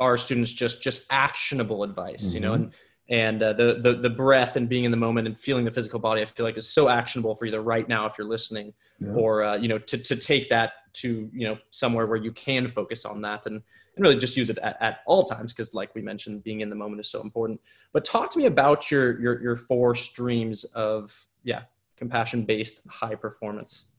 our 0.00 0.16
students 0.16 0.52
just 0.52 0.82
just 0.82 1.06
actionable 1.10 1.84
advice. 1.84 2.26
Mm-hmm. 2.26 2.34
You 2.34 2.40
know, 2.40 2.52
mm-hmm. 2.54 2.62
and 2.64 2.72
and 3.08 3.42
uh, 3.42 3.52
the, 3.54 3.78
the 3.80 3.94
the 3.94 4.10
breath 4.10 4.56
and 4.56 4.68
being 4.68 4.84
in 4.84 4.90
the 4.90 4.96
moment 4.96 5.26
and 5.26 5.38
feeling 5.38 5.64
the 5.64 5.70
physical 5.70 5.98
body 5.98 6.22
i 6.22 6.26
feel 6.26 6.44
like 6.44 6.56
is 6.56 6.68
so 6.68 6.88
actionable 6.88 7.34
for 7.34 7.46
either 7.46 7.62
right 7.62 7.88
now 7.88 8.06
if 8.06 8.18
you're 8.18 8.26
listening 8.26 8.72
yeah. 9.00 9.08
or 9.12 9.42
uh, 9.42 9.56
you 9.56 9.68
know 9.68 9.78
to, 9.78 9.96
to 9.96 10.16
take 10.16 10.48
that 10.48 10.72
to 10.92 11.30
you 11.32 11.46
know 11.46 11.56
somewhere 11.70 12.06
where 12.06 12.16
you 12.16 12.32
can 12.32 12.68
focus 12.68 13.04
on 13.04 13.20
that 13.22 13.46
and, 13.46 13.56
and 13.56 14.02
really 14.02 14.16
just 14.16 14.36
use 14.36 14.50
it 14.50 14.58
at, 14.58 14.76
at 14.80 15.00
all 15.06 15.24
times 15.24 15.52
because 15.52 15.74
like 15.74 15.94
we 15.94 16.02
mentioned 16.02 16.42
being 16.44 16.60
in 16.60 16.68
the 16.68 16.76
moment 16.76 17.00
is 17.00 17.10
so 17.10 17.22
important 17.22 17.60
but 17.92 18.04
talk 18.04 18.30
to 18.30 18.38
me 18.38 18.46
about 18.46 18.90
your 18.90 19.20
your, 19.20 19.40
your 19.40 19.56
four 19.56 19.94
streams 19.94 20.64
of 20.64 21.26
yeah 21.44 21.62
compassion 21.96 22.44
based 22.44 22.86
high 22.88 23.14
performance 23.14 23.92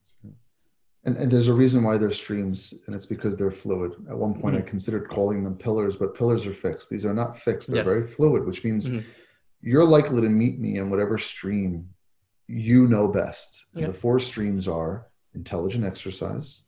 and, 1.06 1.16
and 1.16 1.32
there's 1.32 1.48
a 1.48 1.54
reason 1.54 1.84
why 1.84 1.98
they're 1.98 2.12
streams, 2.12 2.74
and 2.86 2.96
it's 2.96 3.06
because 3.06 3.38
they're 3.38 3.52
fluid. 3.52 3.94
At 4.10 4.18
one 4.18 4.34
point, 4.34 4.56
mm-hmm. 4.56 4.68
I 4.68 4.70
considered 4.70 5.10
calling 5.10 5.44
them 5.44 5.56
pillars, 5.56 5.96
but 5.96 6.16
pillars 6.16 6.46
are 6.46 6.54
fixed. 6.54 6.90
These 6.90 7.06
are 7.06 7.14
not 7.14 7.40
fixed, 7.40 7.70
they're 7.70 7.78
yeah. 7.78 7.84
very 7.84 8.06
fluid, 8.06 8.46
which 8.46 8.64
means 8.64 8.88
mm-hmm. 8.88 9.08
you're 9.62 9.86
likely 9.86 10.22
to 10.22 10.30
meet 10.30 10.60
me 10.60 10.78
in 10.78 10.90
whatever 10.90 11.18
stream 11.18 11.88
you 12.48 12.88
know 12.88 13.08
best. 13.08 13.66
Yeah. 13.74 13.88
The 13.88 13.94
four 13.94 14.20
streams 14.20 14.68
are 14.68 15.08
intelligent 15.36 15.86
exercise. 15.86 16.64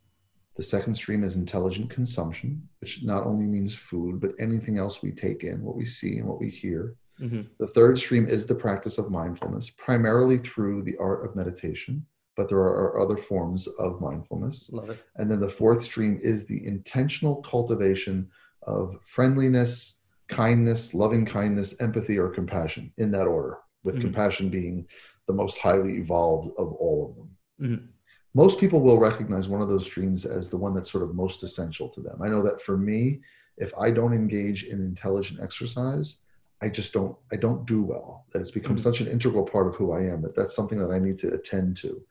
The 0.56 0.64
second 0.64 0.94
stream 0.94 1.24
is 1.24 1.36
intelligent 1.36 1.90
consumption, 1.90 2.68
which 2.80 3.04
not 3.04 3.26
only 3.26 3.46
means 3.46 3.74
food, 3.74 4.22
but 4.22 4.32
anything 4.40 4.78
else 4.78 5.02
we 5.02 5.12
take 5.12 5.44
in, 5.44 5.64
what 5.64 5.76
we 5.76 5.86
see 5.86 6.18
and 6.20 6.28
what 6.28 6.40
we 6.40 6.50
hear. 6.50 6.96
Mm-hmm. 7.20 7.42
The 7.60 7.68
third 7.68 7.98
stream 7.98 8.28
is 8.28 8.46
the 8.46 8.56
practice 8.56 8.98
of 8.98 9.12
mindfulness, 9.12 9.70
primarily 9.72 10.38
through 10.38 10.84
the 10.84 10.98
art 10.98 11.26
of 11.26 11.36
meditation 11.36 12.06
but 12.38 12.48
there 12.48 12.60
are 12.60 13.02
other 13.02 13.18
forms 13.18 13.68
of 13.80 14.02
mindfulness. 14.02 14.70
Love 14.72 14.90
it. 14.90 15.04
And 15.18 15.30
then 15.30 15.40
the 15.40 15.50
fourth 15.50 15.84
stream 15.84 16.20
is 16.22 16.46
the 16.46 16.66
intentional 16.66 17.38
cultivation 17.44 18.30
of 18.64 18.98
friendliness, 19.06 19.98
kindness, 20.30 20.94
loving 20.94 21.26
kindness, 21.26 21.80
empathy, 21.82 22.18
or 22.18 22.30
compassion 22.30 22.94
in 22.98 23.12
that 23.12 23.28
order, 23.28 23.58
with 23.84 23.96
mm-hmm. 23.96 24.06
compassion 24.06 24.50
being 24.50 24.88
the 25.28 25.34
most 25.34 25.58
highly 25.58 25.98
evolved 25.98 26.52
of 26.58 26.74
all 26.74 27.10
of 27.10 27.16
them. 27.16 27.30
Mm-hmm. 27.62 27.86
Most 28.34 28.60
people 28.60 28.80
will 28.80 28.98
recognize 28.98 29.50
one 29.50 29.62
of 29.62 29.68
those 29.68 29.86
streams 29.86 30.26
as 30.26 30.50
the 30.50 30.58
one 30.58 30.74
that's 30.74 30.92
sort 30.92 31.04
of 31.04 31.14
most 31.14 31.44
essential 31.44 31.90
to 31.90 32.00
them. 32.00 32.22
I 32.22 32.30
know 32.30 32.42
that 32.44 32.62
for 32.62 32.78
me, 32.78 33.22
if 33.58 33.74
I 33.78 33.92
don't 33.92 34.14
engage 34.14 34.64
in 34.64 34.80
intelligent 34.80 35.42
exercise, 35.42 36.18
I 36.62 36.70
just 36.70 36.94
don't 36.94 37.18
I 37.32 37.36
don't 37.36 37.66
do 37.66 37.82
well. 37.82 38.26
That 38.32 38.42
it's 38.42 38.52
become 38.52 38.78
mm-hmm. 38.78 38.84
such 38.84 39.02
an 39.02 39.08
integral 39.08 39.44
part 39.44 39.68
of 39.68 39.76
who 39.76 39.92
I 39.92 40.02
am 40.04 40.22
that 40.22 40.36
that's 40.36 40.56
something 40.56 40.78
that 40.78 40.92
I 40.92 41.00
need 41.00 41.20
to 41.20 41.34
attend 41.34 41.78
to. 41.78 42.02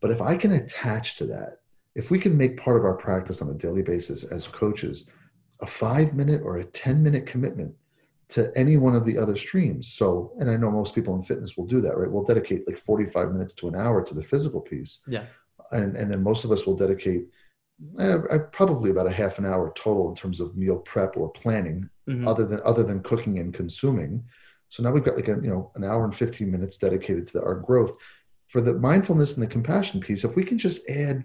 But 0.00 0.10
if 0.10 0.20
I 0.20 0.36
can 0.36 0.52
attach 0.52 1.16
to 1.16 1.26
that, 1.26 1.60
if 1.94 2.10
we 2.10 2.18
can 2.18 2.36
make 2.36 2.58
part 2.58 2.76
of 2.76 2.84
our 2.84 2.94
practice 2.94 3.40
on 3.40 3.48
a 3.48 3.54
daily 3.54 3.82
basis 3.82 4.24
as 4.24 4.46
coaches 4.46 5.08
a 5.60 5.66
five 5.66 6.14
minute 6.14 6.42
or 6.44 6.58
a 6.58 6.64
10 6.64 7.02
minute 7.02 7.26
commitment 7.26 7.74
to 8.28 8.52
any 8.56 8.76
one 8.76 8.94
of 8.94 9.04
the 9.04 9.16
other 9.16 9.36
streams. 9.36 9.92
So, 9.92 10.32
and 10.38 10.50
I 10.50 10.56
know 10.56 10.70
most 10.70 10.94
people 10.94 11.14
in 11.14 11.22
fitness 11.22 11.56
will 11.56 11.66
do 11.66 11.80
that, 11.80 11.96
right? 11.96 12.10
We'll 12.10 12.24
dedicate 12.24 12.66
like 12.66 12.78
45 12.78 13.32
minutes 13.32 13.54
to 13.54 13.68
an 13.68 13.76
hour 13.76 14.02
to 14.02 14.14
the 14.14 14.22
physical 14.22 14.60
piece. 14.60 15.00
Yeah. 15.06 15.26
And, 15.72 15.96
and 15.96 16.10
then 16.10 16.22
most 16.22 16.44
of 16.44 16.50
us 16.50 16.66
will 16.66 16.76
dedicate 16.76 17.26
eh, 17.98 18.18
probably 18.52 18.90
about 18.90 19.06
a 19.06 19.12
half 19.12 19.38
an 19.38 19.46
hour 19.46 19.72
total 19.76 20.08
in 20.10 20.16
terms 20.16 20.40
of 20.40 20.56
meal 20.56 20.78
prep 20.78 21.16
or 21.16 21.30
planning 21.30 21.88
mm-hmm. 22.08 22.26
other 22.26 22.44
than, 22.44 22.60
other 22.64 22.82
than 22.82 23.02
cooking 23.02 23.38
and 23.38 23.54
consuming. 23.54 24.24
So 24.68 24.82
now 24.82 24.90
we've 24.90 25.04
got 25.04 25.16
like 25.16 25.28
a, 25.28 25.38
you 25.42 25.48
know, 25.48 25.70
an 25.76 25.84
hour 25.84 26.04
and 26.04 26.14
15 26.14 26.50
minutes 26.50 26.78
dedicated 26.78 27.28
to 27.28 27.32
the, 27.34 27.42
our 27.42 27.54
growth 27.54 27.96
for 28.48 28.60
the 28.60 28.74
mindfulness 28.74 29.34
and 29.34 29.42
the 29.42 29.50
compassion 29.50 30.00
piece, 30.00 30.24
if 30.24 30.36
we 30.36 30.44
can 30.44 30.58
just 30.58 30.88
add 30.88 31.24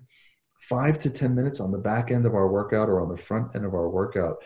five 0.60 1.00
to 1.00 1.10
10 1.10 1.36
minutes 1.36 1.60
on 1.60 1.72
the 1.72 1.78
back 1.78 2.12
end 2.12 2.26
of 2.26 2.34
our 2.34 2.48
workout 2.48 2.90
or 2.90 3.02
on 3.02 3.10
the 3.10 3.18
front 3.18 3.56
end 3.56 3.66
of 3.66 3.74
our 3.74 3.90
workout 3.90 4.38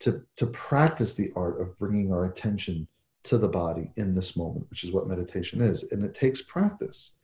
to, 0.00 0.22
to 0.36 0.46
practice 0.46 1.14
the 1.14 1.30
art 1.36 1.60
of 1.60 1.78
bringing 1.78 2.12
our 2.12 2.26
attention 2.26 2.86
to 3.22 3.38
the 3.38 3.48
body 3.48 3.92
in 3.96 4.14
this 4.14 4.36
moment, 4.36 4.68
which 4.70 4.84
is 4.84 4.92
what 4.92 5.08
meditation 5.08 5.60
is. 5.60 5.90
And 5.92 6.04
it 6.04 6.14
takes 6.14 6.42
practice. 6.42 7.14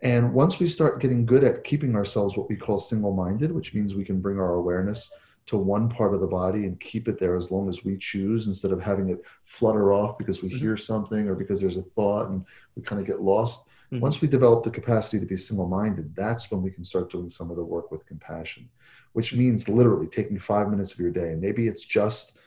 And 0.00 0.32
once 0.32 0.58
we 0.58 0.66
start 0.66 1.00
getting 1.00 1.26
good 1.26 1.44
at 1.44 1.62
keeping 1.62 1.94
ourselves 1.94 2.36
what 2.36 2.48
we 2.48 2.56
call 2.56 2.78
single 2.78 3.14
minded, 3.14 3.52
which 3.52 3.74
means 3.74 3.94
we 3.94 4.04
can 4.04 4.20
bring 4.20 4.38
our 4.38 4.54
awareness 4.54 5.10
to 5.46 5.56
one 5.56 5.88
part 5.88 6.14
of 6.14 6.20
the 6.20 6.26
body 6.26 6.64
and 6.64 6.80
keep 6.80 7.08
it 7.08 7.18
there 7.18 7.36
as 7.36 7.50
long 7.50 7.68
as 7.68 7.84
we 7.84 7.96
choose 7.98 8.46
instead 8.46 8.72
of 8.72 8.80
having 8.80 9.10
it 9.10 9.22
flutter 9.44 9.92
off 9.92 10.16
because 10.18 10.42
we 10.42 10.48
mm-hmm. 10.48 10.58
hear 10.58 10.76
something 10.76 11.28
or 11.28 11.34
because 11.34 11.60
there's 11.60 11.76
a 11.76 11.82
thought 11.82 12.30
and 12.30 12.44
we 12.76 12.82
kind 12.82 13.00
of 13.00 13.06
get 13.06 13.20
lost 13.20 13.66
Mm-hmm. 13.92 14.00
Once 14.00 14.22
we 14.22 14.28
develop 14.28 14.64
the 14.64 14.70
capacity 14.70 15.20
to 15.20 15.26
be 15.26 15.36
single 15.36 15.68
minded, 15.68 16.16
that's 16.16 16.50
when 16.50 16.62
we 16.62 16.70
can 16.70 16.82
start 16.82 17.10
doing 17.10 17.28
some 17.28 17.50
of 17.50 17.56
the 17.56 17.64
work 17.64 17.90
with 17.90 18.06
compassion, 18.06 18.70
which 19.12 19.34
means 19.34 19.68
literally 19.68 20.06
taking 20.06 20.38
five 20.38 20.70
minutes 20.70 20.92
of 20.92 20.98
your 20.98 21.10
day. 21.10 21.32
And 21.32 21.40
maybe 21.42 21.66
it's 21.66 21.84
just 21.84 22.38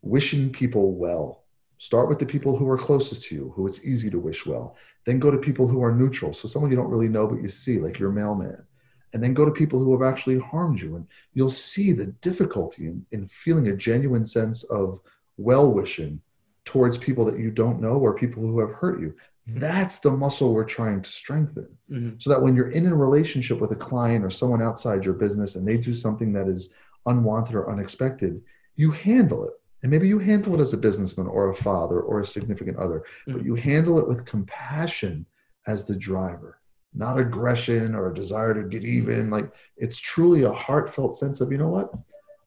wishing 0.00 0.50
people 0.50 0.94
well. 0.94 1.44
Start 1.76 2.08
with 2.08 2.18
the 2.18 2.26
people 2.26 2.56
who 2.56 2.68
are 2.70 2.78
closest 2.78 3.24
to 3.24 3.34
you, 3.34 3.52
who 3.54 3.66
it's 3.66 3.84
easy 3.84 4.08
to 4.08 4.18
wish 4.18 4.46
well. 4.46 4.76
Then 5.04 5.18
go 5.18 5.30
to 5.30 5.36
people 5.36 5.68
who 5.68 5.82
are 5.82 5.94
neutral. 5.94 6.32
So 6.32 6.48
someone 6.48 6.70
you 6.70 6.76
don't 6.76 6.88
really 6.88 7.08
know, 7.08 7.26
but 7.26 7.42
you 7.42 7.48
see, 7.48 7.78
like 7.78 7.98
your 7.98 8.10
mailman. 8.10 8.64
And 9.12 9.22
then 9.22 9.34
go 9.34 9.44
to 9.44 9.50
people 9.50 9.78
who 9.78 9.92
have 9.92 10.10
actually 10.10 10.38
harmed 10.38 10.80
you. 10.80 10.96
And 10.96 11.06
you'll 11.34 11.50
see 11.50 11.92
the 11.92 12.06
difficulty 12.06 12.86
in, 12.86 13.04
in 13.12 13.28
feeling 13.28 13.68
a 13.68 13.76
genuine 13.76 14.24
sense 14.24 14.64
of 14.64 15.00
well 15.36 15.70
wishing 15.70 16.22
towards 16.64 16.96
people 16.96 17.26
that 17.26 17.38
you 17.38 17.50
don't 17.50 17.80
know 17.80 17.96
or 17.96 18.14
people 18.14 18.42
who 18.42 18.60
have 18.60 18.70
hurt 18.70 19.00
you. 19.00 19.14
That's 19.46 19.98
the 19.98 20.10
muscle 20.10 20.54
we're 20.54 20.64
trying 20.64 21.02
to 21.02 21.10
strengthen. 21.10 21.68
Mm-hmm. 21.90 22.16
So 22.18 22.30
that 22.30 22.40
when 22.40 22.56
you're 22.56 22.70
in 22.70 22.86
a 22.86 22.94
relationship 22.94 23.60
with 23.60 23.72
a 23.72 23.76
client 23.76 24.24
or 24.24 24.30
someone 24.30 24.62
outside 24.62 25.04
your 25.04 25.14
business 25.14 25.56
and 25.56 25.68
they 25.68 25.76
do 25.76 25.94
something 25.94 26.32
that 26.32 26.48
is 26.48 26.72
unwanted 27.06 27.54
or 27.54 27.70
unexpected, 27.70 28.40
you 28.76 28.90
handle 28.90 29.44
it. 29.44 29.52
And 29.82 29.90
maybe 29.90 30.08
you 30.08 30.18
handle 30.18 30.54
it 30.54 30.62
as 30.62 30.72
a 30.72 30.78
businessman 30.78 31.26
or 31.26 31.50
a 31.50 31.54
father 31.54 32.00
or 32.00 32.20
a 32.20 32.26
significant 32.26 32.78
other, 32.78 33.00
mm-hmm. 33.00 33.34
but 33.34 33.44
you 33.44 33.54
handle 33.54 33.98
it 33.98 34.08
with 34.08 34.24
compassion 34.24 35.26
as 35.66 35.84
the 35.84 35.94
driver, 35.94 36.58
not 36.94 37.18
aggression 37.18 37.94
or 37.94 38.10
a 38.10 38.14
desire 38.14 38.54
to 38.54 38.66
get 38.66 38.84
even. 38.84 39.28
Like 39.28 39.52
it's 39.76 39.98
truly 39.98 40.44
a 40.44 40.52
heartfelt 40.52 41.18
sense 41.18 41.42
of, 41.42 41.52
you 41.52 41.58
know 41.58 41.68
what? 41.68 41.92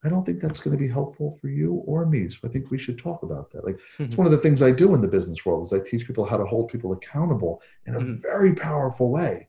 I 0.04 0.10
don't 0.10 0.26
think 0.26 0.42
that's 0.42 0.60
going 0.60 0.78
to 0.78 0.82
be 0.82 0.90
helpful 0.90 1.38
for 1.42 1.48
you 1.48 1.76
or 1.86 2.06
me. 2.06 2.30
So 2.30 2.40
I 2.46 2.50
think 2.50 2.70
we 2.70 2.78
should 2.78 2.98
talk 2.98 3.24
about 3.24 3.52
that. 3.52 3.66
Like 3.66 3.76
mm-hmm. 3.76 4.06
it's 4.06 4.18
one 4.18 4.28
of 4.28 4.32
the 4.32 4.38
things 4.38 4.62
I 4.62 4.72
do 4.72 4.94
in 4.96 5.02
the 5.02 5.08
business 5.08 5.46
world 5.46 5.66
is 5.66 5.74
I 5.74 5.80
teach 5.80 6.06
people 6.06 6.26
how 6.26 6.38
to 6.38 6.46
hold 6.46 6.70
people 6.70 6.94
accountable 6.94 7.62
in 7.86 7.96
a 7.96 8.00
mm-hmm. 8.00 8.16
very 8.16 8.54
powerful 8.54 9.10
way, 9.10 9.48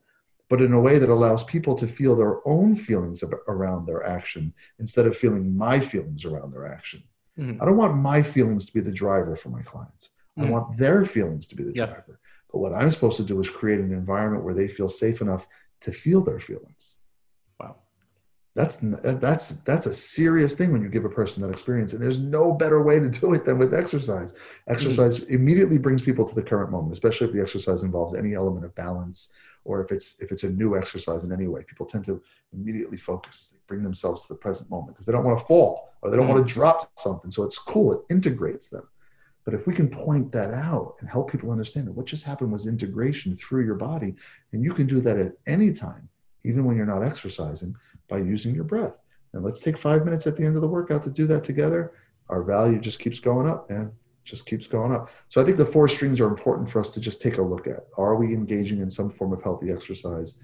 but 0.49 0.63
in 0.63 0.73
a 0.73 0.81
way 0.81 0.99
that 0.99 1.11
allows 1.11 1.45
people 1.45 1.75
to 1.77 1.87
feel 1.87 2.17
their 2.17 2.47
own 2.47 2.77
feelings 2.77 3.23
around 3.47 3.87
their 3.87 4.05
action 4.05 4.55
instead 4.79 5.07
of 5.07 5.17
feeling 5.17 5.57
my 5.57 5.81
feelings 5.81 6.25
around 6.25 6.53
their 6.53 6.67
action. 6.67 7.03
Mm-hmm. 7.39 7.63
I 7.63 7.67
don't 7.67 7.77
want 7.77 7.97
my 7.97 8.23
feelings 8.23 8.67
to 8.67 8.73
be 8.73 8.81
the 8.81 8.93
driver 8.93 9.37
for 9.37 9.51
my 9.51 9.63
clients. 9.63 10.11
I 10.37 10.43
mm-hmm. 10.43 10.51
want 10.51 10.79
their 10.79 11.05
feelings 11.05 11.47
to 11.49 11.57
be 11.57 11.65
the 11.65 11.73
driver. 11.73 12.21
But 12.51 12.59
what 12.59 12.73
I'm 12.73 12.91
supposed 12.91 13.19
to 13.19 13.25
do 13.25 13.39
is 13.41 13.51
create 13.51 13.81
an 13.81 13.93
environment 13.93 14.45
where 14.45 14.55
they 14.55 14.69
feel 14.69 14.89
safe 14.89 15.21
enough 15.21 15.47
to 15.83 15.93
feel 15.93 16.23
their 16.23 16.41
feelings 16.41 16.97
that's 18.59 18.79
that's 19.21 19.51
that's 19.61 19.87
a 19.87 19.95
serious 19.95 20.57
thing 20.57 20.73
when 20.73 20.83
you 20.83 20.89
give 20.89 21.05
a 21.05 21.09
person 21.09 21.43
that 21.43 21.51
experience 21.51 21.93
and 21.93 22.03
there's 22.03 22.19
no 22.19 22.53
better 22.53 22.83
way 22.83 22.99
to 22.99 23.09
do 23.21 23.33
it 23.33 23.45
than 23.45 23.57
with 23.57 23.73
exercise 23.73 24.35
exercise 24.69 25.19
mm-hmm. 25.19 25.35
immediately 25.35 25.79
brings 25.79 26.03
people 26.03 26.29
to 26.29 26.35
the 26.35 26.43
current 26.43 26.73
moment 26.73 26.93
especially 26.93 27.29
if 27.29 27.33
the 27.33 27.41
exercise 27.41 27.85
involves 27.85 28.15
any 28.15 28.35
element 28.35 28.65
of 28.65 28.75
balance 28.75 29.31
or 29.65 29.81
if 29.81 29.93
it's 29.93 30.21
if 30.21 30.33
it's 30.33 30.43
a 30.43 30.51
new 30.51 30.77
exercise 30.77 31.23
in 31.23 31.33
any 31.33 31.47
way 31.47 31.63
people 31.69 31.87
tend 31.87 32.05
to 32.05 32.21
immediately 32.53 32.99
focus 32.99 33.51
they 33.53 33.59
bring 33.69 33.85
themselves 33.85 34.23
to 34.23 34.29
the 34.29 34.35
present 34.35 34.69
moment 34.69 34.93
because 34.93 35.07
they 35.07 35.13
don't 35.13 35.25
want 35.25 35.39
to 35.39 35.45
fall 35.45 35.93
or 36.03 36.11
they 36.11 36.17
don't 36.17 36.27
mm-hmm. 36.27 36.35
want 36.35 36.49
to 36.49 36.53
drop 36.53 36.91
something 36.99 37.31
so 37.31 37.45
it's 37.45 37.59
cool 37.61 37.93
it 37.93 38.01
integrates 38.11 38.67
them 38.67 38.83
but 39.45 39.55
if 39.55 39.69
we 39.69 39.73
can 39.73 39.89
point 39.89 40.33
that 40.33 40.53
out 40.53 40.97
and 40.99 41.09
help 41.09 41.31
people 41.31 41.53
understand 41.53 41.87
that 41.87 41.93
what 41.93 42.07
just 42.07 42.25
happened 42.25 42.51
was 42.51 42.67
integration 42.67 43.37
through 43.37 43.65
your 43.65 43.77
body 43.77 44.17
and 44.53 44.65
you 44.65 44.75
can 44.75 44.89
do 44.89 45.01
that 45.01 45.17
at 45.17 45.33
any 45.47 45.73
time 45.73 46.09
even 46.45 46.65
when 46.65 46.77
you're 46.77 46.87
not 46.87 47.05
exercising 47.05 47.77
by 48.09 48.19
using 48.19 48.55
your 48.55 48.65
breath. 48.65 48.95
And 49.33 49.45
let's 49.45 49.61
take 49.61 49.77
five 49.77 50.05
minutes 50.05 50.27
at 50.27 50.37
the 50.37 50.45
end 50.45 50.57
of 50.57 50.63
the 50.63 50.69
workout 50.69 51.03
to 51.05 51.11
do 51.11 51.27
that 51.27 51.45
together. 51.45 51.93
Our 52.29 52.43
value 52.43 52.79
just 52.79 52.99
keeps 52.99 53.21
going 53.21 53.49
up, 53.49 53.69
man. 53.71 53.93
Just 54.25 54.47
keeps 54.47 54.67
going 54.67 54.93
up. 54.93 55.11
So 55.29 55.41
I 55.41 55.45
think 55.45 55.57
the 55.57 55.65
four 55.65 55.89
streams 55.89 56.21
are 56.21 56.29
important 56.29 56.71
for 56.71 56.81
us 56.81 56.91
to 56.91 57.01
just 57.01 57.23
take 57.23 57.39
a 57.39 57.43
look 57.43 57.67
at. 57.67 57.87
Are 57.97 58.17
we 58.17 58.35
engaging 58.35 58.81
in 58.81 58.91
some 58.91 59.11
form 59.11 59.33
of 59.33 59.43
healthy 59.43 59.71
exercise? 59.71 60.37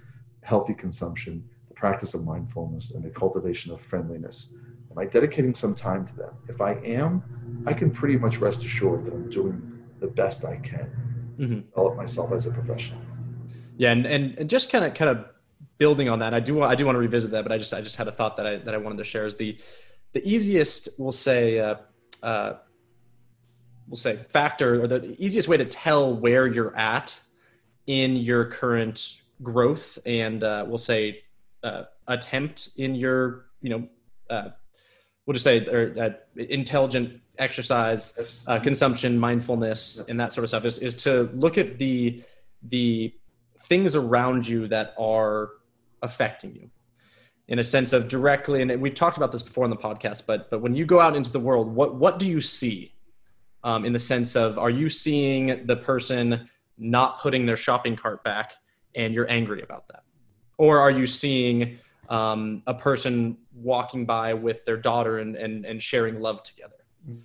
healthy 0.44 0.74
consumption, 0.74 1.42
the 1.68 1.74
practice 1.74 2.14
of 2.14 2.24
mindfulness, 2.24 2.92
and 2.92 3.02
the 3.02 3.10
cultivation 3.10 3.72
of 3.72 3.80
friendliness? 3.80 4.52
Am 4.90 4.98
I 4.98 5.06
dedicating 5.06 5.54
some 5.54 5.74
time 5.74 6.06
to 6.06 6.14
them? 6.14 6.34
If 6.48 6.60
I 6.60 6.74
am, 6.84 7.64
I 7.66 7.72
can 7.72 7.90
pretty 7.90 8.16
much 8.16 8.38
rest 8.38 8.64
assured 8.64 9.06
that 9.06 9.12
I'm 9.12 9.28
doing 9.28 9.82
the 9.98 10.06
best 10.06 10.44
I 10.44 10.56
can 10.56 11.34
mm-hmm. 11.38 11.60
develop 11.60 11.96
myself 11.96 12.30
as 12.32 12.46
a 12.46 12.50
professional. 12.50 13.00
Yeah, 13.76 13.90
and, 13.90 14.06
and, 14.06 14.38
and 14.38 14.48
just 14.48 14.70
kind 14.70 14.84
of 14.84 14.94
kind 14.94 15.10
of 15.10 15.24
building 15.78 16.08
on 16.08 16.20
that, 16.20 16.34
I 16.34 16.40
do 16.40 16.54
want 16.54 16.70
I 16.70 16.74
do 16.74 16.86
want 16.86 16.96
to 16.96 17.00
revisit 17.00 17.30
that, 17.32 17.42
but 17.42 17.52
I 17.52 17.58
just 17.58 17.72
I 17.72 17.80
just 17.80 17.96
had 17.96 18.08
a 18.08 18.12
thought 18.12 18.36
that 18.36 18.46
I 18.46 18.56
that 18.58 18.74
I 18.74 18.78
wanted 18.78 18.98
to 18.98 19.04
share 19.04 19.26
is 19.26 19.36
the 19.36 19.58
the 20.12 20.26
easiest 20.26 20.88
we'll 20.98 21.12
say 21.12 21.58
uh, 21.58 21.76
uh, 22.22 22.54
we'll 23.88 23.96
say 23.96 24.16
factor 24.16 24.82
or 24.82 24.86
the 24.86 25.14
easiest 25.22 25.48
way 25.48 25.56
to 25.56 25.64
tell 25.64 26.14
where 26.14 26.46
you're 26.46 26.76
at 26.76 27.20
in 27.86 28.16
your 28.16 28.46
current 28.46 29.20
growth 29.42 29.98
and 30.06 30.42
uh, 30.42 30.64
we'll 30.66 30.78
say 30.78 31.22
uh, 31.62 31.84
attempt 32.06 32.70
in 32.76 32.94
your 32.94 33.46
you 33.60 33.70
know 33.70 33.88
uh, 34.30 34.50
we'll 35.26 35.34
just 35.34 35.44
say 35.44 35.66
or, 35.66 36.16
intelligent 36.36 37.20
exercise 37.38 38.44
uh, 38.46 38.58
consumption 38.60 39.18
mindfulness 39.18 40.08
and 40.08 40.20
that 40.20 40.32
sort 40.32 40.44
of 40.44 40.48
stuff 40.48 40.64
is, 40.64 40.78
is 40.78 40.94
to 40.94 41.28
look 41.34 41.58
at 41.58 41.78
the 41.78 42.22
the 42.62 43.12
things 43.64 43.96
around 43.96 44.46
you 44.46 44.68
that 44.68 44.94
are 44.98 45.50
affecting 46.04 46.54
you 46.54 46.70
in 47.48 47.58
a 47.58 47.64
sense 47.64 47.92
of 47.92 48.08
directly 48.08 48.62
and 48.62 48.80
we've 48.80 48.94
talked 48.94 49.16
about 49.16 49.32
this 49.32 49.42
before 49.42 49.64
on 49.64 49.70
the 49.70 49.76
podcast 49.76 50.22
but 50.26 50.48
but 50.50 50.60
when 50.60 50.74
you 50.74 50.86
go 50.86 51.00
out 51.00 51.16
into 51.16 51.32
the 51.32 51.40
world 51.40 51.66
what 51.74 51.96
what 51.96 52.18
do 52.18 52.28
you 52.28 52.40
see 52.40 52.94
um, 53.64 53.84
in 53.84 53.92
the 53.92 53.98
sense 53.98 54.36
of 54.36 54.58
are 54.58 54.70
you 54.70 54.88
seeing 54.88 55.66
the 55.66 55.76
person 55.76 56.48
not 56.78 57.20
putting 57.20 57.44
their 57.46 57.56
shopping 57.56 57.96
cart 57.96 58.22
back 58.22 58.52
and 58.94 59.12
you're 59.12 59.30
angry 59.30 59.62
about 59.62 59.88
that 59.88 60.04
or 60.58 60.78
are 60.78 60.90
you 60.90 61.06
seeing 61.06 61.78
um, 62.08 62.62
a 62.66 62.74
person 62.74 63.36
walking 63.54 64.04
by 64.04 64.34
with 64.34 64.64
their 64.64 64.76
daughter 64.76 65.18
and, 65.18 65.36
and, 65.36 65.64
and 65.64 65.82
sharing 65.82 66.20
love 66.20 66.42
together? 66.42 66.74
Mm-hmm. 67.08 67.20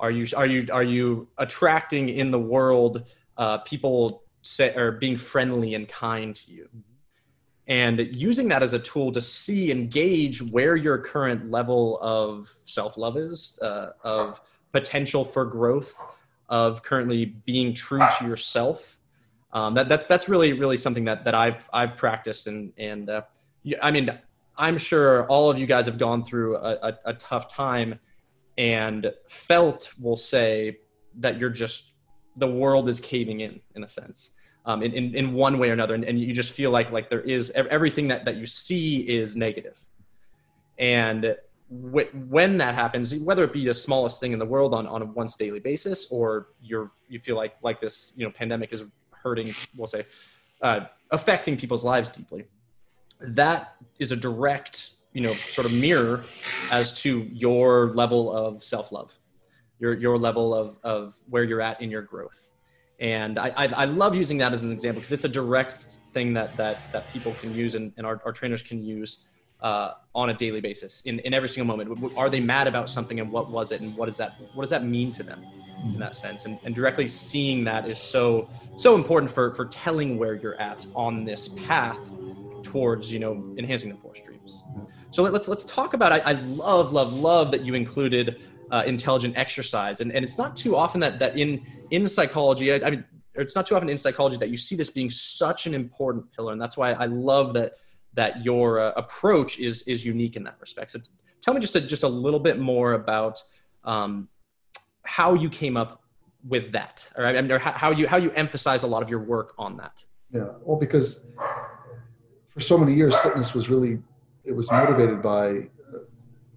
Are 0.00 0.10
you 0.10 0.26
are 0.36 0.46
you 0.46 0.66
are 0.72 0.82
you 0.82 1.28
attracting 1.38 2.08
in 2.08 2.30
the 2.30 2.38
world 2.38 3.08
uh, 3.36 3.58
people 3.58 4.24
say, 4.42 4.74
or 4.74 4.92
being 4.92 5.16
friendly 5.16 5.74
and 5.74 5.88
kind 5.88 6.34
to 6.36 6.52
you? 6.52 6.68
And 7.66 8.14
using 8.14 8.48
that 8.48 8.62
as 8.62 8.74
a 8.74 8.78
tool 8.78 9.10
to 9.12 9.22
see 9.22 9.70
and 9.70 9.90
gauge 9.90 10.42
where 10.42 10.76
your 10.76 10.98
current 10.98 11.50
level 11.50 11.98
of 12.02 12.52
self 12.64 12.98
love 12.98 13.16
is, 13.16 13.58
uh, 13.62 13.90
of 14.02 14.40
potential 14.72 15.24
for 15.24 15.46
growth, 15.46 15.94
of 16.48 16.82
currently 16.82 17.24
being 17.24 17.72
true 17.72 18.06
to 18.18 18.26
yourself. 18.26 18.98
Um, 19.52 19.74
that, 19.74 19.88
that's 19.88 20.06
that's 20.06 20.28
really 20.28 20.52
really 20.52 20.76
something 20.76 21.04
that 21.04 21.24
that 21.24 21.34
I've 21.34 21.70
I've 21.72 21.96
practiced 21.96 22.48
and 22.48 22.72
and 22.76 23.08
uh, 23.08 23.22
I 23.82 23.90
mean, 23.90 24.10
I'm 24.56 24.78
sure 24.78 25.26
all 25.26 25.50
of 25.50 25.58
you 25.58 25.66
guys 25.66 25.86
have 25.86 25.98
gone 25.98 26.24
through 26.24 26.56
a, 26.56 26.74
a, 26.74 26.98
a 27.06 27.14
tough 27.14 27.48
time 27.48 27.98
and 28.56 29.12
felt, 29.28 29.92
we'll 29.98 30.16
say, 30.16 30.78
that 31.16 31.38
you're 31.38 31.50
just 31.50 31.94
the 32.36 32.46
world 32.46 32.88
is 32.88 33.00
caving 33.00 33.40
in, 33.40 33.60
in 33.76 33.84
a 33.84 33.88
sense, 33.88 34.34
um, 34.64 34.82
in, 34.82 34.92
in, 34.92 35.14
in 35.14 35.32
one 35.34 35.58
way 35.58 35.70
or 35.70 35.72
another, 35.72 35.94
and, 35.94 36.04
and 36.04 36.18
you 36.18 36.32
just 36.32 36.52
feel 36.52 36.70
like 36.70 36.90
like 36.90 37.10
there 37.10 37.20
is 37.20 37.50
everything 37.52 38.08
that 38.08 38.24
that 38.24 38.36
you 38.36 38.46
see 38.46 39.00
is 39.08 39.36
negative, 39.36 39.78
and 40.78 41.36
when 41.68 42.58
that 42.58 42.74
happens, 42.74 43.14
whether 43.16 43.42
it 43.44 43.52
be 43.52 43.64
the 43.64 43.74
smallest 43.74 44.20
thing 44.20 44.32
in 44.32 44.38
the 44.38 44.44
world 44.44 44.74
on 44.74 44.86
on 44.86 45.02
a 45.02 45.06
once 45.06 45.36
daily 45.36 45.60
basis, 45.60 46.06
or 46.10 46.48
you're 46.62 46.90
you 47.08 47.18
feel 47.18 47.36
like 47.36 47.54
like 47.62 47.80
this 47.80 48.12
you 48.16 48.24
know 48.24 48.30
pandemic 48.30 48.72
is 48.72 48.82
hurting, 49.10 49.54
we'll 49.76 49.86
say, 49.86 50.04
uh, 50.60 50.80
affecting 51.10 51.56
people's 51.56 51.84
lives 51.84 52.10
deeply 52.10 52.44
that 53.20 53.76
is 53.98 54.12
a 54.12 54.16
direct 54.16 54.90
you 55.12 55.20
know 55.20 55.32
sort 55.48 55.66
of 55.66 55.72
mirror 55.72 56.24
as 56.70 56.94
to 57.00 57.22
your 57.32 57.88
level 57.94 58.34
of 58.34 58.62
self-love 58.64 59.12
your 59.78 59.94
your 59.94 60.18
level 60.18 60.54
of 60.54 60.78
of 60.82 61.16
where 61.28 61.44
you're 61.44 61.60
at 61.60 61.80
in 61.80 61.90
your 61.90 62.02
growth 62.02 62.50
and 63.00 63.38
i 63.38 63.52
i, 63.56 63.66
I 63.66 63.84
love 63.84 64.14
using 64.14 64.38
that 64.38 64.52
as 64.52 64.64
an 64.64 64.72
example 64.72 65.00
because 65.00 65.12
it's 65.12 65.24
a 65.24 65.28
direct 65.28 65.72
thing 65.72 66.32
that 66.34 66.56
that 66.56 66.80
that 66.92 67.08
people 67.12 67.34
can 67.40 67.54
use 67.54 67.74
and, 67.74 67.92
and 67.96 68.06
our, 68.06 68.20
our 68.24 68.32
trainers 68.32 68.62
can 68.62 68.82
use 68.82 69.28
uh, 69.60 69.94
on 70.14 70.28
a 70.28 70.34
daily 70.34 70.60
basis 70.60 71.00
in, 71.06 71.20
in 71.20 71.32
every 71.32 71.48
single 71.48 71.66
moment 71.66 72.12
are 72.18 72.28
they 72.28 72.40
mad 72.40 72.66
about 72.66 72.90
something 72.90 73.18
and 73.18 73.32
what 73.32 73.50
was 73.50 73.72
it 73.72 73.80
and 73.80 73.96
what 73.96 74.06
does 74.06 74.18
that 74.18 74.34
what 74.54 74.62
does 74.62 74.70
that 74.70 74.84
mean 74.84 75.10
to 75.10 75.22
them 75.22 75.42
in 75.84 75.98
that 75.98 76.14
sense 76.14 76.44
and, 76.44 76.58
and 76.64 76.74
directly 76.74 77.08
seeing 77.08 77.64
that 77.64 77.88
is 77.88 77.98
so 77.98 78.48
so 78.76 78.94
important 78.94 79.30
for 79.30 79.52
for 79.52 79.64
telling 79.66 80.18
where 80.18 80.34
you're 80.34 80.60
at 80.60 80.86
on 80.94 81.24
this 81.24 81.48
path 81.66 82.12
towards 82.74 83.12
you 83.12 83.20
know 83.20 83.44
enhancing 83.56 83.90
the 83.90 83.96
four 83.96 84.16
streams. 84.16 84.64
So 85.12 85.22
let, 85.22 85.32
us 85.32 85.46
let's 85.46 85.64
talk 85.64 85.94
about. 85.94 86.10
I, 86.10 86.18
I, 86.18 86.32
love 86.32 86.92
love 86.92 87.12
love 87.12 87.52
that 87.52 87.60
you 87.60 87.74
included 87.74 88.40
uh, 88.70 88.82
intelligent 88.86 89.36
exercise, 89.36 90.00
and 90.00 90.12
and 90.12 90.24
it's 90.24 90.38
not 90.38 90.56
too 90.56 90.76
often 90.76 91.00
that 91.00 91.18
that 91.18 91.38
in 91.38 91.64
in 91.90 92.08
psychology. 92.08 92.72
I, 92.72 92.86
I 92.86 92.90
mean, 92.90 93.04
it's 93.34 93.56
not 93.56 93.66
too 93.66 93.76
often 93.76 93.88
in 93.88 93.98
psychology 93.98 94.36
that 94.38 94.48
you 94.48 94.56
see 94.56 94.76
this 94.76 94.90
being 94.90 95.10
such 95.10 95.66
an 95.66 95.74
important 95.74 96.32
pillar, 96.32 96.52
and 96.52 96.60
that's 96.60 96.76
why 96.76 96.92
I 96.92 97.06
love 97.06 97.54
that 97.54 97.74
that 98.14 98.44
your 98.44 98.80
uh, 98.80 98.92
approach 98.96 99.58
is 99.58 99.82
is 99.82 100.04
unique 100.04 100.36
in 100.36 100.44
that 100.44 100.56
respect. 100.60 100.92
So 100.92 101.00
tell 101.40 101.54
me 101.54 101.60
just 101.60 101.76
a, 101.76 101.80
just 101.80 102.02
a 102.02 102.08
little 102.08 102.40
bit 102.40 102.58
more 102.58 102.92
about 102.92 103.42
um, 103.84 104.28
how 105.02 105.34
you 105.34 105.50
came 105.50 105.76
up 105.76 106.02
with 106.46 106.72
that, 106.72 107.10
or, 107.16 107.26
I 107.26 107.32
mean, 107.32 107.50
or 107.50 107.58
how 107.58 107.90
you 107.90 108.06
how 108.06 108.16
you 108.16 108.30
emphasize 108.32 108.82
a 108.82 108.86
lot 108.86 109.02
of 109.02 109.10
your 109.10 109.20
work 109.20 109.54
on 109.58 109.76
that. 109.78 110.04
Yeah, 110.30 110.48
well, 110.62 110.78
because 110.78 111.24
for 112.50 112.60
so 112.60 112.78
many 112.78 112.94
years, 112.94 113.16
fitness 113.16 113.54
was 113.54 113.68
really 113.68 114.02
it 114.44 114.52
was 114.52 114.70
motivated 114.70 115.22
by 115.22 115.68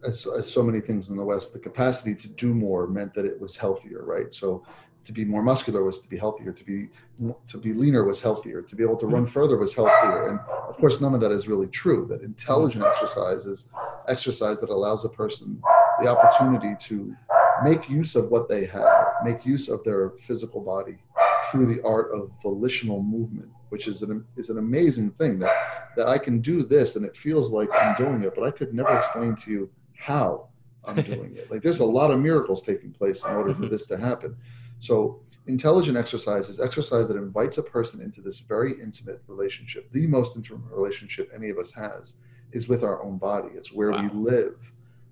as, 0.05 0.25
as 0.27 0.51
so 0.51 0.63
many 0.63 0.79
things 0.79 1.09
in 1.09 1.17
the 1.17 1.23
West, 1.23 1.53
the 1.53 1.59
capacity 1.59 2.15
to 2.15 2.27
do 2.27 2.53
more 2.53 2.87
meant 2.87 3.13
that 3.13 3.25
it 3.25 3.39
was 3.39 3.57
healthier, 3.57 4.03
right? 4.03 4.33
So 4.33 4.63
to 5.05 5.13
be 5.13 5.23
more 5.23 5.41
muscular 5.41 5.83
was 5.83 6.01
to 6.01 6.09
be 6.09 6.17
healthier 6.17 6.51
to 6.51 6.65
be 6.65 6.89
to 7.47 7.57
be 7.57 7.71
leaner 7.71 8.03
was 8.03 8.21
healthier 8.21 8.61
to 8.61 8.75
be 8.75 8.83
able 8.83 8.97
to 8.97 9.07
run 9.07 9.23
mm-hmm. 9.23 9.31
further 9.31 9.55
was 9.55 9.73
healthier 9.73 10.27
and 10.27 10.39
of 10.67 10.75
course 10.75 10.99
none 10.99 11.13
of 11.13 11.21
that 11.21 11.31
is 11.31 11.47
really 11.47 11.67
true 11.67 12.05
that 12.09 12.21
intelligent 12.23 12.83
exercise 12.83 13.45
is 13.45 13.69
exercise 14.09 14.59
that 14.59 14.69
allows 14.69 15.05
a 15.05 15.09
person 15.09 15.61
the 16.01 16.09
opportunity 16.09 16.75
to 16.81 17.15
make 17.63 17.89
use 17.89 18.17
of 18.17 18.29
what 18.31 18.49
they 18.49 18.65
have 18.65 19.05
make 19.23 19.45
use 19.45 19.69
of 19.69 19.81
their 19.85 20.09
physical 20.19 20.59
body 20.59 20.97
through 21.49 21.73
the 21.73 21.81
art 21.83 22.11
of 22.13 22.29
volitional 22.43 23.01
movement 23.01 23.47
which 23.69 23.87
is 23.87 24.01
an 24.01 24.25
is 24.35 24.49
an 24.49 24.57
amazing 24.57 25.09
thing 25.11 25.39
that 25.39 25.77
that 25.97 26.07
I 26.07 26.17
can 26.17 26.39
do 26.39 26.63
this 26.63 26.95
and 26.95 27.03
it 27.03 27.17
feels 27.17 27.51
like 27.51 27.69
I'm 27.73 27.95
doing 27.95 28.21
it, 28.21 28.33
but 28.35 28.43
I 28.43 28.51
could 28.51 28.73
never 28.73 28.95
explain 28.97 29.35
to 29.35 29.51
you 29.51 29.69
how 30.07 30.47
I'm 30.85 31.01
doing 31.01 31.35
it. 31.35 31.51
Like 31.51 31.61
there's 31.61 31.81
a 31.81 31.85
lot 31.85 32.11
of 32.11 32.19
miracles 32.21 32.63
taking 32.63 32.91
place 32.93 33.25
in 33.25 33.31
order 33.31 33.53
for 33.53 33.63
mm-hmm. 33.63 33.71
this 33.71 33.87
to 33.87 33.97
happen. 33.97 34.37
So 34.79 35.19
intelligent 35.47 35.97
exercise 35.97 36.47
is 36.47 36.61
exercise 36.61 37.09
that 37.09 37.17
invites 37.17 37.57
a 37.57 37.63
person 37.63 38.01
into 38.01 38.21
this 38.21 38.39
very 38.39 38.79
intimate 38.81 39.21
relationship. 39.27 39.91
The 39.91 40.07
most 40.07 40.37
intimate 40.37 40.71
relationship 40.71 41.29
any 41.35 41.49
of 41.49 41.57
us 41.57 41.71
has 41.71 42.15
is 42.53 42.69
with 42.69 42.85
our 42.85 43.03
own 43.03 43.17
body. 43.17 43.49
It's 43.53 43.73
where 43.73 43.91
wow. 43.91 44.09
we 44.09 44.31
live. 44.31 44.55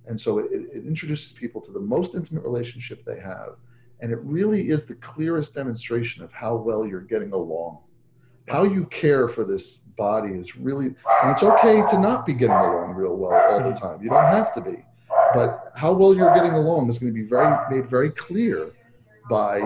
And 0.08 0.20
so 0.20 0.40
it, 0.40 0.48
it 0.52 0.86
introduces 0.86 1.34
people 1.34 1.60
to 1.62 1.72
the 1.74 1.80
most 1.80 2.16
intimate 2.16 2.46
relationship 2.46 3.04
they 3.04 3.20
have. 3.20 3.56
And 4.00 4.14
it 4.14 4.20
really 4.22 4.70
is 4.70 4.86
the 4.86 4.96
clearest 4.96 5.56
demonstration 5.56 6.24
of 6.24 6.32
how 6.32 6.56
well 6.56 6.86
you're 6.88 7.02
getting 7.02 7.34
along 7.34 7.80
how 8.48 8.64
you 8.64 8.86
care 8.88 9.28
for 9.28 9.44
this 9.44 9.78
body 9.98 10.34
is 10.34 10.56
really 10.58 10.88
and 10.88 11.32
it's 11.32 11.44
okay 11.44 11.84
to 11.90 12.00
not 12.00 12.26
be 12.26 12.34
getting 12.34 12.56
along 12.56 12.94
real 12.94 13.16
well 13.16 13.34
all 13.34 13.72
the 13.72 13.78
time. 13.78 14.02
You 14.02 14.10
don't 14.10 14.26
have 14.26 14.54
to 14.56 14.62
be. 14.62 14.84
But 15.34 15.72
how 15.76 15.94
well 15.94 16.16
you're 16.16 16.34
getting 16.34 16.52
along 16.52 16.90
is 16.90 17.00
going 17.00 17.14
to 17.14 17.20
be 17.20 17.28
very 17.28 17.56
made 17.70 17.90
very 17.90 18.12
clear 18.12 18.72
by 19.30 19.62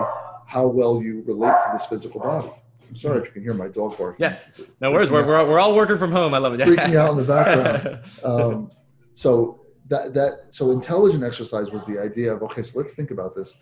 how 0.46 0.66
well 0.66 1.02
you 1.02 1.22
relate 1.26 1.52
to 1.52 1.70
this 1.72 1.86
physical 1.86 2.20
body. 2.20 2.50
I'm 2.88 2.96
sorry 2.96 3.20
if 3.20 3.26
you 3.26 3.32
can 3.32 3.42
hear 3.42 3.54
my 3.54 3.68
dog 3.68 3.96
barking. 3.96 4.24
Yeah. 4.24 4.38
No 4.80 4.90
worries. 4.90 5.10
We're, 5.10 5.24
we're, 5.24 5.46
we're 5.46 5.60
all 5.60 5.76
working 5.76 5.96
from 5.96 6.10
home. 6.10 6.34
I 6.34 6.38
love 6.38 6.54
it. 6.54 6.60
Freaking 6.60 6.96
out 6.96 7.12
in 7.12 7.16
the 7.18 7.24
background. 7.24 8.00
Um, 8.24 8.70
so 9.14 9.60
that 9.90 10.14
that 10.14 10.46
so 10.48 10.70
intelligent 10.70 11.22
exercise 11.22 11.70
was 11.70 11.84
the 11.84 11.98
idea 11.98 12.32
of 12.32 12.42
okay 12.42 12.62
so 12.62 12.78
let's 12.78 12.94
think 12.94 13.10
about 13.10 13.34
this 13.34 13.56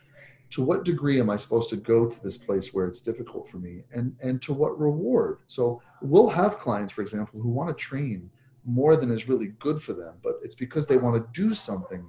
to 0.50 0.64
what 0.64 0.84
degree 0.84 1.20
am 1.20 1.28
I 1.30 1.36
supposed 1.36 1.70
to 1.70 1.76
go 1.76 2.06
to 2.06 2.22
this 2.22 2.38
place 2.38 2.72
where 2.72 2.86
it's 2.86 3.00
difficult 3.00 3.48
for 3.48 3.58
me 3.58 3.82
and, 3.92 4.16
and 4.22 4.40
to 4.42 4.52
what 4.52 4.78
reward? 4.78 5.38
So 5.46 5.82
we'll 6.00 6.30
have 6.30 6.58
clients, 6.58 6.92
for 6.92 7.02
example, 7.02 7.40
who 7.40 7.50
want 7.50 7.68
to 7.68 7.74
train 7.74 8.30
more 8.64 8.96
than 8.96 9.10
is 9.10 9.28
really 9.28 9.52
good 9.58 9.82
for 9.82 9.92
them, 9.92 10.14
but 10.22 10.38
it's 10.42 10.54
because 10.54 10.86
they 10.86 10.96
want 10.96 11.16
to 11.16 11.40
do 11.40 11.54
something 11.54 12.04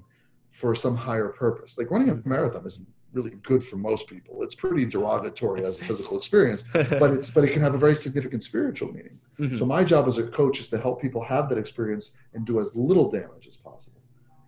for 0.52 0.76
some 0.76 0.96
higher 0.96 1.30
purpose. 1.30 1.78
Like 1.78 1.92
running 1.92 2.10
a 2.10 2.28
marathon 2.28 2.66
isn't 2.66 2.88
really 3.14 3.32
good 3.44 3.66
for 3.66 3.78
most 3.78 4.08
people. 4.08 4.44
It's 4.44 4.56
pretty 4.56 4.86
derogatory 4.86 5.64
as 5.64 5.80
a 5.80 5.86
physical 5.86 6.18
experience, 6.18 6.64
but 6.74 7.12
it's 7.12 7.30
but 7.30 7.44
it 7.44 7.54
can 7.54 7.62
have 7.62 7.76
a 7.76 7.78
very 7.78 7.96
significant 7.96 8.44
spiritual 8.44 8.94
meaning. 8.94 9.20
Mm-hmm. 9.40 9.58
So 9.58 9.66
my 9.66 9.84
job 9.84 10.08
as 10.08 10.18
a 10.18 10.24
coach 10.24 10.60
is 10.60 10.70
to 10.70 10.78
help 10.80 11.02
people 11.02 11.24
have 11.24 11.50
that 11.50 11.58
experience 11.58 12.12
and 12.34 12.46
do 12.46 12.60
as 12.60 12.76
little 12.76 13.10
damage 13.10 13.48
as 13.48 13.58
possible 13.58 13.99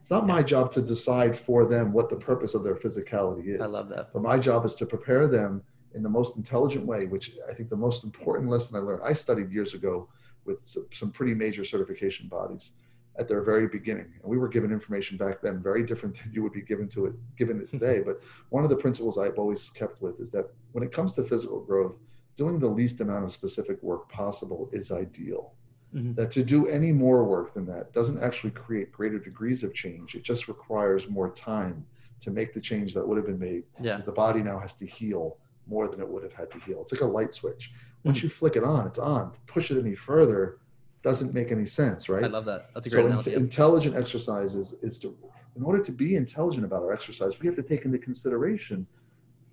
it's 0.02 0.10
not 0.10 0.26
my 0.26 0.42
job 0.42 0.72
to 0.72 0.82
decide 0.82 1.38
for 1.38 1.66
them 1.66 1.94
what 1.94 2.10
the 2.10 2.16
purpose 2.16 2.56
of 2.56 2.64
their 2.64 2.74
physicality 2.74 3.54
is. 3.54 3.62
I 3.62 3.68
love 3.68 3.88
that. 3.90 4.12
But 4.12 4.24
my 4.24 4.40
job 4.40 4.66
is 4.66 4.74
to 4.76 4.86
prepare 4.88 5.28
them 5.28 5.62
in 5.94 6.02
the 6.02 6.10
most 6.10 6.38
intelligent 6.38 6.88
way, 6.88 7.06
which 7.06 7.34
I 7.48 7.54
think 7.54 7.70
the 7.70 7.78
most 7.78 8.04
important 8.04 8.50
lesson 8.50 8.78
I 8.78 8.80
learned. 8.80 9.04
I 9.06 9.14
studied 9.14 9.52
years 9.52 9.76
ago 9.76 10.10
with 10.44 10.66
some, 10.66 10.88
some 10.92 11.12
pretty 11.12 11.36
major 11.36 11.64
certification 11.64 12.28
bodies 12.28 12.72
at 13.20 13.28
their 13.28 13.44
very 13.44 13.68
beginning. 13.68 14.12
And 14.22 14.24
we 14.24 14.40
were 14.40 14.48
given 14.48 14.72
information 14.72 15.18
back 15.18 15.40
then 15.40 15.62
very 15.62 15.86
different 15.86 16.18
than 16.18 16.34
you 16.34 16.42
would 16.42 16.54
be 16.54 16.64
given 16.64 16.88
to 16.90 17.06
it 17.06 17.14
given 17.38 17.62
it 17.62 17.70
today. 17.70 18.00
but 18.06 18.22
one 18.50 18.64
of 18.64 18.72
the 18.72 18.78
principles 18.78 19.20
I've 19.20 19.38
always 19.38 19.70
kept 19.70 20.02
with 20.02 20.20
is 20.20 20.32
that 20.32 20.50
when 20.72 20.84
it 20.84 20.92
comes 20.92 21.14
to 21.16 21.24
physical 21.24 21.62
growth, 21.62 22.00
doing 22.38 22.58
the 22.58 22.68
least 22.68 23.02
amount 23.02 23.24
of 23.24 23.32
specific 23.32 23.84
work 23.84 24.10
possible 24.10 24.68
is 24.72 24.92
ideal. 24.92 25.54
Mm-hmm. 25.94 26.14
That 26.14 26.32
to 26.32 26.44
do 26.44 26.68
any 26.68 26.94
more 26.94 27.26
work 27.26 27.54
than 27.54 27.66
that 27.66 27.92
doesn't 27.92 28.24
actually 28.24 28.52
create 28.52 28.94
greater 28.94 29.20
degrees 29.20 29.62
of 29.62 29.74
change. 29.74 30.16
It 30.16 30.24
just 30.24 30.48
requires 30.48 31.10
more 31.10 31.30
time 31.32 31.86
to 32.22 32.32
make 32.32 32.54
the 32.54 32.62
change 32.62 32.94
that 32.94 33.06
would 33.06 33.18
have 33.18 33.26
been 33.26 33.40
made. 33.40 33.64
Yeah. 33.82 33.94
Because 33.94 34.06
the 34.06 34.14
body 34.14 34.42
now 34.42 34.58
has 34.58 34.74
to 34.76 34.86
heal 34.86 35.38
more 35.68 35.90
than 35.90 36.00
it 36.00 36.08
would 36.08 36.24
have 36.24 36.34
had 36.34 36.50
to 36.52 36.60
heal. 36.60 36.82
It's 36.82 36.94
like 36.94 37.02
a 37.02 37.06
light 37.06 37.34
switch. 37.34 37.74
Once 38.04 38.20
mm-hmm. 38.20 38.28
you 38.28 38.30
flick 38.30 38.56
it 38.56 38.64
on, 38.64 38.88
it's 38.88 39.00
on. 39.00 39.32
To 39.32 39.40
push 39.48 39.70
it 39.70 39.80
any 39.80 39.96
further 39.96 40.60
doesn't 41.04 41.34
make 41.34 41.52
any 41.52 41.66
sense, 41.66 42.10
right? 42.10 42.24
I 42.24 42.28
love 42.28 42.46
that. 42.46 42.70
That's 42.74 42.86
a 42.86 42.90
great 42.90 43.04
so 43.04 43.08
analogy. 43.08 43.34
intelligent 43.34 43.96
exercise 43.96 44.56
is, 44.56 44.74
is 44.82 45.00
to, 45.00 45.16
in 45.56 45.64
order 45.64 45.84
to 45.84 45.92
be 45.92 46.16
intelligent 46.16 46.64
about 46.64 46.84
our 46.84 46.94
exercise, 46.94 47.40
we 47.40 47.48
have 47.48 47.56
to 47.56 47.64
take 47.64 47.86
into 47.86 47.98
consideration. 47.98 48.86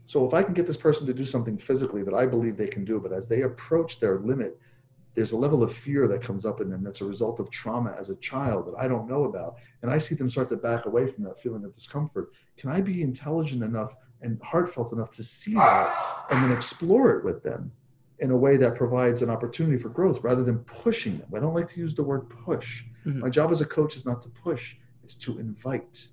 So 0.06 0.26
if 0.26 0.34
I 0.34 0.42
can 0.42 0.54
get 0.54 0.66
this 0.66 0.76
person 0.76 1.06
to 1.06 1.14
do 1.14 1.24
something 1.24 1.58
physically 1.58 2.02
that 2.02 2.14
I 2.14 2.26
believe 2.26 2.56
they 2.56 2.68
can 2.68 2.84
do, 2.84 3.00
but 3.00 3.12
as 3.12 3.28
they 3.28 3.42
approach 3.42 3.98
their 4.00 4.18
limit, 4.18 4.58
there's 5.18 5.32
a 5.32 5.36
level 5.36 5.64
of 5.64 5.74
fear 5.74 6.06
that 6.06 6.22
comes 6.22 6.46
up 6.46 6.60
in 6.60 6.70
them 6.70 6.84
that's 6.84 7.00
a 7.00 7.04
result 7.04 7.40
of 7.40 7.50
trauma 7.50 7.92
as 7.98 8.08
a 8.08 8.14
child 8.16 8.66
that 8.66 8.78
I 8.78 8.86
don't 8.86 9.08
know 9.08 9.24
about. 9.24 9.56
And 9.82 9.90
I 9.90 9.98
see 9.98 10.14
them 10.14 10.30
start 10.30 10.48
to 10.50 10.56
back 10.56 10.86
away 10.86 11.08
from 11.08 11.24
that 11.24 11.42
feeling 11.42 11.64
of 11.64 11.74
discomfort. 11.74 12.30
Can 12.56 12.70
I 12.70 12.80
be 12.80 13.02
intelligent 13.02 13.64
enough 13.64 13.96
and 14.22 14.40
heartfelt 14.42 14.92
enough 14.92 15.10
to 15.12 15.24
see 15.24 15.54
that 15.54 15.92
and 16.30 16.44
then 16.44 16.56
explore 16.56 17.10
it 17.16 17.24
with 17.24 17.42
them 17.42 17.72
in 18.20 18.30
a 18.30 18.36
way 18.36 18.56
that 18.58 18.76
provides 18.76 19.20
an 19.22 19.28
opportunity 19.28 19.76
for 19.76 19.88
growth 19.88 20.22
rather 20.22 20.44
than 20.44 20.60
pushing 20.60 21.18
them. 21.18 21.28
I 21.34 21.40
don't 21.40 21.54
like 21.54 21.72
to 21.72 21.80
use 21.80 21.96
the 21.96 22.04
word 22.04 22.28
push. 22.28 22.84
Mm-hmm. 23.04 23.18
My 23.18 23.28
job 23.28 23.50
as 23.50 23.60
a 23.60 23.66
coach 23.66 23.96
is 23.96 24.06
not 24.06 24.22
to 24.22 24.28
push, 24.28 24.76
it's 25.02 25.16
to 25.16 25.40
invite. 25.40 26.08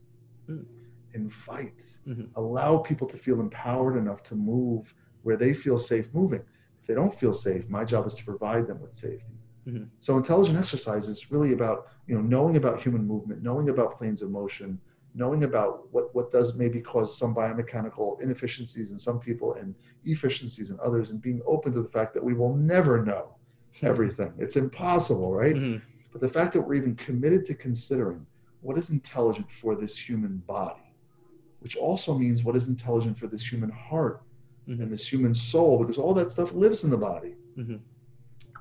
Mm. 0.49 0.65
Invite. 1.13 1.83
Mm-hmm. 2.07 2.25
Allow 2.35 2.77
people 2.79 3.07
to 3.07 3.17
feel 3.17 3.39
empowered 3.39 3.97
enough 3.97 4.23
to 4.23 4.35
move 4.35 4.95
where 5.21 5.37
they 5.37 5.53
feel 5.53 5.77
safe 5.77 6.11
moving. 6.13 6.41
If 6.85 6.89
they 6.89 6.93
don't 6.93 7.19
feel 7.19 7.33
safe, 7.33 7.67
my 7.67 7.83
job 7.83 8.05
is 8.05 8.13
to 8.13 8.23
provide 8.23 8.67
them 8.67 8.79
with 8.79 8.93
safety. 8.93 9.39
Mm-hmm. 9.67 9.85
So 10.01 10.17
intelligent 10.17 10.55
exercise 10.55 11.07
is 11.07 11.31
really 11.31 11.51
about, 11.51 11.87
you 12.05 12.13
know, 12.13 12.21
knowing 12.21 12.57
about 12.57 12.79
human 12.79 13.07
movement, 13.07 13.41
knowing 13.41 13.69
about 13.69 13.97
planes 13.97 14.21
of 14.21 14.29
motion, 14.29 14.79
knowing 15.15 15.45
about 15.45 15.91
what, 15.91 16.13
what 16.13 16.31
does 16.31 16.53
maybe 16.53 16.79
cause 16.79 17.17
some 17.17 17.33
biomechanical 17.33 18.21
inefficiencies 18.21 18.91
in 18.91 18.99
some 18.99 19.19
people 19.19 19.55
and 19.55 19.73
efficiencies 20.03 20.69
in 20.69 20.77
others, 20.79 21.09
and 21.09 21.23
being 21.23 21.41
open 21.47 21.73
to 21.73 21.81
the 21.81 21.89
fact 21.89 22.13
that 22.13 22.23
we 22.23 22.35
will 22.35 22.55
never 22.55 23.03
know 23.03 23.35
everything. 23.81 24.31
It's 24.37 24.55
impossible, 24.55 25.33
right? 25.33 25.55
Mm-hmm. 25.55 25.83
But 26.11 26.21
the 26.21 26.29
fact 26.29 26.53
that 26.53 26.61
we're 26.61 26.75
even 26.75 26.93
committed 26.93 27.45
to 27.45 27.55
considering 27.55 28.27
what 28.61 28.77
is 28.77 28.91
intelligent 28.91 29.51
for 29.51 29.75
this 29.75 29.97
human 29.97 30.37
body, 30.45 30.93
which 31.61 31.77
also 31.77 32.15
means 32.15 32.43
what 32.43 32.55
is 32.55 32.67
intelligent 32.67 33.17
for 33.17 33.25
this 33.25 33.51
human 33.51 33.71
heart 33.71 34.21
mm-hmm. 34.67 34.81
and 34.81 34.91
this 34.91 35.07
human 35.07 35.33
soul, 35.33 35.79
because 35.79 35.97
all 35.97 36.13
that 36.13 36.31
stuff 36.31 36.53
lives 36.53 36.83
in 36.83 36.89
the 36.89 36.97
body. 36.97 37.35
Mm-hmm. 37.57 37.77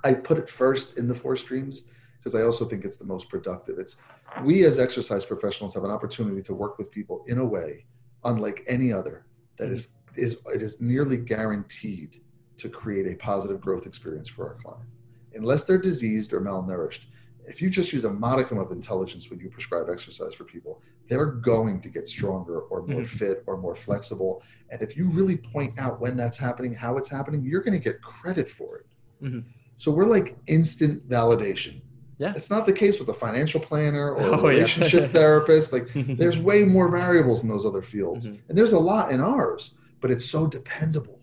I 0.04 0.14
put 0.14 0.38
it 0.38 0.50
first 0.50 0.98
in 0.98 1.08
the 1.08 1.14
four 1.14 1.36
streams 1.36 1.84
because 2.18 2.34
I 2.34 2.42
also 2.42 2.64
think 2.64 2.84
it's 2.84 2.96
the 2.96 3.04
most 3.04 3.28
productive. 3.28 3.78
It's 3.78 3.96
we 4.42 4.64
as 4.64 4.78
exercise 4.78 5.24
professionals 5.24 5.74
have 5.74 5.84
an 5.84 5.90
opportunity 5.90 6.42
to 6.42 6.54
work 6.54 6.78
with 6.78 6.90
people 6.90 7.24
in 7.26 7.38
a 7.38 7.44
way 7.44 7.84
unlike 8.24 8.64
any 8.66 8.92
other 8.92 9.26
that 9.56 9.70
is 9.70 9.88
is 10.16 10.38
it 10.46 10.62
is 10.62 10.80
nearly 10.80 11.16
guaranteed 11.16 12.20
to 12.56 12.68
create 12.68 13.06
a 13.06 13.16
positive 13.16 13.60
growth 13.60 13.86
experience 13.86 14.28
for 14.28 14.48
our 14.48 14.54
client 14.54 14.88
unless 15.34 15.64
they're 15.64 15.78
diseased 15.78 16.32
or 16.32 16.40
malnourished 16.40 17.00
if 17.46 17.60
you 17.60 17.70
just 17.70 17.92
use 17.92 18.04
a 18.04 18.10
modicum 18.10 18.58
of 18.58 18.70
intelligence 18.72 19.30
when 19.30 19.38
you 19.38 19.48
prescribe 19.48 19.86
exercise 19.90 20.34
for 20.34 20.44
people 20.44 20.80
they're 21.08 21.26
going 21.26 21.80
to 21.80 21.88
get 21.88 22.08
stronger 22.08 22.60
or 22.60 22.86
more 22.86 23.02
mm-hmm. 23.02 23.16
fit 23.16 23.42
or 23.46 23.56
more 23.56 23.74
flexible 23.74 24.42
and 24.70 24.82
if 24.82 24.96
you 24.96 25.08
really 25.08 25.36
point 25.36 25.78
out 25.78 26.00
when 26.00 26.16
that's 26.16 26.38
happening 26.38 26.72
how 26.72 26.96
it's 26.96 27.08
happening 27.08 27.42
you're 27.42 27.62
going 27.62 27.78
to 27.78 27.84
get 27.84 28.00
credit 28.02 28.50
for 28.50 28.78
it 28.78 28.86
mm-hmm. 29.22 29.40
so 29.76 29.90
we're 29.90 30.04
like 30.04 30.36
instant 30.46 31.06
validation 31.08 31.80
yeah. 32.16 32.32
It's 32.36 32.48
not 32.48 32.64
the 32.64 32.72
case 32.72 33.00
with 33.00 33.08
a 33.08 33.14
financial 33.14 33.58
planner 33.58 34.12
or 34.12 34.34
a 34.34 34.38
oh, 34.38 34.48
relationship 34.48 35.02
yeah. 35.02 35.08
therapist. 35.12 35.72
Like 35.72 35.88
there's 35.94 36.38
way 36.50 36.62
more 36.62 36.88
variables 36.88 37.42
in 37.42 37.48
those 37.48 37.66
other 37.66 37.82
fields. 37.82 38.28
Mm-hmm. 38.28 38.36
And 38.48 38.56
there's 38.56 38.72
a 38.72 38.78
lot 38.78 39.10
in 39.10 39.20
ours, 39.20 39.74
but 40.00 40.12
it's 40.12 40.24
so 40.24 40.46
dependable 40.46 41.18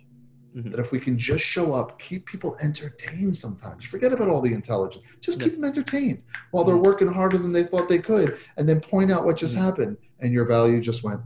mm-hmm. 0.56 0.72
that 0.72 0.80
if 0.80 0.92
we 0.92 1.00
can 1.00 1.18
just 1.18 1.44
show 1.44 1.74
up, 1.74 2.00
keep 2.00 2.26
people 2.26 2.58
entertained 2.62 3.36
sometimes, 3.36 3.86
forget 3.86 4.14
about 4.14 4.30
all 4.30 4.42
the 4.42 4.54
intelligence, 4.54 5.04
just 5.20 5.40
yeah. 5.40 5.46
keep 5.46 5.56
them 5.56 5.66
entertained 5.66 6.22
while 6.52 6.64
they're 6.64 6.76
mm-hmm. 6.76 6.86
working 6.86 7.08
harder 7.08 7.38
than 7.38 7.52
they 7.52 7.64
thought 7.64 7.90
they 7.90 8.00
could, 8.00 8.38
and 8.58 8.68
then 8.68 8.80
point 8.80 9.12
out 9.12 9.26
what 9.26 9.38
just 9.38 9.56
mm-hmm. 9.56 9.66
happened 9.66 9.98
and 10.20 10.32
your 10.32 10.46
value 10.46 10.82
just 10.82 11.04
went 11.04 11.22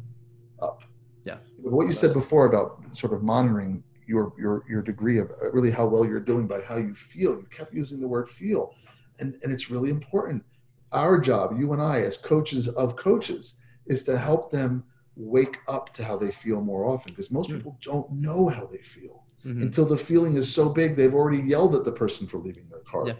up. 0.61 0.83
Yeah. 1.23 1.38
What 1.61 1.88
you 1.88 1.93
said 1.93 2.13
before 2.13 2.45
about 2.45 2.81
sort 2.95 3.13
of 3.13 3.23
monitoring 3.23 3.83
your 4.07 4.33
your 4.38 4.63
your 4.69 4.83
degree 4.83 5.17
of 5.19 5.31
uh, 5.31 5.51
really 5.51 5.71
how 5.71 5.88
well 5.88 6.05
you're 6.05 6.19
doing 6.19 6.45
by 6.45 6.61
how 6.61 6.77
you 6.77 6.93
feel. 6.93 7.31
You 7.31 7.47
kept 7.49 7.73
using 7.73 7.99
the 7.99 8.07
word 8.07 8.29
feel 8.29 8.75
and, 9.19 9.38
and 9.43 9.53
it's 9.53 9.69
really 9.69 9.89
important. 9.89 10.43
Our 10.91 11.19
job, 11.19 11.57
you 11.59 11.73
and 11.73 11.81
I, 11.81 12.01
as 12.01 12.17
coaches 12.17 12.67
of 12.67 12.95
coaches, 12.95 13.59
is 13.88 14.03
to 14.05 14.17
help 14.17 14.51
them 14.51 14.83
wake 15.15 15.58
up 15.67 15.93
to 15.93 16.04
how 16.04 16.17
they 16.17 16.32
feel 16.32 16.62
more 16.62 16.86
often 16.86 17.12
because 17.12 17.32
most 17.32 17.47
mm-hmm. 17.47 17.58
people 17.58 17.78
don't 17.82 18.12
know 18.12 18.47
how 18.47 18.65
they 18.65 18.80
feel 18.80 19.23
mm-hmm. 19.45 19.62
until 19.62 19.86
the 19.86 19.97
feeling 19.97 20.36
is 20.36 20.51
so 20.51 20.69
big 20.69 20.95
they've 20.95 21.13
already 21.13 21.41
yelled 21.47 21.75
at 21.75 21.86
the 21.86 21.91
person 21.91 22.28
for 22.28 22.38
leaving 22.38 22.67
their 22.69 22.80
car 22.80 23.08
yeah. 23.08 23.13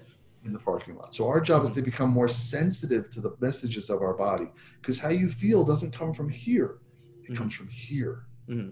in 0.44 0.52
the 0.52 0.60
parking 0.60 0.96
lot. 0.96 1.14
So 1.14 1.28
our 1.28 1.40
job 1.40 1.62
mm-hmm. 1.62 1.70
is 1.70 1.76
to 1.76 1.82
become 1.82 2.10
more 2.10 2.28
sensitive 2.28 3.10
to 3.12 3.22
the 3.22 3.36
messages 3.40 3.90
of 3.90 4.02
our 4.02 4.14
body 4.14 4.48
because 4.82 5.00
how 5.00 5.10
you 5.10 5.30
feel 5.30 5.64
doesn't 5.64 5.92
come 5.92 6.14
from 6.14 6.30
here, 6.30 6.80
it 7.24 7.26
mm-hmm. 7.26 7.36
comes 7.36 7.54
from 7.54 7.68
here. 7.70 8.26
Mm-hmm. 8.50 8.70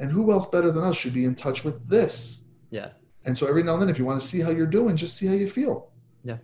And 0.00 0.10
who 0.10 0.32
else 0.32 0.46
better 0.46 0.72
than 0.72 0.82
us 0.82 0.96
should 0.96 1.14
be 1.14 1.24
in 1.24 1.34
touch 1.34 1.62
with 1.62 1.88
this? 1.88 2.42
Yeah. 2.70 2.90
And 3.24 3.38
so 3.38 3.46
every 3.46 3.62
now 3.62 3.74
and 3.74 3.82
then, 3.82 3.88
if 3.88 3.98
you 3.98 4.04
want 4.04 4.20
to 4.20 4.26
see 4.26 4.40
how 4.40 4.50
you're 4.50 4.66
doing, 4.66 4.96
just 4.96 5.16
see 5.16 5.26
how 5.26 5.34
you 5.34 5.48
feel. 5.48 5.90
Yeah. 6.24 6.38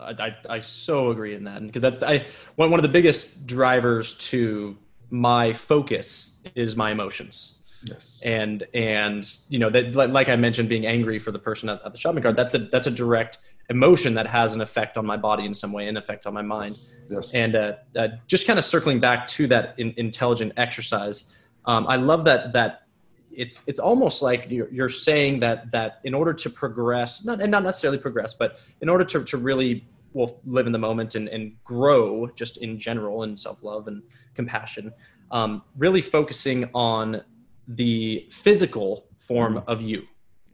I, 0.00 0.34
I, 0.48 0.60
so 0.60 1.10
agree 1.10 1.34
in 1.34 1.44
that 1.44 1.64
because 1.64 1.82
that's 1.82 2.02
I 2.02 2.26
one 2.56 2.70
one 2.70 2.80
of 2.80 2.82
the 2.82 2.88
biggest 2.88 3.46
drivers 3.46 4.16
to 4.30 4.76
my 5.12 5.52
focus 5.52 6.38
is 6.54 6.74
my 6.74 6.90
emotions. 6.90 7.62
Yes. 7.84 8.20
And 8.24 8.62
and 8.74 9.30
you 9.48 9.58
know 9.58 9.68
that 9.70 9.94
like 9.94 10.28
I 10.28 10.36
mentioned, 10.36 10.68
being 10.68 10.86
angry 10.86 11.18
for 11.18 11.32
the 11.32 11.38
person 11.38 11.68
at, 11.68 11.84
at 11.84 11.92
the 11.92 11.98
shopping 11.98 12.22
cart 12.22 12.36
that's 12.36 12.54
a 12.54 12.58
that's 12.58 12.86
a 12.86 12.90
direct 12.90 13.38
emotion 13.68 14.14
that 14.14 14.26
has 14.26 14.54
an 14.54 14.60
effect 14.60 14.96
on 14.96 15.04
my 15.04 15.16
body 15.16 15.44
in 15.44 15.52
some 15.52 15.72
way, 15.72 15.86
an 15.88 15.96
effect 15.96 16.26
on 16.26 16.32
my 16.32 16.42
mind. 16.42 16.78
Yes. 17.10 17.34
And 17.34 17.54
uh, 17.54 17.74
uh, 17.96 18.08
just 18.26 18.46
kind 18.46 18.58
of 18.58 18.64
circling 18.64 19.00
back 19.00 19.26
to 19.28 19.46
that 19.48 19.74
in, 19.78 19.94
intelligent 19.96 20.52
exercise, 20.56 21.34
um, 21.66 21.86
I 21.88 21.96
love 21.96 22.24
that 22.24 22.52
that 22.52 22.82
it's 23.30 23.66
it's 23.66 23.78
almost 23.78 24.22
like 24.22 24.48
you're, 24.48 24.70
you're 24.70 24.88
saying 24.88 25.40
that 25.40 25.72
that 25.72 26.00
in 26.04 26.14
order 26.14 26.32
to 26.32 26.50
progress, 26.50 27.24
not 27.24 27.40
and 27.40 27.50
not 27.50 27.64
necessarily 27.64 27.98
progress, 27.98 28.32
but 28.32 28.60
in 28.80 28.88
order 28.88 29.04
to 29.04 29.24
to 29.24 29.36
really 29.36 29.84
will 30.14 30.40
live 30.44 30.66
in 30.66 30.72
the 30.72 30.78
moment 30.78 31.14
and, 31.14 31.28
and 31.28 31.52
grow 31.64 32.28
just 32.36 32.58
in 32.58 32.78
general 32.78 33.22
in 33.22 33.36
self-love 33.36 33.88
and 33.88 34.02
compassion 34.34 34.92
um, 35.30 35.62
really 35.76 36.02
focusing 36.02 36.68
on 36.74 37.22
the 37.66 38.26
physical 38.30 39.06
form 39.18 39.62
of 39.66 39.80
you. 39.80 40.02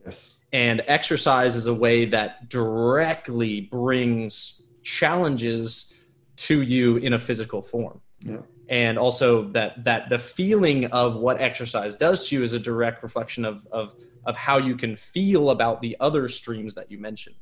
Yes. 0.05 0.37
And 0.53 0.83
exercise 0.87 1.55
is 1.55 1.67
a 1.67 1.75
way 1.75 2.07
that 2.07 2.49
directly 2.49 3.63
brings 3.63 4.69
challenges 4.83 6.07
to 6.37 6.63
you 6.63 6.97
in 6.99 7.13
a 7.13 7.19
physical 7.19 7.61
form. 7.61 8.01
Yeah. 8.21 8.39
and 8.69 8.99
also 8.99 9.45
that 9.51 9.85
that 9.85 10.09
the 10.09 10.19
feeling 10.19 10.87
of 10.87 11.17
what 11.17 11.41
exercise 11.41 11.95
does 11.95 12.29
to 12.29 12.37
you 12.37 12.43
is 12.43 12.53
a 12.53 12.59
direct 12.59 13.03
reflection 13.03 13.45
of 13.45 13.67
of 13.71 13.95
of 14.27 14.37
how 14.37 14.59
you 14.59 14.77
can 14.77 14.97
feel 14.97 15.51
about 15.51 15.81
the 15.81 15.97
other 16.01 16.29
streams 16.29 16.75
that 16.75 16.91
you 16.91 16.99
mentioned 16.99 17.37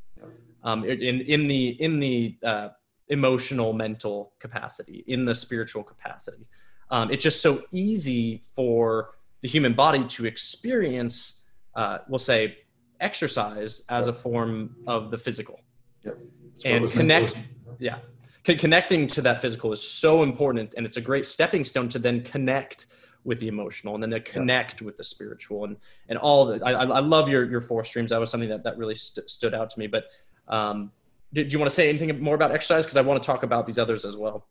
um, 0.67 0.85
in 0.85 1.21
in 1.21 1.47
the 1.49 1.69
in 1.81 2.01
the 2.01 2.37
uh, 2.45 2.69
emotional, 3.09 3.73
mental 3.73 4.33
capacity, 4.41 5.05
in 5.07 5.25
the 5.25 5.35
spiritual 5.35 5.83
capacity. 5.83 6.47
Um, 6.91 7.11
it's 7.11 7.23
just 7.23 7.41
so 7.41 7.61
easy 7.73 8.43
for 8.55 9.15
the 9.43 9.49
human 9.49 9.75
body 9.75 10.05
to 10.09 10.27
experience, 10.27 11.49
uh, 11.75 11.99
we'll 12.09 12.19
say, 12.19 12.59
exercise 13.01 13.85
as 13.89 14.09
a 14.09 14.13
form 14.13 14.75
of 14.87 15.11
the 15.11 15.19
physical. 15.19 15.61
Yep. 16.05 16.19
And 16.65 16.91
connect, 16.91 17.39
yeah, 17.79 17.99
connecting 18.45 19.07
to 19.09 19.23
that 19.23 19.41
physical 19.41 19.73
is 19.73 19.89
so 19.89 20.25
important, 20.25 20.75
and 20.77 20.85
it's 20.85 20.97
a 20.97 21.01
great 21.01 21.27
stepping 21.27 21.65
stone 21.65 21.89
to 21.91 22.01
then 22.01 22.23
connect 22.23 22.87
with 23.27 23.41
the 23.41 23.49
emotional 23.49 23.95
and 23.95 24.03
then 24.03 24.11
to 24.11 24.21
connect 24.21 24.81
with 24.81 24.97
the 24.97 25.05
spiritual 25.05 25.65
and 25.65 25.77
and 26.09 26.17
all 26.17 26.47
the 26.47 26.65
I, 26.65 26.73
I 26.73 27.01
love 27.01 27.29
your 27.29 27.45
your 27.45 27.61
four 27.61 27.85
streams 27.85 28.11
that 28.11 28.21
was 28.21 28.31
something 28.31 28.49
that 28.49 28.63
that 28.63 28.79
really 28.79 28.95
st- 28.95 29.29
stood 29.29 29.53
out 29.53 29.69
to 29.71 29.79
me 29.81 29.89
but 29.89 30.05
um, 30.49 30.93
did 31.33 31.53
you 31.53 31.59
want 31.59 31.69
to 31.69 31.75
say 31.75 31.89
anything 31.89 32.21
more 32.23 32.35
about 32.35 32.53
exercise? 32.53 32.85
Because 32.85 32.97
I 32.97 33.03
want 33.03 33.23
to 33.23 33.27
talk 33.27 33.43
about 33.43 33.67
these 33.67 33.79
others 33.79 34.05
as 34.05 34.17
well. 34.17 34.47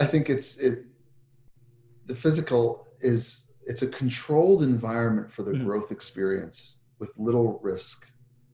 I 0.00 0.06
think 0.06 0.28
it's 0.30 0.58
it. 0.58 0.84
The 2.06 2.14
physical 2.14 2.86
is 3.00 3.44
it's 3.66 3.82
a 3.82 3.86
controlled 3.86 4.62
environment 4.62 5.32
for 5.32 5.42
the 5.42 5.52
mm-hmm. 5.52 5.64
growth 5.64 5.90
experience 5.90 6.78
with 6.98 7.10
little 7.18 7.58
risk. 7.62 8.06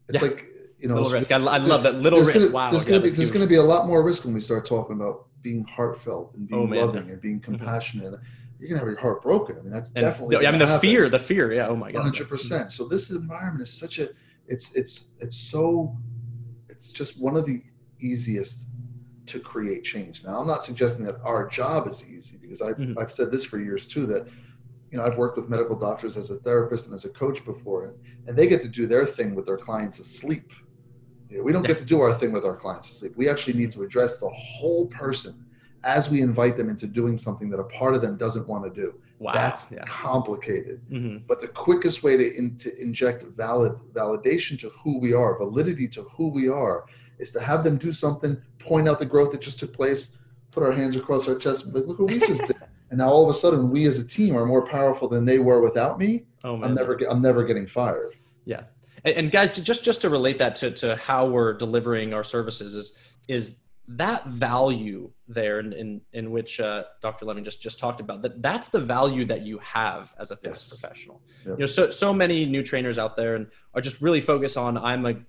It's 0.09 0.23
yeah. 0.23 0.29
like 0.29 0.47
you 0.79 0.89
know, 0.89 0.95
little 0.95 1.11
risk. 1.11 1.33
I, 1.33 1.37
I 1.37 1.59
love 1.59 1.83
that 1.83 1.97
little 1.97 2.21
risk. 2.21 2.35
Gonna, 2.35 2.51
wow. 2.51 2.71
There's 2.71 2.85
going 2.85 3.01
to 3.01 3.09
be 3.09 3.15
there's 3.15 3.31
going 3.31 3.45
to 3.45 3.49
be 3.49 3.57
a 3.57 3.63
lot 3.63 3.87
more 3.87 4.03
risk 4.03 4.25
when 4.25 4.35
we 4.35 4.41
start 4.41 4.67
talking 4.67 4.97
about 4.97 5.27
being 5.43 5.65
heartfelt 5.65 6.35
and 6.35 6.49
being 6.49 6.61
oh, 6.61 6.87
loving 6.87 7.11
and 7.11 7.21
being 7.21 7.41
Mm-hmm. 7.41 7.57
compassionate. 7.57 8.21
You're 8.59 8.69
going 8.69 8.81
to 8.81 8.87
have 8.87 8.89
your 8.89 9.01
heart 9.01 9.23
broken. 9.23 9.57
I 9.59 9.63
mean, 9.63 9.71
that's 9.71 9.91
and 9.93 10.05
definitely. 10.05 10.37
The, 10.37 10.47
I 10.47 10.51
mean, 10.51 10.59
the 10.59 10.67
happen. 10.67 10.81
fear, 10.81 11.09
the 11.09 11.19
fear. 11.19 11.53
Yeah. 11.53 11.69
Oh 11.69 11.77
my 11.77 11.91
god. 11.93 12.01
100. 12.01 12.29
percent 12.29 12.73
So 12.73 12.87
this 12.87 13.11
environment 13.11 13.63
is 13.63 13.73
such 13.73 13.99
a. 13.99 14.11
It's 14.51 14.73
it's 14.75 15.07
it's 15.21 15.37
so. 15.37 15.97
It's 16.69 16.93
just 16.93 17.21
one 17.21 17.37
of 17.37 17.47
the 17.47 17.63
easiest 18.01 18.67
to 19.27 19.39
create 19.39 19.85
change. 19.85 20.25
Now, 20.25 20.41
I'm 20.41 20.47
not 20.47 20.65
suggesting 20.65 21.05
that 21.05 21.19
our 21.25 21.47
job 21.49 21.87
is 21.87 22.09
easy 22.09 22.37
because 22.41 22.63
I've, 22.63 22.77
Mhm. 22.77 22.97
I've 22.99 23.13
said 23.13 23.31
this 23.31 23.45
for 23.45 23.61
years 23.61 23.87
too 23.87 24.07
that, 24.07 24.27
you 24.91 24.97
know, 24.97 25.05
I've 25.05 25.19
worked 25.19 25.37
with 25.37 25.49
medical 25.51 25.77
doctors 25.77 26.17
as 26.17 26.31
a 26.31 26.37
therapist 26.37 26.87
and 26.87 26.95
as 26.95 27.05
a 27.05 27.11
coach 27.11 27.45
before, 27.45 27.85
and, 27.85 27.95
and 28.27 28.37
they 28.37 28.49
get 28.49 28.63
to 28.63 28.69
do 28.69 28.87
their 28.87 29.05
thing 29.05 29.35
with 29.35 29.47
their 29.47 29.59
clients 29.59 29.99
asleep. 30.01 30.51
You 31.29 31.39
know, 31.39 31.45
we 31.45 31.53
don't 31.53 31.67
get 31.67 31.79
to 31.79 31.85
do 31.85 32.01
our 32.01 32.15
thing 32.19 32.33
with 32.33 32.45
our 32.45 32.57
clients 32.57 32.89
asleep. 32.89 33.13
We 33.15 33.29
actually 33.29 33.55
need 33.55 33.71
to 33.73 33.83
address 33.83 34.19
the 34.19 34.31
whole 34.31 34.87
person 34.87 35.45
as 35.85 36.11
we 36.11 36.23
invite 36.23 36.57
them 36.57 36.71
into 36.71 36.87
doing 36.87 37.19
something 37.19 37.51
that 37.51 37.61
a 37.61 37.65
part 37.65 37.95
of 37.95 38.01
them 38.01 38.17
doesn't 38.17 38.49
want 38.49 38.65
to 38.65 38.71
do. 38.71 38.95
Wow. 39.21 39.35
That's 39.35 39.71
yeah. 39.71 39.85
complicated. 39.85 40.81
hmm 40.89 41.19
But 41.29 41.41
the 41.43 41.49
quickest 41.49 42.03
way 42.03 42.17
to, 42.17 42.37
in, 42.37 42.57
to 42.59 42.75
inject 42.81 43.23
valid 43.23 43.75
validation 43.93 44.59
to 44.61 44.71
who 44.71 44.99
we 44.99 45.13
are, 45.13 45.37
validity 45.37 45.87
to 45.89 46.05
who 46.05 46.29
we 46.29 46.49
are, 46.49 46.87
is 47.19 47.31
to 47.33 47.41
have 47.41 47.63
them 47.63 47.77
do 47.77 47.93
something, 47.93 48.41
point 48.59 48.89
out 48.89 48.99
the 48.99 49.05
growth 49.05 49.31
that 49.33 49.43
just 49.43 49.59
took 49.59 49.75
place, 49.75 50.17
put 50.51 50.63
our 50.63 50.73
hands 50.73 50.97
across 50.97 51.29
our 51.29 51.35
chest, 51.37 51.67
like, 51.67 51.87
look 51.87 51.99
what 51.99 52.11
we 52.11 52.19
just 52.19 52.47
did. 52.47 52.57
And 52.91 52.99
now 52.99 53.09
all 53.09 53.23
of 53.23 53.31
a 53.31 53.39
sudden, 53.39 53.71
we 53.71 53.87
as 53.87 54.01
a 54.01 54.05
team 54.05 54.37
are 54.37 54.45
more 54.45 54.67
powerful 54.67 55.07
than 55.07 55.25
they 55.25 55.39
were 55.39 55.63
without 55.63 55.97
me. 55.97 56.25
Oh 56.43 56.57
man. 56.57 56.71
I'm 56.71 56.75
never, 56.75 56.99
I'm 57.09 57.23
never 57.23 57.45
getting 57.45 57.65
fired. 57.65 58.17
Yeah, 58.45 58.65
and, 59.05 59.15
and 59.15 59.31
guys, 59.31 59.53
just 59.53 59.85
just 59.85 60.01
to 60.01 60.09
relate 60.09 60.39
that 60.39 60.57
to 60.57 60.73
to 60.73 60.97
how 60.97 61.27
we're 61.27 61.53
delivering 61.53 62.13
our 62.13 62.25
services 62.25 62.75
is 62.75 62.99
is 63.29 63.59
that 63.89 64.27
value 64.29 65.11
there 65.27 65.59
in 65.61 65.73
in, 65.73 66.01
in 66.13 66.31
which 66.31 66.61
uh, 66.61 66.85
Dr. 67.03 67.25
Levin 67.25 67.45
just 67.45 67.61
just 67.61 67.79
talked 67.81 68.01
about 68.01 68.23
that 68.23 68.41
that's 68.43 68.69
the 68.69 68.81
value 68.81 69.25
that 69.27 69.43
you 69.43 69.59
have 69.59 70.15
as 70.19 70.31
a 70.31 70.37
fitness 70.37 70.69
Yes. 70.71 70.81
professional. 70.81 71.21
Yep. 71.47 71.59
You 71.59 71.61
know, 71.63 71.67
so 71.67 71.91
so 71.91 72.13
many 72.13 72.47
new 72.47 72.63
trainers 72.63 72.99
out 72.99 73.17
there 73.17 73.35
and 73.35 73.47
are 73.75 73.81
just 73.81 74.01
really 74.01 74.21
focused 74.21 74.57
on 74.57 74.79
I'm 74.79 75.03
like 75.03 75.21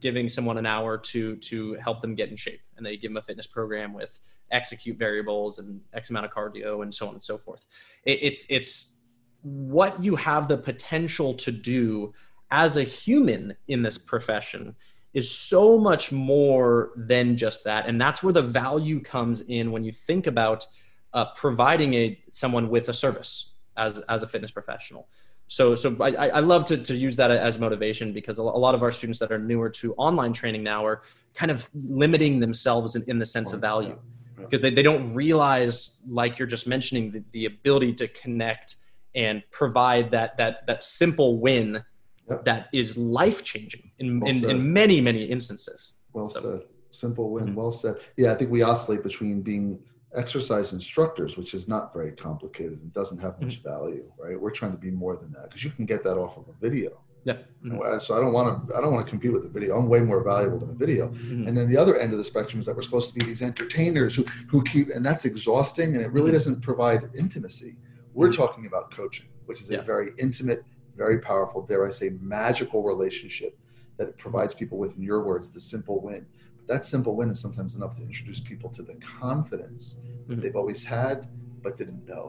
giving 0.00 0.28
someone 0.28 0.58
an 0.58 0.66
hour 0.66 0.96
to 0.98 1.36
to 1.36 1.74
help 1.74 2.00
them 2.00 2.14
get 2.14 2.30
in 2.30 2.36
shape, 2.36 2.60
and 2.76 2.84
they 2.84 2.96
give 2.96 3.10
them 3.10 3.16
a 3.18 3.22
fitness 3.22 3.46
program 3.46 3.92
with 3.92 4.18
acute 4.52 4.98
variables 4.98 5.58
and 5.58 5.80
X 5.94 6.10
amount 6.10 6.26
of 6.26 6.32
cardio 6.32 6.82
and 6.82 6.92
so 6.94 7.06
on 7.06 7.14
and 7.14 7.22
so 7.22 7.38
forth. 7.38 7.66
It, 8.04 8.18
it's 8.22 8.46
it's 8.50 9.00
what 9.42 10.02
you 10.02 10.16
have 10.16 10.48
the 10.48 10.58
potential 10.58 11.34
to 11.34 11.52
do 11.52 12.12
as 12.50 12.76
a 12.76 12.82
human 12.82 13.56
in 13.68 13.82
this 13.82 13.96
profession 13.96 14.74
is 15.12 15.30
so 15.30 15.78
much 15.78 16.12
more 16.12 16.90
than 16.96 17.36
just 17.36 17.64
that. 17.64 17.86
And 17.86 18.00
that's 18.00 18.22
where 18.22 18.32
the 18.32 18.42
value 18.42 19.00
comes 19.00 19.40
in 19.42 19.72
when 19.72 19.84
you 19.84 19.92
think 19.92 20.26
about 20.26 20.66
uh, 21.12 21.26
providing 21.34 21.94
a 21.94 22.18
someone 22.30 22.68
with 22.68 22.88
a 22.88 22.94
service 22.94 23.54
as 23.76 23.98
as 24.08 24.22
a 24.22 24.26
fitness 24.26 24.50
professional. 24.50 25.08
So 25.48 25.74
so 25.74 25.96
i, 26.00 26.28
I 26.28 26.40
love 26.40 26.64
to, 26.66 26.76
to 26.76 26.94
use 26.94 27.16
that 27.16 27.32
as 27.32 27.58
motivation 27.58 28.12
because 28.12 28.38
a 28.38 28.42
lot 28.42 28.74
of 28.76 28.82
our 28.84 28.92
students 28.92 29.18
that 29.18 29.32
are 29.32 29.38
newer 29.38 29.68
to 29.70 29.94
online 29.94 30.32
training 30.32 30.62
now 30.62 30.86
are 30.86 31.02
kind 31.34 31.50
of 31.50 31.68
limiting 31.74 32.38
themselves 32.38 32.94
in, 32.94 33.02
in 33.08 33.18
the 33.18 33.26
sense 33.26 33.52
of 33.52 33.60
value 33.60 33.98
because 34.36 34.62
they, 34.62 34.70
they 34.70 34.82
don't 34.82 35.12
realize 35.12 36.02
like 36.08 36.38
you're 36.38 36.48
just 36.48 36.66
mentioning 36.68 37.10
the, 37.10 37.24
the 37.32 37.46
ability 37.46 37.92
to 37.94 38.06
connect 38.08 38.76
and 39.14 39.42
provide 39.50 40.12
that 40.12 40.36
that 40.36 40.66
that 40.68 40.84
simple 40.84 41.40
win 41.40 41.82
Yep. 42.30 42.44
that 42.44 42.68
is 42.72 42.96
life 42.96 43.42
changing 43.44 43.90
in, 43.98 44.20
Well 44.20 44.30
in, 44.30 44.48
in 44.50 44.72
many 44.72 45.00
many 45.00 45.24
instances 45.24 45.94
Well 46.12 46.28
So- 46.30 46.40
said. 46.42 46.60
Simple 46.92 47.30
win. 47.30 47.50
Mhm. 47.50 47.54
Well 47.54 47.70
said. 47.70 47.94
Yeah, 48.16 48.32
I 48.32 48.34
think 48.34 48.50
we 48.50 48.62
oscillate 48.62 49.04
between 49.04 49.42
being 49.42 49.78
exercise 50.12 50.72
instructors, 50.72 51.36
which 51.36 51.54
is 51.54 51.68
not 51.68 51.92
very 51.94 52.10
complicated 52.10 52.80
and 52.82 52.92
doesn't 52.92 53.18
have 53.18 53.34
Mm-hmm. 53.34 53.44
much 53.44 53.62
value, 53.62 54.04
right? 54.18 54.40
We're 54.40 54.50
trying 54.50 54.72
to 54.72 54.76
be 54.78 54.90
more 54.90 55.14
than 55.16 55.30
that 55.36 55.44
because 55.50 55.62
you 55.62 55.70
can 55.70 55.86
get 55.86 56.02
that 56.02 56.16
off 56.18 56.36
of 56.36 56.48
a 56.48 56.56
video. 56.60 56.90
yeah 57.24 57.36
Mhm. 57.64 57.78
Uh, 57.80 58.00
So 58.00 58.16
I 58.16 58.20
don't 58.22 58.32
want 58.32 58.48
to. 58.68 58.74
I 58.76 58.80
don't 58.80 58.92
want 58.94 59.06
to 59.06 59.10
compete 59.10 59.32
with 59.36 59.42
the 59.44 59.48
video. 59.56 59.76
I'm 59.78 59.88
way 59.94 60.00
more 60.00 60.20
valuable 60.24 60.58
than 60.58 60.70
a 60.70 60.78
video. 60.84 61.04
Mhm. 61.10 61.46
And 61.46 61.52
then 61.56 61.68
the 61.72 61.76
other 61.76 61.94
end 62.02 62.10
of 62.14 62.18
the 62.18 62.24
spectrum 62.32 62.58
is 62.60 62.66
that 62.66 62.74
we're 62.74 62.82
supposed 62.90 63.08
to 63.10 63.14
be 63.18 63.22
these 63.30 63.42
entertainers 63.50 64.12
who 64.16 64.24
who 64.50 64.58
keep, 64.72 64.86
and 64.94 65.02
that's 65.08 65.24
exhausting, 65.32 65.88
and 65.94 66.00
it 66.06 66.10
really 66.16 66.30
Mhm. 66.30 66.38
doesn't 66.38 66.60
provide 66.70 67.00
intimacy. 67.24 67.72
We're 68.18 68.32
talking 68.32 68.64
about 68.70 68.84
coaching, 69.00 69.28
which 69.48 69.60
is 69.62 69.68
Yeah. 69.70 69.78
a 69.80 69.82
very 69.94 70.08
intimate, 70.26 70.60
very 71.00 71.18
powerful, 71.18 71.62
dare 71.62 71.86
I 71.86 71.90
say, 71.90 72.10
magical 72.20 72.82
relationship 72.82 73.58
that 73.96 74.18
provides 74.18 74.52
people 74.52 74.76
with, 74.76 74.92
in 74.98 75.02
your 75.02 75.22
words, 75.30 75.48
the 75.48 75.60
simple 75.74 75.98
win. 76.08 76.26
But 76.58 76.66
that 76.72 76.84
simple 76.84 77.16
win 77.16 77.30
is 77.30 77.40
sometimes 77.40 77.74
enough 77.74 77.94
to 77.96 78.02
introduce 78.02 78.38
people 78.40 78.68
to 78.76 78.82
the 78.82 78.96
confidence 79.20 79.82
that 80.28 80.38
Mhm. 80.38 80.42
they've 80.42 80.56
always 80.62 80.84
had 80.84 81.16
but 81.62 81.78
didn't 81.78 82.04
know. 82.12 82.26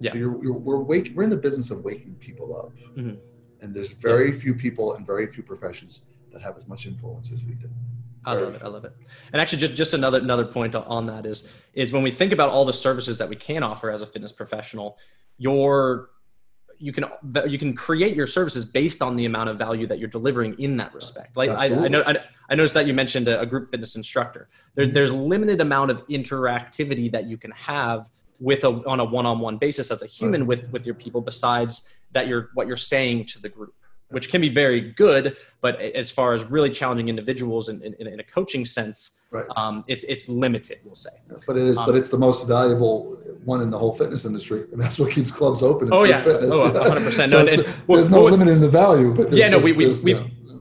Yeah. 0.00 0.12
So 0.12 0.18
you're, 0.18 0.36
you're, 0.44 0.52
we're 0.66 0.82
wake, 0.92 1.12
we're 1.14 1.22
in 1.30 1.34
the 1.38 1.42
business 1.48 1.70
of 1.70 1.78
waking 1.84 2.14
people 2.26 2.48
up, 2.62 2.72
Mhm. 2.98 3.16
and 3.60 3.68
there's 3.74 3.92
very 4.10 4.30
few 4.42 4.54
people 4.64 4.86
and 4.94 5.06
very 5.14 5.26
few 5.34 5.42
professions 5.52 5.92
that 6.32 6.40
have 6.46 6.56
as 6.60 6.66
much 6.72 6.82
influence 6.86 7.32
as 7.32 7.40
we 7.48 7.54
do. 7.64 7.68
I 8.26 8.32
love 8.34 8.54
it. 8.56 8.62
I 8.62 8.68
love 8.76 8.84
it. 8.88 8.92
And 9.32 9.40
actually, 9.40 9.60
just, 9.64 9.74
just 9.82 9.94
another 9.94 10.18
another 10.18 10.44
point 10.58 10.74
on 10.74 11.06
that 11.12 11.24
is 11.32 11.38
is 11.82 11.92
when 11.94 12.02
we 12.08 12.10
think 12.20 12.32
about 12.38 12.50
all 12.50 12.64
the 12.72 12.78
services 12.88 13.16
that 13.18 13.28
we 13.28 13.36
can 13.36 13.62
offer 13.62 13.88
as 13.96 14.02
a 14.02 14.06
fitness 14.06 14.32
professional, 14.42 14.88
your 15.38 16.10
you 16.78 16.92
can 16.92 17.04
you 17.46 17.58
can 17.58 17.74
create 17.74 18.14
your 18.14 18.26
services 18.26 18.64
based 18.64 19.02
on 19.02 19.16
the 19.16 19.24
amount 19.24 19.50
of 19.50 19.58
value 19.58 19.86
that 19.86 19.98
you're 19.98 20.08
delivering 20.08 20.54
in 20.58 20.76
that 20.76 20.94
respect. 20.94 21.36
Like 21.36 21.50
I, 21.50 21.66
I 21.66 21.88
know 21.88 22.02
I, 22.06 22.16
I 22.50 22.54
noticed 22.54 22.74
that 22.74 22.86
you 22.86 22.94
mentioned 22.94 23.28
a, 23.28 23.40
a 23.40 23.46
group 23.46 23.70
fitness 23.70 23.96
instructor. 23.96 24.48
There's 24.74 24.88
mm-hmm. 24.88 24.94
there's 24.94 25.12
limited 25.12 25.60
amount 25.60 25.90
of 25.90 26.06
interactivity 26.08 27.10
that 27.12 27.24
you 27.26 27.36
can 27.36 27.50
have 27.52 28.10
with 28.40 28.64
a 28.64 28.68
on 28.86 29.00
a 29.00 29.04
one-on-one 29.04 29.58
basis 29.58 29.90
as 29.90 30.02
a 30.02 30.06
human 30.06 30.42
Right. 30.42 30.48
with 30.60 30.72
with 30.72 30.86
your 30.86 30.94
people 30.94 31.20
besides 31.20 31.98
that 32.12 32.26
you're 32.26 32.50
what 32.54 32.66
you're 32.66 32.76
saying 32.76 33.26
to 33.26 33.40
the 33.40 33.48
group 33.48 33.74
which 34.10 34.30
can 34.30 34.40
be 34.40 34.48
very 34.48 34.80
good 34.92 35.36
but 35.60 35.80
as 35.80 36.10
far 36.10 36.32
as 36.32 36.44
really 36.44 36.70
challenging 36.70 37.08
individuals 37.08 37.68
in, 37.68 37.82
in, 37.82 37.94
in 38.06 38.20
a 38.20 38.24
coaching 38.24 38.64
sense 38.64 39.20
Right. 39.32 39.44
um, 39.56 39.82
it's 39.88 40.04
it's 40.04 40.28
limited 40.28 40.78
we'll 40.84 40.94
say 40.94 41.10
But 41.46 41.56
it 41.56 41.64
is, 41.64 41.78
Um, 41.78 41.86
but 41.86 41.96
it's 41.96 42.08
the 42.08 42.18
most 42.18 42.46
valuable 42.46 43.16
one 43.44 43.60
in 43.60 43.70
the 43.70 43.78
whole 43.78 43.96
fitness 43.96 44.24
industry, 44.24 44.64
and 44.72 44.80
that's 44.80 44.98
what 44.98 45.10
keeps 45.12 45.30
clubs 45.30 45.62
open. 45.62 45.88
Oh, 45.92 46.02
yeah. 46.04 46.22
fitness. 46.22 46.50
Oh, 46.52 46.70
100%. 46.72 47.28
So 47.28 47.44
No, 47.44 47.46
and- 47.52 47.62
well, 47.86 47.96
there's 47.96 48.10
no 48.10 48.22
well, 48.24 48.32
limit 48.32 48.48
in 48.48 48.60
the 48.60 48.68
value, 48.68 49.12
but 49.14 49.30
there's 49.30 49.38
yeah 49.38 49.48
no 49.50 49.56
just- 49.58 49.64
we, 49.64 49.72
we, 49.72 49.84
there's, 49.84 50.02
we, 50.02 50.14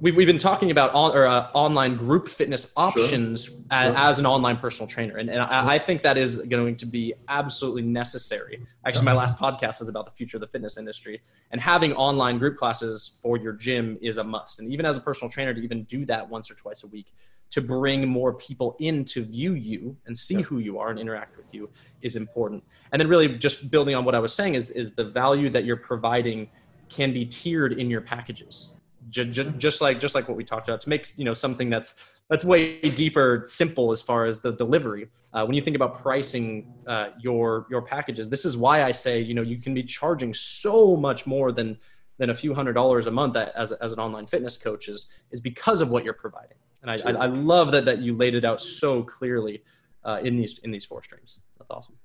we, 0.05 0.11
we've 0.11 0.27
been 0.27 0.37
talking 0.37 0.69
about 0.69 0.93
on, 0.93 1.15
or, 1.17 1.25
uh, 1.25 1.49
online 1.55 1.97
group 1.97 2.29
fitness 2.29 2.71
options 2.77 3.47
a- 3.71 3.85
Sure. 3.85 3.97
as 3.97 4.19
an 4.19 4.27
online 4.27 4.57
personal 4.57 4.87
trainer. 4.87 5.17
And, 5.17 5.31
and 5.31 5.41
I, 5.41 5.73
I 5.75 5.79
think 5.79 6.03
that 6.03 6.15
is 6.15 6.43
going 6.43 6.75
to 6.75 6.85
be 6.85 7.15
absolutely 7.27 7.81
necessary. 7.81 8.61
Actually 8.85 9.05
my 9.05 9.13
last 9.13 9.35
podcast 9.39 9.79
was 9.79 9.89
about 9.89 10.05
the 10.05 10.11
future 10.11 10.37
of 10.37 10.41
the 10.41 10.47
fitness 10.47 10.77
industry. 10.77 11.21
And 11.49 11.59
having 11.59 11.91
online 11.93 12.37
group 12.37 12.55
classes 12.55 13.19
for 13.23 13.37
your 13.37 13.53
gym 13.53 13.97
is 13.99 14.17
a 14.17 14.23
must. 14.23 14.59
And 14.59 14.71
even 14.71 14.85
as 14.85 14.95
a 14.95 15.01
personal 15.01 15.31
trainer 15.31 15.55
to 15.55 15.59
even 15.61 15.85
do 15.85 16.05
that 16.05 16.29
once 16.29 16.51
or 16.51 16.53
twice 16.53 16.83
a 16.83 16.87
week 16.87 17.07
to 17.49 17.61
bring 17.61 18.07
more 18.07 18.31
people 18.33 18.75
in 18.79 19.05
to 19.05 19.23
view 19.23 19.53
you 19.53 19.97
and 20.05 20.15
see 20.15 20.35
Yeah. 20.35 20.41
who 20.41 20.59
you 20.59 20.77
are 20.77 20.91
and 20.91 20.99
interact 20.99 21.35
with 21.35 21.51
you 21.51 21.67
is 22.03 22.15
important. 22.15 22.63
And 22.91 23.01
then 23.01 23.07
really 23.07 23.27
just 23.39 23.71
building 23.71 23.95
on 23.95 24.05
what 24.05 24.13
i 24.13 24.19
was 24.19 24.33
saying 24.35 24.53
is 24.53 24.69
is 24.69 24.91
the 24.91 25.05
value 25.05 25.49
that 25.49 25.65
you're 25.65 25.77
providing 25.91 26.47
can 26.89 27.11
be 27.11 27.25
tiered 27.25 27.73
in 27.73 27.89
your 27.89 28.01
packages 28.01 28.75
just, 29.09 29.57
just 29.57 29.81
like 29.81 29.99
just 29.99 30.15
like 30.15 30.27
what 30.27 30.37
we 30.37 30.43
talked 30.43 30.67
about 30.67 30.81
to 30.81 30.89
make 30.89 31.13
you 31.17 31.25
know 31.25 31.33
something 31.33 31.69
that's 31.69 31.95
that's 32.29 32.43
way 32.43 32.79
deeper 32.81 33.43
simple 33.45 33.91
as 33.91 34.01
far 34.01 34.25
as 34.25 34.41
the 34.41 34.53
delivery 34.53 35.07
uh, 35.33 35.45
when 35.45 35.55
you 35.55 35.61
think 35.61 35.75
about 35.75 36.01
pricing 36.01 36.73
uh, 36.87 37.09
your 37.19 37.67
your 37.69 37.81
packages 37.81 38.29
this 38.29 38.45
is 38.45 38.57
why 38.57 38.83
i 38.83 38.91
say 38.91 39.19
you 39.19 39.33
know 39.33 39.41
you 39.41 39.57
can 39.57 39.73
be 39.73 39.83
charging 39.83 40.33
so 40.33 40.95
much 40.95 41.27
more 41.27 41.51
than 41.51 41.77
than 42.17 42.29
a 42.29 42.33
few 42.33 42.53
hundred 42.53 42.73
dollars 42.73 43.07
a 43.07 43.11
month 43.11 43.35
as, 43.35 43.71
as 43.73 43.91
an 43.91 43.99
online 43.99 44.25
fitness 44.25 44.57
coach 44.57 44.87
is 44.87 45.11
is 45.31 45.41
because 45.41 45.81
of 45.81 45.91
what 45.91 46.03
you're 46.03 46.13
providing 46.13 46.57
and 46.81 46.89
i. 46.89 46.95
I, 47.05 47.11
I 47.11 47.25
love 47.27 47.71
that 47.73 47.85
that 47.85 47.99
you 47.99 48.15
laid 48.15 48.35
it 48.35 48.45
out 48.45 48.61
so 48.61 49.03
clearly 49.03 49.63
uh, 50.03 50.19
in 50.23 50.37
these 50.37 50.59
in 50.59 50.71
these 50.71 50.85
four 50.85 51.03
streams 51.03 51.39
that's 51.57 51.69
awesome 51.69 51.97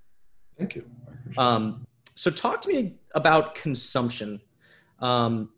Thank 0.61 0.77
you. 0.77 0.85
I 1.09 1.13
appreciate 1.13 1.33
it. 1.33 1.39
um, 1.39 1.87
so 2.15 2.31
talk 2.31 2.61
to 2.63 2.69
me 2.69 2.97
about 3.15 3.55
consumption. 3.55 4.43
Um, 5.01 5.49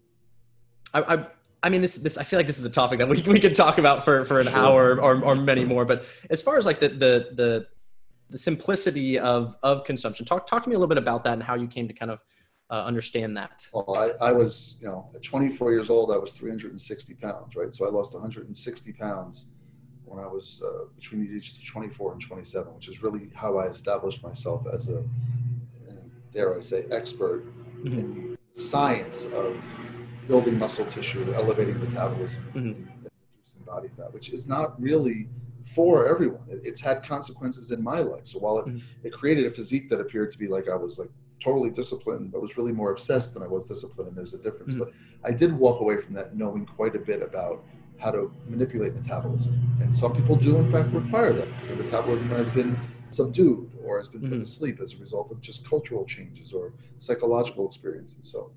I, 0.95 1.15
I, 1.15 1.27
I 1.63 1.69
mean, 1.69 1.81
this, 1.81 1.97
this, 1.97 2.19
I 2.19 2.25
feel 2.25 2.39
like 2.39 2.47
this 2.47 2.59
is 2.59 2.65
a 2.65 2.71
topic 2.71 2.99
that 2.99 3.09
we, 3.09 3.23
we 3.23 3.41
could 3.41 3.55
talk 3.55 3.79
about 3.79 4.05
for, 4.05 4.25
for 4.25 4.41
an 4.41 4.49
Sure. 4.49 4.57
hour 4.57 5.01
or, 5.01 5.23
or 5.23 5.35
many 5.37 5.65
more. 5.65 5.85
But 5.85 6.05
as 6.31 6.43
far 6.43 6.57
as 6.59 6.67
like 6.67 6.81
the, 6.81 6.89
the, 6.89 7.29
the, 7.33 7.67
the 8.31 8.39
simplicity 8.39 9.19
of, 9.19 9.57
of 9.63 9.85
consumption, 9.85 10.27
talk, 10.27 10.47
talk 10.47 10.63
to 10.65 10.69
me 10.69 10.75
a 10.75 10.79
little 10.79 10.89
bit 10.89 10.99
about 10.99 11.25
that 11.25 11.35
and 11.35 11.43
how 11.43 11.55
you 11.55 11.67
came 11.67 11.87
to 11.89 11.95
kind 11.95 12.11
of 12.11 12.21
uh, 12.71 12.85
understand 12.85 13.37
that. 13.37 13.67
Well, 13.73 13.95
I, 13.95 14.29
I 14.29 14.33
was, 14.33 14.77
you 14.81 14.87
know, 14.89 15.11
at 15.15 15.23
24 15.23 15.73
years 15.73 15.91
old, 15.91 16.11
I 16.11 16.17
was 16.17 16.33
360 16.33 17.15
pounds, 17.15 17.55
right? 17.55 17.75
So 17.75 17.87
I 17.87 17.91
lost 17.91 18.15
160 18.15 18.93
pounds 18.95 19.47
when 20.05 20.23
I 20.23 20.27
was 20.27 20.63
uh, 20.67 20.87
between 20.97 21.27
the 21.27 21.37
ages 21.37 21.57
of 21.57 21.65
24 21.67 22.13
and 22.13 22.21
27, 22.21 22.75
which 22.75 22.89
is 22.89 23.03
really 23.03 23.31
how 23.35 23.59
I 23.59 23.67
established 23.67 24.23
myself 24.23 24.67
as 24.73 24.89
a, 24.89 25.03
dare 26.33 26.57
I 26.57 26.61
say, 26.61 26.87
expert 26.91 27.45
in 27.85 28.37
the 28.55 28.61
science 28.61 29.27
of 29.35 29.57
building 30.29 30.59
muscle 30.59 30.87
tissue, 30.87 31.33
elevating 31.35 31.79
metabolism, 31.79 32.43
Mhm. 32.55 32.57
and 32.57 32.77
reducing 32.77 33.63
body 33.65 33.89
fat, 33.97 34.13
which 34.13 34.31
is 34.31 34.49
not 34.49 34.81
really 34.81 35.29
for 35.65 36.07
everyone. 36.07 36.43
It, 36.49 36.61
it's 36.65 36.81
had 36.81 37.03
consequences 37.03 37.71
in 37.71 37.83
my 37.83 38.01
life. 38.01 38.27
So 38.27 38.39
while 38.39 38.59
it, 38.59 38.67
mm-hmm. 38.67 39.07
it 39.07 39.13
created 39.13 39.47
a 39.47 39.51
physique 39.51 39.89
that 39.91 40.01
appeared 40.01 40.33
to 40.33 40.39
be 40.39 40.47
like 40.47 40.69
I 40.69 40.77
was 40.77 40.99
like 40.99 41.11
totally 41.41 41.71
disciplined, 41.71 42.31
but 42.31 42.41
was 42.41 42.57
really 42.57 42.73
more 42.73 42.93
obsessed 42.93 43.35
than 43.35 43.43
I 43.43 43.49
was 43.49 43.65
disciplined, 43.65 44.09
and 44.09 44.17
there's 44.17 44.35
a 44.35 44.39
difference. 44.39 44.75
Mm-hmm. 44.75 44.85
But 44.85 44.93
I 45.25 45.33
did 45.33 45.53
walk 45.53 45.81
away 45.81 46.01
from 46.01 46.15
that 46.15 46.37
knowing 46.37 46.67
quite 46.67 46.95
a 46.95 46.99
bit 46.99 47.23
about 47.23 47.65
how 47.99 48.11
to 48.11 48.33
manipulate 48.49 48.95
metabolism. 48.95 49.77
And 49.81 49.95
some 49.95 50.15
people 50.15 50.37
do, 50.37 50.57
in 50.57 50.71
fact, 50.71 50.93
require 50.93 51.33
that 51.33 51.47
because 51.47 51.69
their 51.69 51.77
metabolism 51.77 52.29
has 52.31 52.51
been 52.51 52.79
subdued 53.11 53.71
or 53.85 53.99
has 53.99 54.09
been 54.09 54.23
put 54.23 54.31
mm-hmm. 54.31 54.39
to 54.41 54.47
sleep 54.47 54.81
as 54.81 54.95
a 54.95 54.97
result 54.99 55.31
of 55.31 55.41
just 55.41 55.69
cultural 55.69 56.05
changes 56.05 56.53
or 56.53 56.73
psychological 56.99 57.67
experiences. 57.67 58.29
So 58.31 58.51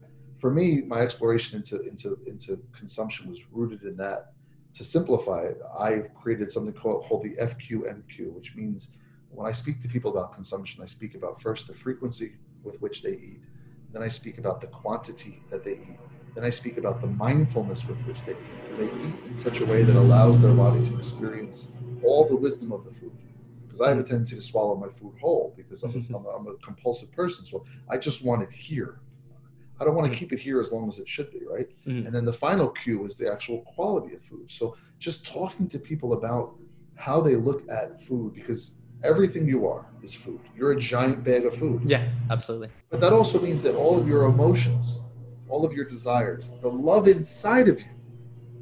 for 0.45 0.51
me, 0.51 0.83
my 0.85 0.99
exploration 0.99 1.57
into, 1.57 1.81
into, 1.87 2.19
into 2.27 2.61
consumption 2.71 3.27
was 3.27 3.51
rooted 3.51 3.81
in 3.81 3.97
that. 3.97 4.33
To 4.75 4.83
simplify 4.83 5.39
it, 5.39 5.59
I 5.75 6.03
created 6.21 6.51
something 6.51 6.71
called, 6.71 7.05
called 7.05 7.23
the 7.23 7.35
FQMQ, 7.41 8.31
which 8.31 8.55
means 8.55 8.89
when 9.31 9.47
I 9.47 9.51
speak 9.51 9.81
to 9.81 9.87
people 9.87 10.11
about 10.11 10.35
consumption, 10.35 10.83
I 10.83 10.85
speak 10.85 11.15
about 11.15 11.41
first 11.41 11.65
the 11.65 11.73
frequency 11.73 12.33
with 12.63 12.79
which 12.79 13.01
they 13.01 13.13
eat. 13.13 13.41
Then 13.91 14.03
I 14.03 14.07
speak 14.07 14.37
about 14.37 14.61
the 14.61 14.67
quantity 14.67 15.41
that 15.49 15.63
they 15.63 15.71
eat. 15.71 15.97
Then 16.35 16.43
I 16.43 16.51
speak 16.51 16.77
about 16.77 17.01
the 17.01 17.07
mindfulness 17.07 17.83
with 17.87 17.97
which 18.05 18.23
they 18.27 18.33
eat. 18.33 18.77
They 18.77 18.85
eat 18.85 19.15
in 19.25 19.35
such 19.35 19.61
a 19.61 19.65
way 19.65 19.81
that 19.81 19.95
allows 19.95 20.39
their 20.41 20.53
body 20.53 20.87
to 20.87 20.99
experience 20.99 21.69
all 22.03 22.27
the 22.27 22.35
wisdom 22.35 22.71
of 22.71 22.85
the 22.85 22.91
food? 22.91 23.17
Because 23.63 23.81
I 23.81 23.89
have 23.89 23.97
a 23.97 24.03
tendency 24.03 24.35
to 24.35 24.43
swallow 24.43 24.75
my 24.75 24.89
food 24.89 25.15
whole 25.19 25.55
because 25.57 25.81
I'm, 25.81 26.05
a, 26.23 26.29
I'm 26.29 26.45
a 26.45 26.53
compulsive 26.57 27.11
person. 27.13 27.47
So 27.47 27.65
I 27.89 27.97
just 27.97 28.23
want 28.23 28.43
it 28.43 28.51
here. 28.51 28.99
I 29.79 29.83
don't 29.83 29.95
want 29.95 30.11
to 30.11 30.17
keep 30.17 30.31
it 30.31 30.39
here 30.39 30.61
as 30.61 30.71
long 30.71 30.87
as 30.87 30.99
it 30.99 31.07
should 31.07 31.31
be, 31.31 31.41
right? 31.45 31.67
Mm-hmm. 31.85 32.07
And 32.07 32.15
then 32.15 32.25
the 32.25 32.33
final 32.33 32.69
cue 32.69 33.05
is 33.05 33.17
the 33.17 33.31
actual 33.31 33.61
quality 33.61 34.15
of 34.15 34.21
food. 34.23 34.49
So 34.49 34.77
just 34.99 35.25
talking 35.25 35.67
to 35.69 35.79
people 35.79 36.13
about 36.13 36.55
how 36.95 37.19
they 37.19 37.35
look 37.35 37.63
at 37.69 38.01
food 38.05 38.33
because 38.33 38.75
everything 39.03 39.47
you 39.47 39.67
are 39.67 39.85
is 40.01 40.13
food. 40.13 40.39
You're 40.55 40.71
a 40.71 40.79
giant 40.79 41.23
bag 41.23 41.45
of 41.45 41.57
food. 41.57 41.81
Yeah, 41.85 42.07
absolutely. 42.29 42.69
But 42.89 43.01
that 43.01 43.11
also 43.11 43.39
means 43.41 43.61
that 43.63 43.75
all 43.75 43.99
of 43.99 44.07
your 44.07 44.25
emotions, 44.25 45.01
all 45.49 45.65
of 45.65 45.73
your 45.73 45.85
desires, 45.85 46.53
the 46.61 46.69
love 46.69 47.07
inside 47.07 47.67
of 47.67 47.79
you 47.79 47.87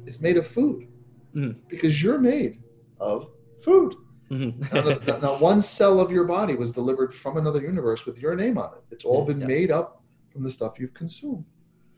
is 0.06 0.20
made 0.20 0.36
of 0.36 0.46
food 0.46 0.88
mm-hmm. 1.34 1.58
because 1.68 2.02
you're 2.02 2.18
made 2.18 2.60
of 3.00 3.28
food. 3.62 3.94
Mm-hmm. 4.30 5.06
now, 5.06 5.18
now, 5.18 5.38
one 5.38 5.60
cell 5.62 6.00
of 6.00 6.10
your 6.10 6.24
body 6.24 6.54
was 6.54 6.72
delivered 6.72 7.14
from 7.14 7.36
another 7.36 7.60
universe 7.60 8.04
with 8.06 8.18
your 8.18 8.34
name 8.34 8.58
on 8.58 8.72
it. 8.74 8.82
It's 8.90 9.04
all 9.04 9.24
been 9.30 9.40
yeah. 9.40 9.46
made 9.46 9.70
up 9.70 10.02
from 10.34 10.42
the 10.42 10.50
stuff 10.50 10.78
you've 10.78 10.92
consumed. 10.92 11.46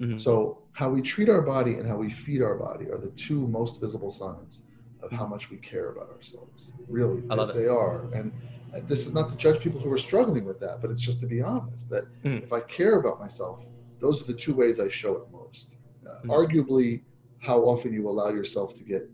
Mm-hmm. 0.00 0.18
So, 0.18 0.62
how 0.72 0.90
we 0.90 1.02
treat 1.02 1.28
our 1.28 1.40
body 1.40 1.74
and 1.74 1.88
how 1.88 1.96
we 1.96 2.10
feed 2.10 2.42
our 2.42 2.54
body 2.54 2.90
are 2.90 2.98
the 2.98 3.10
two 3.10 3.48
most 3.48 3.80
visible 3.80 4.10
signs 4.10 4.62
of 5.02 5.10
how 5.10 5.26
much 5.26 5.50
we 5.50 5.56
care 5.56 5.90
about 5.90 6.10
ourselves. 6.10 6.72
Really, 6.86 7.22
I 7.30 7.34
love 7.34 7.54
they, 7.54 7.60
it. 7.60 7.62
they 7.64 7.68
are. 7.68 8.12
And 8.12 8.30
this 8.86 9.06
is 9.06 9.14
not 9.14 9.30
to 9.30 9.36
judge 9.36 9.60
people 9.60 9.80
who 9.80 9.90
are 9.90 9.98
struggling 9.98 10.44
with 10.44 10.60
that, 10.60 10.82
but 10.82 10.90
it's 10.90 11.00
just 11.00 11.20
to 11.20 11.26
be 11.26 11.40
honest 11.40 11.88
that 11.90 12.04
mm. 12.22 12.42
if 12.42 12.52
I 12.52 12.60
care 12.60 12.98
about 12.98 13.18
myself, 13.18 13.60
those 14.00 14.22
are 14.22 14.26
the 14.26 14.34
two 14.34 14.54
ways 14.54 14.78
I 14.78 14.88
show 14.88 15.16
it 15.16 15.22
most. 15.32 15.76
Uh, 16.06 16.20
mm. 16.22 16.26
Arguably, 16.26 17.02
how 17.38 17.60
often 17.60 17.92
you 17.92 18.08
allow 18.08 18.28
yourself 18.28 18.74
to 18.74 18.82
get 18.82 19.08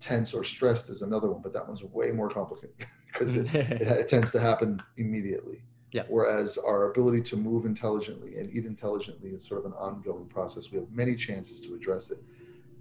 tense 0.00 0.34
or 0.34 0.44
stressed 0.44 0.90
is 0.90 1.02
another 1.02 1.30
one, 1.30 1.40
but 1.42 1.52
that 1.52 1.66
one's 1.66 1.82
way 1.82 2.10
more 2.10 2.28
complicated 2.28 2.74
because 3.12 3.36
it, 3.36 3.46
it, 3.54 3.82
it, 3.82 4.08
tends 4.08 4.32
to 4.32 4.40
happen 4.40 4.80
immediately. 4.96 5.62
Yeah. 5.94 6.02
Whereas 6.08 6.58
our 6.58 6.90
ability 6.90 7.20
to 7.22 7.36
move 7.36 7.66
intelligently 7.66 8.38
and 8.38 8.52
eat 8.52 8.66
intelligently 8.66 9.30
is 9.30 9.46
sort 9.46 9.60
of 9.60 9.66
an 9.66 9.78
ongoing 9.78 10.26
process. 10.26 10.72
We 10.72 10.78
have 10.78 10.90
many 10.90 11.14
chances 11.14 11.60
to 11.60 11.74
address 11.74 12.10
it. 12.10 12.18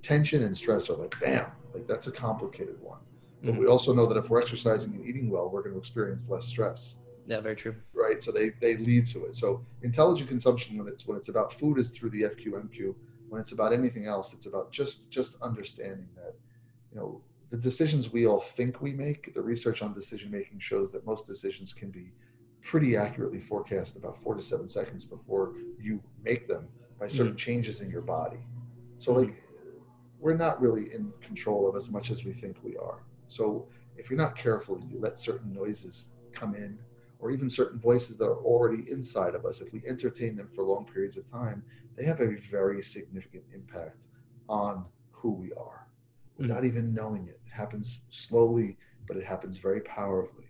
Tension 0.01 0.41
and 0.41 0.57
stress 0.57 0.89
are 0.89 0.97
like, 0.97 1.17
bam, 1.21 1.45
like 1.75 1.85
that's 1.85 2.07
a 2.07 2.11
complicated 2.11 2.81
one. 2.81 2.97
But 3.43 3.51
mm-hmm. 3.51 3.59
we 3.59 3.67
also 3.67 3.93
know 3.93 4.07
that 4.07 4.17
if 4.17 4.31
we're 4.31 4.41
exercising 4.41 4.95
and 4.95 5.05
eating 5.05 5.29
well, 5.29 5.47
we're 5.47 5.61
going 5.61 5.73
to 5.73 5.79
experience 5.79 6.27
less 6.27 6.47
stress. 6.47 6.97
Yeah, 7.27 7.39
very 7.39 7.55
true. 7.55 7.75
Right. 7.93 8.21
So 8.21 8.31
they, 8.31 8.49
they 8.49 8.77
lead 8.77 9.05
to 9.07 9.25
it. 9.25 9.35
So 9.35 9.63
intelligent 9.83 10.27
consumption 10.27 10.75
when 10.79 10.87
it's 10.87 11.05
when 11.05 11.15
it's 11.15 11.29
about 11.29 11.53
food 11.53 11.77
is 11.77 11.91
through 11.91 12.09
the 12.09 12.23
FQMQ. 12.23 12.95
When 13.29 13.39
it's 13.39 13.51
about 13.51 13.73
anything 13.73 14.07
else, 14.07 14.33
it's 14.33 14.47
about 14.47 14.71
just 14.71 15.11
just 15.11 15.35
understanding 15.43 16.09
that, 16.15 16.33
you 16.91 16.99
know, 16.99 17.21
the 17.51 17.57
decisions 17.57 18.11
we 18.11 18.25
all 18.25 18.41
think 18.41 18.81
we 18.81 18.91
make, 18.91 19.35
the 19.35 19.41
research 19.41 19.83
on 19.83 19.93
decision 19.93 20.31
making 20.31 20.59
shows 20.59 20.91
that 20.93 21.05
most 21.05 21.27
decisions 21.27 21.73
can 21.73 21.91
be 21.91 22.11
pretty 22.63 22.95
accurately 22.95 23.39
forecast 23.39 23.95
about 23.95 24.21
four 24.23 24.35
to 24.35 24.41
seven 24.41 24.67
seconds 24.67 25.03
before 25.05 25.53
you 25.79 26.01
make 26.23 26.47
them 26.47 26.67
by 26.99 27.07
certain 27.07 27.27
mm-hmm. 27.27 27.35
changes 27.35 27.81
in 27.81 27.89
your 27.89 28.01
body. 28.01 28.39
So 28.99 29.11
like 29.13 29.43
we're 30.19 30.35
not 30.35 30.61
really 30.61 30.93
in 30.93 31.11
control 31.21 31.67
of 31.67 31.75
as 31.75 31.89
much 31.89 32.09
as 32.09 32.23
we 32.23 32.31
think 32.31 32.57
we 32.63 32.77
are. 32.77 33.03
So 33.27 33.67
if 33.97 34.09
you're 34.09 34.19
not 34.19 34.37
careful 34.37 34.75
and 34.75 34.89
you 34.89 34.99
let 34.99 35.19
certain 35.19 35.53
noises 35.53 36.07
come 36.31 36.55
in, 36.55 36.79
or 37.19 37.31
even 37.31 37.49
certain 37.49 37.79
voices 37.79 38.17
that 38.17 38.25
are 38.25 38.43
already 38.43 38.83
inside 38.91 39.33
of 39.33 39.45
us, 39.45 39.61
if 39.61 39.71
we 39.71 39.81
entertain 39.87 40.35
them 40.35 40.49
for 40.53 40.63
long 40.63 40.85
periods 40.85 41.15
of 41.15 41.29
time, 41.31 41.63
they 41.95 42.03
have 42.03 42.19
a 42.19 42.35
very 42.51 42.83
significant 42.83 43.43
impact 43.53 44.07
on 44.49 44.85
who 45.11 45.31
we 45.31 45.53
are 45.53 45.87
without 46.37 46.57
mm-hmm. 46.57 46.67
even 46.67 46.93
knowing 46.93 47.27
it. 47.27 47.39
It 47.45 47.53
happens 47.53 48.01
slowly, 48.09 48.77
but 49.07 49.15
it 49.15 49.25
happens 49.25 49.57
very 49.57 49.79
powerfully. 49.81 50.47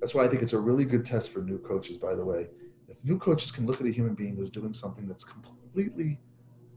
That's 0.00 0.14
why 0.14 0.24
I 0.24 0.28
think 0.28 0.42
it's 0.42 0.52
a 0.52 0.58
really 0.58 0.84
good 0.84 1.04
test 1.04 1.30
for 1.30 1.40
new 1.40 1.58
coaches, 1.58 1.96
by 1.96 2.14
the 2.14 2.24
way. 2.24 2.48
If 2.88 3.04
new 3.04 3.18
coaches 3.18 3.50
can 3.50 3.66
look 3.66 3.80
at 3.80 3.86
a 3.86 3.90
human 3.90 4.14
being 4.14 4.36
who's 4.36 4.50
doing 4.50 4.72
something 4.74 5.06
that's 5.06 5.24
completely 5.24 6.20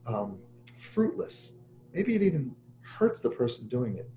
um, 0.06 0.38
fruitless, 0.78 1.54
maybe 1.94 2.16
it 2.16 2.22
even 2.22 2.56
hurts 2.82 3.20
the 3.20 3.30
person 3.30 3.68
doing 3.68 3.98
it. 3.98 4.10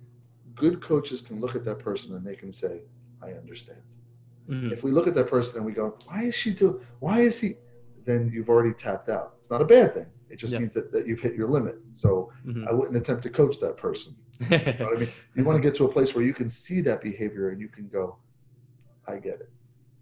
Good 0.55 0.82
coaches 0.82 1.20
can 1.20 1.40
look 1.40 1.55
at 1.55 1.64
that 1.64 1.78
person 1.78 2.14
and 2.14 2.26
they 2.26 2.36
can 2.36 2.53
say, 2.53 2.82
I 3.22 3.32
understand. 3.32 3.80
Mm-hmm. 4.48 4.72
If 4.72 4.82
we 4.82 4.90
look 4.90 5.07
at 5.07 5.14
that 5.14 5.28
person 5.28 5.59
and 5.59 5.66
we 5.66 5.72
go, 5.72 5.96
why 6.07 6.24
is 6.24 6.34
she 6.34 6.53
doing, 6.53 6.80
why 6.98 7.20
is 7.20 7.40
he, 7.40 7.55
then 8.05 8.30
you've 8.32 8.48
already 8.48 8.74
tapped 8.74 9.09
out. 9.09 9.34
It's 9.38 9.50
not 9.50 9.62
a 9.62 9.64
bad 9.64 9.94
thing. 9.94 10.07
It 10.28 10.36
just 10.36 10.53
yeah. 10.53 10.61
means 10.61 10.74
that, 10.74 10.92
that 10.92 11.07
you've 11.07 11.20
hit 11.20 11.34
your 11.34 11.48
limit. 11.48 11.76
So 11.92 12.32
mm-hmm. 12.44 12.66
I 12.66 12.72
wouldn't 12.72 12.96
attempt 12.96 13.22
to 13.24 13.30
coach 13.30 13.61
that 13.61 13.76
person. 13.76 14.16
you 14.40 14.59
know 14.59 14.86
what 14.86 14.96
I 14.96 15.00
mean? 15.00 15.09
You 15.36 15.44
want 15.44 15.57
to 15.57 15.62
get 15.62 15.76
to 15.76 15.84
a 15.84 15.92
place 15.92 16.14
where 16.14 16.24
you 16.24 16.34
can 16.34 16.48
see 16.48 16.80
that 16.80 17.00
behavior 17.03 17.50
and 17.50 17.61
you 17.61 17.68
can 17.68 17.88
go, 17.88 18.16
I 19.07 19.16
get 19.16 19.40
it. 19.40 19.50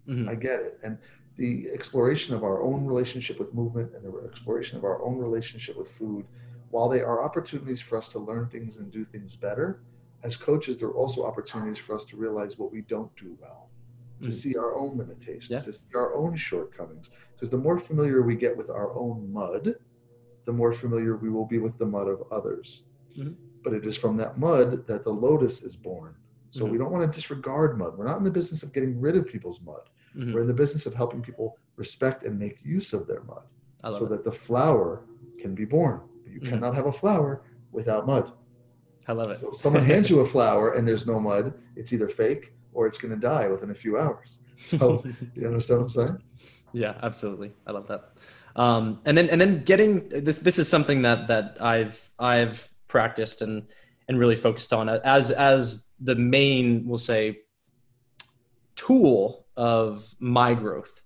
Mm-hmm. 0.07 0.29
I 0.29 0.35
get 0.35 0.59
it. 0.59 0.79
And 0.83 0.97
the 1.37 1.67
exploration 1.73 2.35
of 2.35 2.43
our 2.43 2.61
own 2.61 2.85
relationship 2.85 3.39
with 3.39 3.53
movement 3.53 3.91
and 3.95 4.03
the 4.03 4.27
exploration 4.27 4.77
of 4.77 4.83
our 4.83 5.01
own 5.03 5.17
relationship 5.17 5.77
with 5.77 5.89
food 5.89 6.25
while 6.71 6.89
they 6.89 7.01
are 7.01 7.23
opportunities 7.23 7.81
for 7.81 7.97
us 7.97 8.09
to 8.09 8.19
learn 8.19 8.47
things 8.47 8.77
and 8.77 8.91
do 8.91 9.03
things 9.03 9.35
better, 9.35 9.83
as 10.23 10.37
coaches, 10.37 10.77
they're 10.77 10.91
also 10.91 11.25
opportunities 11.25 11.77
for 11.77 11.95
us 11.95 12.05
to 12.05 12.15
realize 12.15 12.57
what 12.57 12.71
we 12.71 12.81
don't 12.81 13.13
do 13.15 13.37
well, 13.41 13.69
to 14.21 14.29
mm. 14.29 14.33
see 14.33 14.55
our 14.55 14.75
own 14.77 14.97
limitations, 14.97 15.49
yeah. 15.49 15.59
to 15.59 15.73
see 15.73 15.93
our 15.95 16.15
own 16.15 16.35
shortcomings. 16.35 17.11
Because 17.33 17.49
the 17.49 17.57
more 17.57 17.79
familiar 17.79 18.21
we 18.21 18.35
get 18.35 18.55
with 18.55 18.69
our 18.69 18.95
own 18.97 19.31
mud, 19.31 19.75
the 20.45 20.53
more 20.53 20.71
familiar 20.71 21.17
we 21.17 21.29
will 21.29 21.45
be 21.45 21.57
with 21.59 21.77
the 21.77 21.85
mud 21.85 22.07
of 22.07 22.23
others. 22.31 22.83
Mm-hmm. 23.17 23.33
But 23.63 23.73
it 23.73 23.85
is 23.85 23.97
from 23.97 24.17
that 24.17 24.37
mud 24.37 24.87
that 24.87 25.03
the 25.03 25.11
lotus 25.11 25.63
is 25.63 25.75
born. 25.75 26.15
So 26.51 26.63
mm-hmm. 26.63 26.71
we 26.71 26.77
don't 26.77 26.91
want 26.91 27.11
to 27.11 27.17
disregard 27.17 27.77
mud. 27.77 27.97
We're 27.97 28.05
not 28.05 28.17
in 28.17 28.23
the 28.23 28.31
business 28.31 28.61
of 28.61 28.73
getting 28.73 28.99
rid 28.99 29.15
of 29.15 29.25
people's 29.25 29.59
mud. 29.61 29.89
Mm-hmm. 30.15 30.33
We're 30.33 30.41
in 30.41 30.47
the 30.47 30.53
business 30.53 30.85
of 30.85 30.93
helping 30.93 31.21
people 31.21 31.57
respect 31.77 32.25
and 32.25 32.37
make 32.37 32.63
use 32.63 32.93
of 32.93 33.07
their 33.07 33.23
mud 33.23 33.43
so 33.81 34.05
it. 34.05 34.09
that 34.09 34.23
the 34.23 34.31
flower 34.31 35.05
can 35.39 35.55
be 35.55 35.65
born. 35.65 36.01
You 36.25 36.39
mm-hmm. 36.39 36.49
cannot 36.49 36.75
have 36.75 36.85
a 36.85 36.91
flower 36.91 37.43
without 37.71 38.05
mud. 38.05 38.31
I 39.07 39.13
love 39.13 39.31
it. 39.31 39.37
So 39.37 39.49
if 39.49 39.57
someone 39.57 39.83
hands 39.83 40.09
you 40.09 40.19
a 40.19 40.27
flower 40.35 40.73
and 40.73 40.87
there's 40.87 41.07
no 41.07 41.19
mud, 41.19 41.53
it's 41.75 41.91
either 41.93 42.07
fake 42.07 42.53
or 42.73 42.85
it's 42.85 42.97
going 42.97 43.13
to 43.13 43.19
die 43.19 43.47
within 43.47 43.71
a 43.71 43.75
few 43.75 43.97
hours. 43.97 44.37
So 44.63 45.03
you 45.33 45.47
understand 45.47 45.79
what 45.79 45.85
I'm 45.85 45.89
saying? 45.89 46.17
Yeah, 46.71 46.93
absolutely. 47.01 47.51
I 47.65 47.71
love 47.71 47.87
that. 47.87 48.11
Um, 48.55 48.99
and 49.05 49.17
then 49.17 49.27
and 49.29 49.41
then 49.41 49.63
getting 49.63 50.07
this 50.09 50.37
this 50.37 50.59
is 50.59 50.69
something 50.69 51.01
that 51.01 51.25
that 51.29 51.57
I've 51.59 52.11
I've 52.19 52.69
practiced 52.87 53.41
and 53.41 53.65
and 54.11 54.19
really 54.19 54.35
focused 54.35 54.73
on 54.73 54.89
as 54.89 55.31
as 55.31 55.93
the 56.01 56.15
main 56.15 56.85
we'll 56.85 56.97
say 56.97 57.39
tool 58.75 59.45
of 59.55 60.13
my 60.19 60.53
growth 60.53 61.01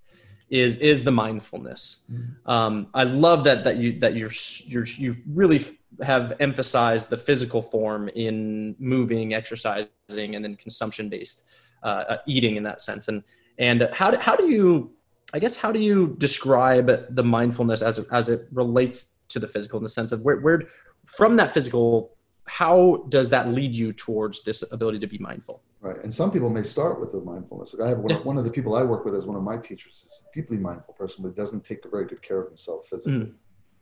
is 0.50 0.78
is 0.78 1.04
the 1.04 1.12
mindfulness. 1.12 2.08
Mm-hmm. 2.12 2.50
Um, 2.50 2.88
I 2.96 3.04
love 3.04 3.44
that 3.44 3.64
that 3.64 3.78
you 3.78 4.00
that 4.00 4.16
you're 4.16 4.32
you're 4.66 4.86
you 4.86 5.18
really 5.28 5.64
have 6.02 6.34
emphasized 6.40 7.12
the 7.12 7.18
physical 7.18 7.62
form 7.62 8.10
in 8.10 8.76
moving, 8.80 9.36
exercising, 9.36 10.36
and 10.36 10.44
then 10.44 10.56
consumption 10.56 11.08
based 11.08 11.46
uh, 11.84 12.04
uh, 12.14 12.18
eating 12.26 12.56
in 12.56 12.64
that 12.64 12.82
sense. 12.82 13.08
And 13.08 13.24
and 13.60 13.88
how 13.94 14.10
do, 14.10 14.18
how 14.18 14.36
do 14.36 14.48
you 14.48 14.92
I 15.32 15.38
guess 15.38 15.56
how 15.56 15.72
do 15.72 15.80
you 15.80 16.16
describe 16.18 16.88
the 17.14 17.24
mindfulness 17.24 17.84
as 17.84 18.00
as 18.10 18.30
it 18.30 18.48
relates 18.52 19.20
to 19.30 19.38
the 19.40 19.48
physical 19.48 19.78
in 19.78 19.84
the 19.84 19.90
sense 19.90 20.12
of 20.12 20.22
where 20.26 20.38
where 20.38 20.64
from 21.06 21.36
that 21.36 21.52
physical 21.52 22.15
how 22.48 23.06
does 23.10 23.30
that 23.30 23.50
lead 23.50 23.76
you 23.76 23.92
towards 23.94 24.44
this 24.44 24.72
ability 24.72 25.00
to 25.00 25.08
be 25.08 25.18
mindful? 25.18 25.62
Right. 25.82 26.02
And 26.04 26.14
some 26.14 26.32
people 26.32 26.50
may 26.50 26.64
start 26.64 27.00
with 27.00 27.12
the 27.12 27.20
mindfulness. 27.22 27.74
Like 27.74 27.86
I 27.86 27.90
have 27.90 28.00
one, 28.00 28.14
one 28.24 28.38
of 28.38 28.44
the 28.44 28.52
people 28.52 28.76
I 28.76 28.84
work 28.84 29.06
with 29.06 29.16
as 29.16 29.26
one 29.26 29.36
of 29.36 29.44
my 29.44 29.58
teachers 29.58 30.04
is 30.06 30.24
a 30.26 30.34
deeply 30.34 30.58
mindful 30.58 30.94
person, 30.96 31.24
but 31.24 31.36
doesn't 31.36 31.66
take 31.66 31.80
very 31.90 32.06
good 32.06 32.22
care 32.22 32.40
of 32.42 32.48
himself 32.48 32.88
physically. 32.88 33.28
Mm. 33.28 33.34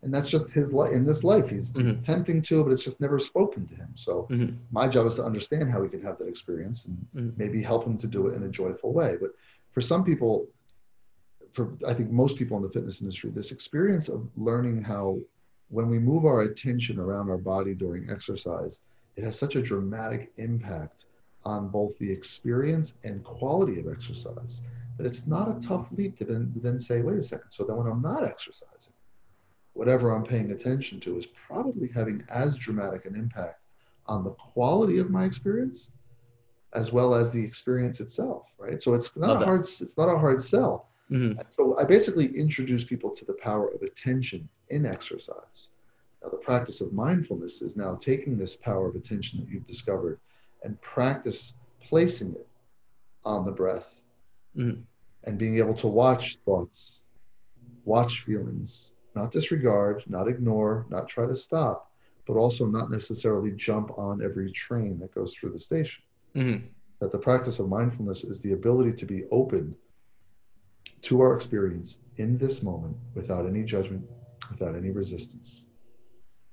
and 0.02 0.14
that's 0.14 0.30
just 0.30 0.54
his 0.54 0.74
life 0.74 0.92
in 0.92 1.06
this 1.06 1.24
life. 1.24 1.48
He's, 1.50 1.72
Mhm. 1.72 2.02
attempting 2.02 2.42
to, 2.42 2.62
but 2.62 2.72
it's 2.74 2.84
just 2.84 3.00
never 3.00 3.20
spoken 3.20 3.66
to 3.68 3.74
him. 3.76 3.88
So 3.96 4.28
Mhm. 4.30 4.58
my 4.70 4.86
job 4.90 5.06
is 5.08 5.16
to 5.16 5.24
understand 5.24 5.70
how 5.72 5.82
he 5.82 5.88
can 5.88 6.02
have 6.02 6.18
that 6.18 6.28
experience 6.28 6.84
and 6.88 6.98
Mhm. 7.16 7.38
maybe 7.38 7.62
help 7.62 7.86
him 7.86 7.98
to 8.00 8.08
do 8.08 8.28
it 8.28 8.36
in 8.36 8.44
a 8.44 8.50
joyful 8.50 8.92
way. 8.92 9.16
But 9.16 9.32
for 9.72 9.80
some 9.80 10.04
people, 10.04 10.50
for 11.54 11.78
I 11.88 11.94
think 11.94 12.12
most 12.12 12.38
people 12.38 12.58
in 12.58 12.64
the 12.64 12.70
fitness 12.70 13.00
industry, 13.00 13.30
this 13.30 13.54
experience 13.54 14.10
of 14.10 14.28
learning 14.36 14.82
how 14.82 15.20
when 15.70 15.90
we 15.90 16.00
move 16.00 16.26
our 16.26 16.42
attention 16.42 17.00
around 17.00 17.30
our 17.30 17.38
body 17.38 17.74
during 17.74 18.10
exercise, 18.10 18.82
it 19.16 19.24
has 19.24 19.38
such 19.38 19.56
a 19.56 19.62
dramatic 19.62 20.32
impact 20.38 21.06
on 21.46 21.68
both 21.68 21.98
the 22.00 22.10
experience 22.10 22.94
and 23.04 23.24
quality 23.24 23.80
of 23.80 23.88
exercise 23.88 24.62
that 24.98 25.06
it's 25.06 25.28
not 25.28 25.50
a 25.50 25.68
tough 25.68 25.88
leap 25.92 26.18
to 26.20 26.26
then, 26.26 26.52
then 26.58 26.80
say, 26.80 27.02
wait 27.02 27.18
a 27.20 27.24
second, 27.24 27.50
so 27.50 27.64
then 27.64 27.78
when 27.78 27.88
I'm 27.88 28.02
not 28.02 28.24
exercising, 28.24 28.94
whatever 29.74 30.12
I'm 30.12 30.24
paying 30.24 30.52
attention 30.52 31.00
to 31.02 31.18
is 31.18 31.26
probably 31.26 31.88
having 31.88 32.24
as 32.30 32.56
dramatic 32.58 33.06
an 33.06 33.16
impact 33.16 33.62
on 34.06 34.24
the 34.24 34.32
quality 34.32 35.00
of 35.00 35.10
my 35.10 35.26
experience 35.26 35.92
as 36.74 36.92
well 36.92 37.14
as 37.14 37.32
the 37.32 37.44
experience 37.44 38.00
itself, 38.00 38.48
right? 38.58 38.82
So 38.82 38.94
it's 38.94 39.16
not 39.16 39.30
Love 39.30 39.38
a 39.38 39.40
that. 39.40 39.46
hard 39.46 39.60
it's 39.62 39.84
not 39.98 40.10
a 40.10 40.18
hard 40.18 40.42
sell. 40.42 40.90
Mhm. 41.14 41.54
So 41.54 41.78
I 41.78 41.84
basically 41.84 42.36
introduce 42.36 42.84
people 42.84 43.12
to 43.12 43.24
the 43.24 43.34
power 43.34 43.68
of 43.70 43.84
attention 43.84 44.50
in 44.70 44.86
exercise. 44.86 45.70
Now, 46.22 46.30
the 46.30 46.38
practice 46.38 46.82
of 46.82 46.92
mindfulness 46.92 47.62
is 47.62 47.76
now 47.76 47.96
taking 47.96 48.38
this 48.38 48.56
power 48.56 48.88
of 48.88 48.96
attention 48.96 49.40
that 49.40 49.50
you've 49.50 49.68
discovered 49.68 50.20
and 50.64 50.80
practice 50.82 51.54
placing 51.82 52.34
it 52.34 52.48
on 53.26 53.46
the 53.46 53.52
breath 53.52 54.02
Mhm. 54.56 54.84
and 55.26 55.38
being 55.38 55.58
able 55.60 55.76
to 55.76 55.88
watch 55.88 56.38
thoughts, 56.38 57.02
watch 57.86 58.22
feelings, 58.24 58.96
not 59.14 59.32
disregard, 59.32 60.04
not 60.10 60.28
ignore, 60.28 60.88
not 60.90 61.08
try 61.08 61.28
to 61.28 61.36
stop, 61.36 61.92
but 62.26 62.38
also 62.38 62.66
not 62.66 62.90
necessarily 62.90 63.52
jump 63.52 63.96
on 64.00 64.24
every 64.24 64.52
train 64.52 64.98
that 65.00 65.14
goes 65.14 65.36
through 65.36 65.52
the 65.52 65.60
station 65.60 66.04
Mhm. 66.34 66.70
that 67.00 67.12
the 67.12 67.20
practice 67.20 67.60
of 67.60 67.70
mindfulness 67.70 68.24
is 68.24 68.40
the 68.40 68.54
ability 68.54 68.94
to 68.94 69.06
be 69.06 69.26
open 69.26 69.76
to 71.04 71.22
our 71.22 71.36
experience 71.36 72.00
in 72.18 72.38
this 72.38 72.64
moment 72.64 72.96
without 73.14 73.46
any 73.46 73.64
judgment, 73.64 74.04
without 74.50 74.76
any 74.76 74.90
resistance. 74.92 75.68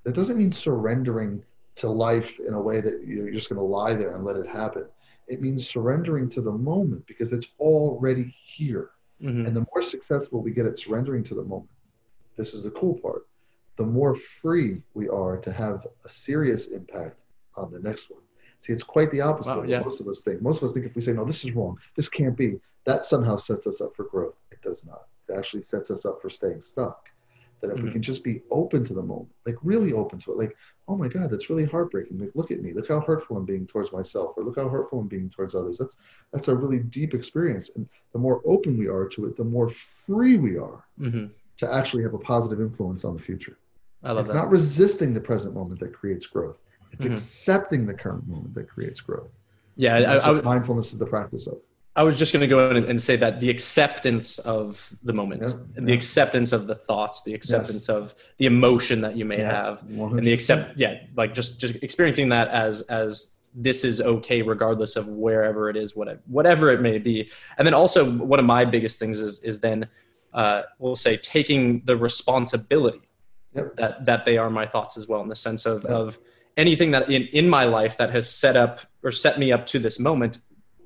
That 0.05 0.15
doesn't 0.15 0.39
mean 0.39 0.53
surrendering 0.53 1.43
to 1.77 1.89
life 1.89 2.39
in 2.41 2.55
a 2.55 2.61
way 2.61 2.81
that 2.81 3.05
you're 3.07 3.31
just 3.31 3.49
going 3.49 3.59
to 3.59 3.65
lie 3.65 3.95
there 3.95 4.15
and 4.17 4.25
let 4.25 4.37
it 4.37 4.47
happen. 4.47 4.87
It 5.29 5.41
means 5.41 5.69
surrendering 5.69 6.29
to 6.31 6.41
the 6.41 6.53
moment 6.53 7.07
because 7.07 7.33
it's 7.33 7.49
already 7.59 8.35
here. 8.45 8.91
Mhm. 9.23 9.47
And 9.47 9.57
the 9.57 9.67
more 9.73 9.83
successful 9.83 10.43
we 10.43 10.51
get 10.51 10.67
at 10.67 10.79
surrendering 10.79 11.23
to 11.25 11.35
the 11.35 11.45
moment, 11.45 11.71
this 12.37 12.55
is 12.55 12.63
the 12.63 12.71
cool 12.71 12.99
part, 12.99 13.27
the 13.77 13.85
more 13.85 14.15
free 14.15 14.83
we 14.95 15.09
are 15.09 15.37
to 15.39 15.53
have 15.53 15.87
a 16.05 16.09
serious 16.09 16.69
impact 16.69 17.21
on 17.55 17.71
the 17.71 17.79
next 17.79 18.11
one. 18.11 18.23
See, 18.61 18.73
it's 18.73 18.83
quite 18.83 19.11
the 19.11 19.21
opposite 19.21 19.51
Wow, 19.51 19.57
of 19.57 19.61
what 19.65 19.69
yeah. 19.69 19.81
most 19.81 20.01
of 20.01 20.09
us 20.09 20.23
think. 20.23 20.43
Most 20.43 20.63
of 20.63 20.69
us 20.69 20.75
think 20.75 20.87
if 20.87 20.95
we 20.97 21.03
say, 21.03 21.13
no, 21.13 21.25
this 21.25 21.45
is 21.45 21.53
wrong, 21.55 21.77
this 21.97 22.09
can't 22.09 22.37
be, 22.37 22.59
that 22.91 23.05
somehow 23.05 23.37
sets 23.37 23.69
us 23.69 23.81
up 23.81 23.95
for 23.95 24.05
growth. 24.05 24.35
It 24.51 24.61
does 24.63 24.85
not. 24.85 25.03
It 25.29 25.35
actually 25.39 25.63
sets 25.63 25.93
us 25.93 26.05
up 26.05 26.21
for 26.21 26.29
staying 26.29 26.61
stuck. 26.63 27.09
That 27.61 27.71
if 27.71 27.83
we 27.83 27.89
Mhm. 27.89 27.93
can 27.93 28.03
just 28.03 28.25
be 28.25 28.43
open 28.51 28.85
to 28.87 28.95
the 28.95 29.03
moment, 29.03 29.33
like 29.47 29.57
really 29.63 29.93
open 29.93 30.19
to 30.21 30.33
it, 30.33 30.39
like, 30.39 30.57
oh 30.89 30.97
my 30.97 31.07
God, 31.07 31.31
that's 31.31 31.49
really 31.51 31.67
heartbreaking. 31.67 32.19
Like, 32.19 32.33
look 32.35 32.51
at 32.51 32.63
me. 32.63 32.73
Look 32.73 32.89
how 32.89 33.01
hurtful 33.01 33.37
I'm 33.37 33.45
being 33.45 33.67
towards 33.67 33.93
myself, 33.93 34.33
or 34.37 34.43
look 34.43 34.57
how 34.57 34.69
hurtful 34.69 34.99
I'm 34.99 35.07
being 35.09 35.29
towards 35.31 35.55
others. 35.55 35.79
That's 35.79 35.97
that's 36.33 36.49
a 36.49 36.57
really 36.57 36.81
deep 36.81 37.15
experience. 37.15 37.71
And 37.77 37.89
the 38.13 38.19
more 38.19 38.41
open 38.45 38.77
we 38.77 38.89
are 38.89 39.07
to 39.11 39.27
it, 39.27 39.37
the 39.37 39.45
more 39.45 39.69
free 39.69 40.37
we 40.37 40.57
are 40.59 40.85
Mhm. 40.99 41.31
to 41.59 41.73
actually 41.73 42.03
have 42.03 42.15
a 42.15 42.19
positive 42.19 42.61
influence 42.61 43.05
on 43.05 43.15
the 43.15 43.23
future. 43.23 43.57
I 44.03 44.09
love 44.09 44.17
that. 44.17 44.21
It's 44.21 44.29
that. 44.31 44.35
not 44.43 44.51
resisting 44.51 45.15
the 45.15 45.21
present 45.21 45.55
moment 45.55 45.79
that 45.81 45.93
creates 45.93 46.27
growth. 46.27 46.61
It's 46.93 47.05
Mhm. 47.05 47.13
accepting 47.13 47.87
the 47.87 47.95
current 47.95 48.27
moment 48.27 48.55
that 48.55 48.69
creates 48.69 49.01
growth. 49.01 49.31
yeah, 49.77 49.95
I, 49.97 50.01
that's 50.03 50.25
I, 50.25 50.33
mindfulness 50.41 50.93
is 50.93 50.99
the 50.99 51.07
practice 51.07 51.47
of. 51.47 51.59
I 51.97 52.05
was 52.05 52.17
just 52.19 52.33
going 52.33 52.41
to 52.41 52.47
go 52.47 52.71
in 52.71 52.85
and, 52.85 53.03
say 53.03 53.17
that 53.17 53.41
the 53.41 53.51
acceptance 53.51 54.39
of 54.39 54.95
the 55.03 55.13
moment, 55.13 55.43
Yeah, 55.43 55.55
and 55.77 55.89
the 55.89 55.93
acceptance 55.93 56.53
of 56.53 56.67
the 56.69 56.75
thoughts, 56.75 57.23
the 57.25 57.35
acceptance 57.35 57.89
of 57.89 58.15
the 58.39 58.47
emotion 58.47 59.01
that 59.01 59.17
you 59.17 59.25
may 59.25 59.41
have, 59.41 59.83
and 59.89 60.25
the 60.25 60.33
accept, 60.33 60.79
yeah, 60.79 61.01
like 61.17 61.35
just 61.35 61.61
just 61.61 61.75
experiencing 61.83 62.29
that 62.29 62.49
as 62.49 62.83
as 62.83 63.41
this 63.55 63.83
is 63.83 64.01
okay 64.01 64.43
regardless 64.43 64.95
of 64.95 65.09
wherever 65.09 65.69
it 65.69 65.77
is, 65.77 65.97
whatever 65.97 66.21
whatever 66.27 66.71
it 66.71 66.81
may 66.81 66.99
be. 66.99 67.29
And 67.59 67.67
then 67.67 67.75
also 67.75 68.09
one 68.09 68.39
of 68.39 68.45
my 68.47 68.65
biggest 68.65 69.01
things 69.01 69.21
is 69.21 69.43
is 69.43 69.59
then 69.61 69.89
uh, 70.33 70.63
we'll 70.79 70.95
say 70.95 71.17
taking 71.17 71.83
the 71.85 71.97
responsibility 71.97 73.01
Yep. 73.53 73.77
that 73.79 74.07
that 74.07 74.25
they 74.25 74.39
are 74.39 74.49
my 74.49 74.65
thoughts 74.65 74.97
as 74.97 75.09
well 75.09 75.23
in 75.23 75.29
the 75.29 75.35
sense 75.35 75.67
of 75.67 75.83
Yeah. 75.83 75.91
of 75.91 76.19
anything 76.57 76.93
that 76.93 77.11
in 77.11 77.23
in 77.33 77.49
my 77.49 77.65
life 77.65 77.97
that 77.97 78.11
has 78.13 78.33
set 78.33 78.55
up 78.57 78.79
or 79.03 79.11
set 79.11 79.41
me 79.41 79.51
up 79.51 79.67
to 79.67 79.81
this 79.81 79.99
moment 79.99 80.39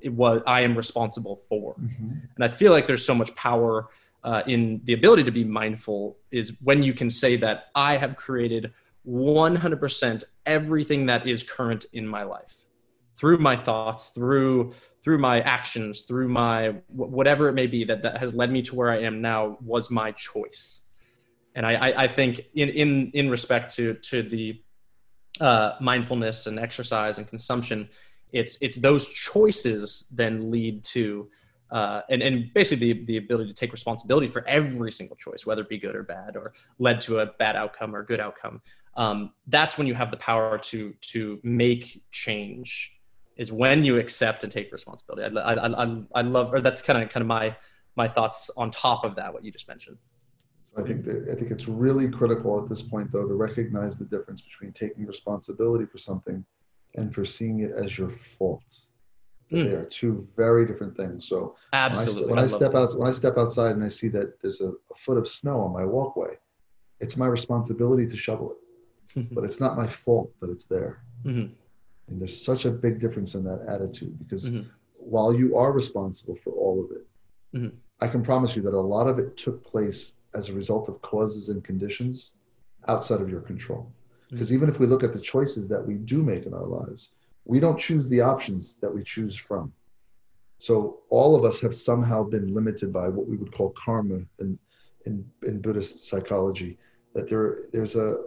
it 0.05 0.13
was 0.13 0.41
I 0.45 0.61
am 0.61 0.77
responsible 0.77 1.35
for. 1.35 1.73
Mhm. 1.75 2.21
And 2.35 2.45
I 2.47 2.47
feel 2.47 2.71
like 2.71 2.85
there's 2.85 3.03
so 3.03 3.15
much 3.15 3.35
power 3.35 3.89
uh, 4.23 4.43
in 4.47 4.81
the 4.85 4.93
ability 4.93 5.23
to 5.23 5.31
be 5.31 5.43
mindful 5.43 6.17
is 6.31 6.53
when 6.61 6.83
you 6.83 6.93
can 6.93 7.09
say 7.09 7.35
that 7.37 7.65
I 7.75 7.97
have 7.97 8.15
created 8.15 8.71
100% 9.07 10.23
everything 10.45 11.07
that 11.07 11.27
is 11.27 11.43
current 11.43 11.85
in 11.93 12.07
my 12.07 12.23
life 12.23 12.55
through 13.17 13.37
my 13.37 13.55
thoughts, 13.55 14.09
through 14.09 14.73
through 15.03 15.19
my 15.19 15.39
actions, 15.41 16.01
through 16.01 16.27
my 16.27 16.75
whatever 16.87 17.47
it 17.49 17.53
may 17.53 17.67
be 17.67 17.83
that 17.85 18.01
that 18.03 18.17
has 18.17 18.33
led 18.33 18.51
me 18.51 18.61
to 18.63 18.75
where 18.75 18.91
I 18.91 18.99
am 19.01 19.21
now 19.21 19.57
was 19.61 19.89
my 19.89 20.11
choice. 20.11 20.81
And 21.55 21.65
I, 21.65 21.73
I, 21.73 22.03
I 22.03 22.07
think 22.07 22.41
in, 22.53 22.69
in 22.69 23.11
in 23.13 23.29
respect 23.29 23.75
to 23.77 23.93
to 24.09 24.21
the 24.21 24.61
uh, 25.39 25.73
mindfulness 25.79 26.47
and 26.47 26.57
exercise 26.59 27.17
and 27.19 27.27
consumption, 27.27 27.89
it's 28.35 28.61
it's 28.61 28.77
those 28.77 29.09
choices 29.09 30.11
then 30.15 30.51
lead 30.51 30.83
to 30.83 31.29
uh, 31.71 32.01
and 32.09 32.21
and 32.21 32.53
basically 32.53 32.93
the, 32.93 33.05
the 33.05 33.17
ability 33.17 33.49
to 33.49 33.55
take 33.55 33.71
responsibility 33.71 34.27
for 34.27 34.45
every 34.47 34.91
single 34.91 35.15
choice, 35.15 35.45
whether 35.45 35.61
it 35.61 35.69
be 35.69 35.79
good 35.79 35.95
or 35.95 36.03
bad, 36.03 36.35
or 36.35 36.53
led 36.77 37.01
to 37.01 37.19
a 37.19 37.25
bad 37.25 37.55
outcome 37.55 37.95
or 37.95 38.03
good 38.03 38.19
outcome. 38.19 38.61
Um, 38.95 39.31
that's 39.47 39.77
when 39.77 39.87
you 39.87 39.95
have 39.95 40.11
the 40.11 40.17
power 40.17 40.57
to 40.57 40.93
to 41.13 41.39
make 41.43 42.03
change. 42.11 42.91
Is 43.37 43.51
when 43.51 43.83
you 43.83 43.97
accept 43.99 44.43
and 44.45 44.51
take 44.51 44.71
responsibility. 44.71 45.37
I, 45.37 45.53
I, 45.53 45.83
I, 45.83 46.03
I 46.15 46.21
love, 46.21 46.53
or 46.53 46.61
that's 46.61 46.81
kind 46.81 47.03
of 47.03 47.09
kind 47.09 47.21
of 47.21 47.27
my 47.27 47.55
my 47.97 48.07
thoughts 48.07 48.49
on 48.55 48.69
top 48.71 49.03
of 49.03 49.15
that. 49.15 49.33
What 49.33 49.43
you 49.43 49.51
just 49.51 49.67
mentioned. 49.67 49.97
I 50.77 50.83
think 50.83 51.03
that 51.05 51.27
I 51.31 51.35
think 51.35 51.51
it's 51.51 51.67
really 51.67 52.07
critical 52.09 52.61
at 52.61 52.69
this 52.69 52.81
point, 52.81 53.11
though, 53.11 53.27
to 53.27 53.33
recognize 53.33 53.97
the 53.97 54.05
difference 54.05 54.41
between 54.41 54.71
taking 54.71 55.05
responsibility 55.05 55.85
for 55.85 55.97
something 55.97 56.45
and 56.95 57.13
for 57.13 57.25
seeing 57.25 57.59
it 57.59 57.71
as 57.71 57.97
your 57.97 58.09
fault. 58.09 58.63
Mm. 59.51 59.63
They 59.65 59.71
are 59.75 59.85
two 59.85 60.27
very 60.35 60.65
different 60.65 60.97
things. 60.97 61.27
So 61.27 61.55
Absolutely. 61.73 62.29
when 62.31 62.39
I, 62.39 62.43
I 62.43 62.47
step, 62.47 62.73
when 62.73 62.77
I 62.77 62.81
that. 62.81 62.89
step 62.89 62.95
out, 62.95 62.99
when 62.99 63.07
I 63.07 63.11
step 63.11 63.37
outside 63.37 63.71
and 63.75 63.83
I 63.83 63.89
see 63.89 64.07
that 64.09 64.41
there's 64.41 64.61
a, 64.61 64.69
a 64.69 64.95
foot 64.97 65.17
of 65.17 65.27
snow 65.27 65.61
on 65.61 65.71
my 65.71 65.85
walkway, 65.85 66.37
it's 66.99 67.17
my 67.17 67.27
responsibility 67.27 68.07
to 68.07 68.17
shovel 68.17 68.55
it, 69.15 69.27
but 69.35 69.43
it's 69.43 69.59
not 69.59 69.77
my 69.77 69.87
fault 69.87 70.31
that 70.41 70.49
it's 70.49 70.65
there. 70.65 71.03
Mhm. 71.23 71.51
And 72.07 72.19
there's 72.21 72.43
such 72.43 72.65
a 72.65 72.71
big 72.71 72.99
difference 72.99 73.35
in 73.35 73.43
that 73.43 73.65
attitude 73.67 74.17
because 74.19 74.49
Mhm. 74.49 74.65
while 74.97 75.33
you 75.33 75.55
are 75.57 75.71
responsible 75.71 76.35
for 76.43 76.51
all 76.53 76.83
of 76.83 76.91
it, 76.91 77.05
Mhm. 77.57 77.71
I 78.01 78.07
can 78.07 78.23
promise 78.23 78.55
you 78.55 78.61
that 78.63 78.73
a 78.73 78.79
lot 78.95 79.07
of 79.07 79.19
it 79.19 79.37
took 79.37 79.63
place 79.63 80.13
as 80.33 80.49
a 80.49 80.53
result 80.53 80.89
of 80.89 81.01
causes 81.01 81.49
and 81.49 81.63
conditions 81.63 82.35
outside 82.87 83.21
of 83.21 83.29
your 83.29 83.41
control. 83.41 83.91
Because 84.35 84.51
even 84.53 84.67
if 84.69 84.79
we 84.79 84.85
look 84.87 85.03
at 85.03 85.13
the 85.13 85.19
choices 85.19 85.67
that 85.69 85.85
we 85.85 85.95
do 85.95 86.21
make 86.21 86.45
in 86.45 86.53
our 86.53 86.65
lives, 86.65 87.09
we 87.45 87.59
don't 87.59 87.79
choose 87.79 88.09
the 88.09 88.21
options 88.21 88.75
that 88.81 88.93
we 88.93 89.01
choose 89.03 89.35
from. 89.35 89.71
So 90.59 90.99
all 91.09 91.35
of 91.35 91.45
us 91.45 91.59
have 91.61 91.75
somehow 91.75 92.23
been 92.23 92.53
limited 92.53 92.91
by 92.91 93.07
what 93.07 93.27
we 93.27 93.37
would 93.37 93.53
call 93.53 93.73
karma 93.77 94.19
in, 94.39 94.59
in, 95.05 95.25
in 95.43 95.61
Buddhist 95.61 96.05
psychology. 96.05 96.77
That 97.13 97.29
there 97.29 97.59
there's 97.71 97.95
a 97.95 98.25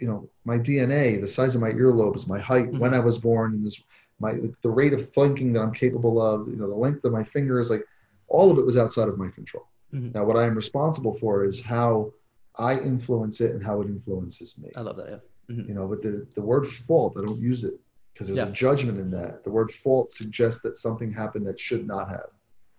you 0.00 0.08
know 0.08 0.28
my 0.44 0.58
DNA, 0.58 1.20
the 1.20 1.28
size 1.28 1.54
of 1.54 1.60
my 1.60 1.70
earlobe 1.70 2.16
is 2.16 2.26
my 2.26 2.40
height 2.40 2.72
when 2.72 2.92
I 2.92 2.98
was 2.98 3.18
born, 3.18 3.52
and 3.54 3.64
this 3.64 3.80
my 4.18 4.32
the 4.62 4.70
rate 4.70 4.94
of 4.94 5.12
thinking 5.12 5.52
that 5.52 5.60
I'm 5.60 5.72
capable 5.72 6.20
of, 6.20 6.48
you 6.48 6.56
know, 6.56 6.68
the 6.68 6.74
length 6.74 7.04
of 7.04 7.12
my 7.12 7.22
fingers, 7.22 7.70
like 7.70 7.84
all 8.28 8.50
of 8.50 8.58
it 8.58 8.66
was 8.66 8.76
outside 8.76 9.08
of 9.08 9.18
my 9.18 9.28
control. 9.28 9.66
Mhm. 9.94 10.12
Now, 10.14 10.24
what 10.24 10.36
I 10.36 10.44
am 10.46 10.54
responsible 10.54 11.14
for 11.20 11.44
is 11.44 11.60
how 11.60 12.12
I 12.56 12.78
influence 12.80 13.40
it 13.40 13.54
and 13.54 13.62
how 13.62 13.80
it 13.82 13.88
influences 13.88 14.58
me. 14.58 14.70
I 14.74 14.80
love 14.80 14.96
that. 14.96 15.08
Yeah. 15.08 15.18
You 15.48 15.74
know, 15.74 15.86
but 15.86 16.02
the, 16.02 16.26
the 16.34 16.42
word 16.42 16.66
fault, 16.66 17.16
I 17.16 17.24
don't 17.24 17.40
use 17.40 17.62
it 17.64 17.74
because 18.12 18.26
there's 18.26 18.38
Yeah. 18.38 18.48
a 18.48 18.52
judgment 18.52 18.98
in 18.98 19.10
that. 19.12 19.44
The 19.44 19.50
word 19.50 19.70
fault 19.70 20.10
suggests 20.10 20.60
that 20.62 20.76
something 20.76 21.12
happened 21.12 21.46
that 21.46 21.60
should 21.60 21.86
not 21.86 22.08
have. 22.08 22.30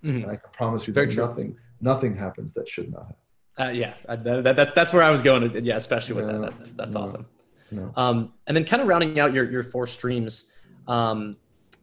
Mhm. 0.04 0.24
And 0.24 0.26
I 0.26 0.36
can 0.36 0.50
promise 0.52 0.86
you 0.88 0.94
Very 0.94 1.06
that 1.08 1.14
true. 1.14 1.26
nothing 1.26 1.58
nothing 1.80 2.16
happens 2.16 2.54
that 2.54 2.68
should 2.68 2.92
not 2.92 3.06
have. 3.08 3.68
Uh, 3.68 3.72
yeah, 3.72 3.94
I, 4.10 4.16
that, 4.18 4.56
that, 4.56 4.76
that's 4.76 4.92
where 4.94 5.04
I 5.04 5.12
was 5.12 5.22
going. 5.22 5.64
Yeah, 5.64 5.78
especially 5.78 6.16
with 6.16 6.28
that. 6.28 6.42
That's, 6.42 6.72
that's 6.74 6.96
yeah. 6.96 7.02
awesome. 7.02 7.26
Know. 7.72 7.92
Um, 7.96 8.34
and 8.48 8.56
then 8.56 8.66
kind 8.66 8.82
of 8.82 8.88
rounding 8.88 9.20
out 9.20 9.34
your, 9.34 9.50
your 9.50 9.64
four 9.64 9.88
streams, 9.88 10.52
um, 10.88 11.36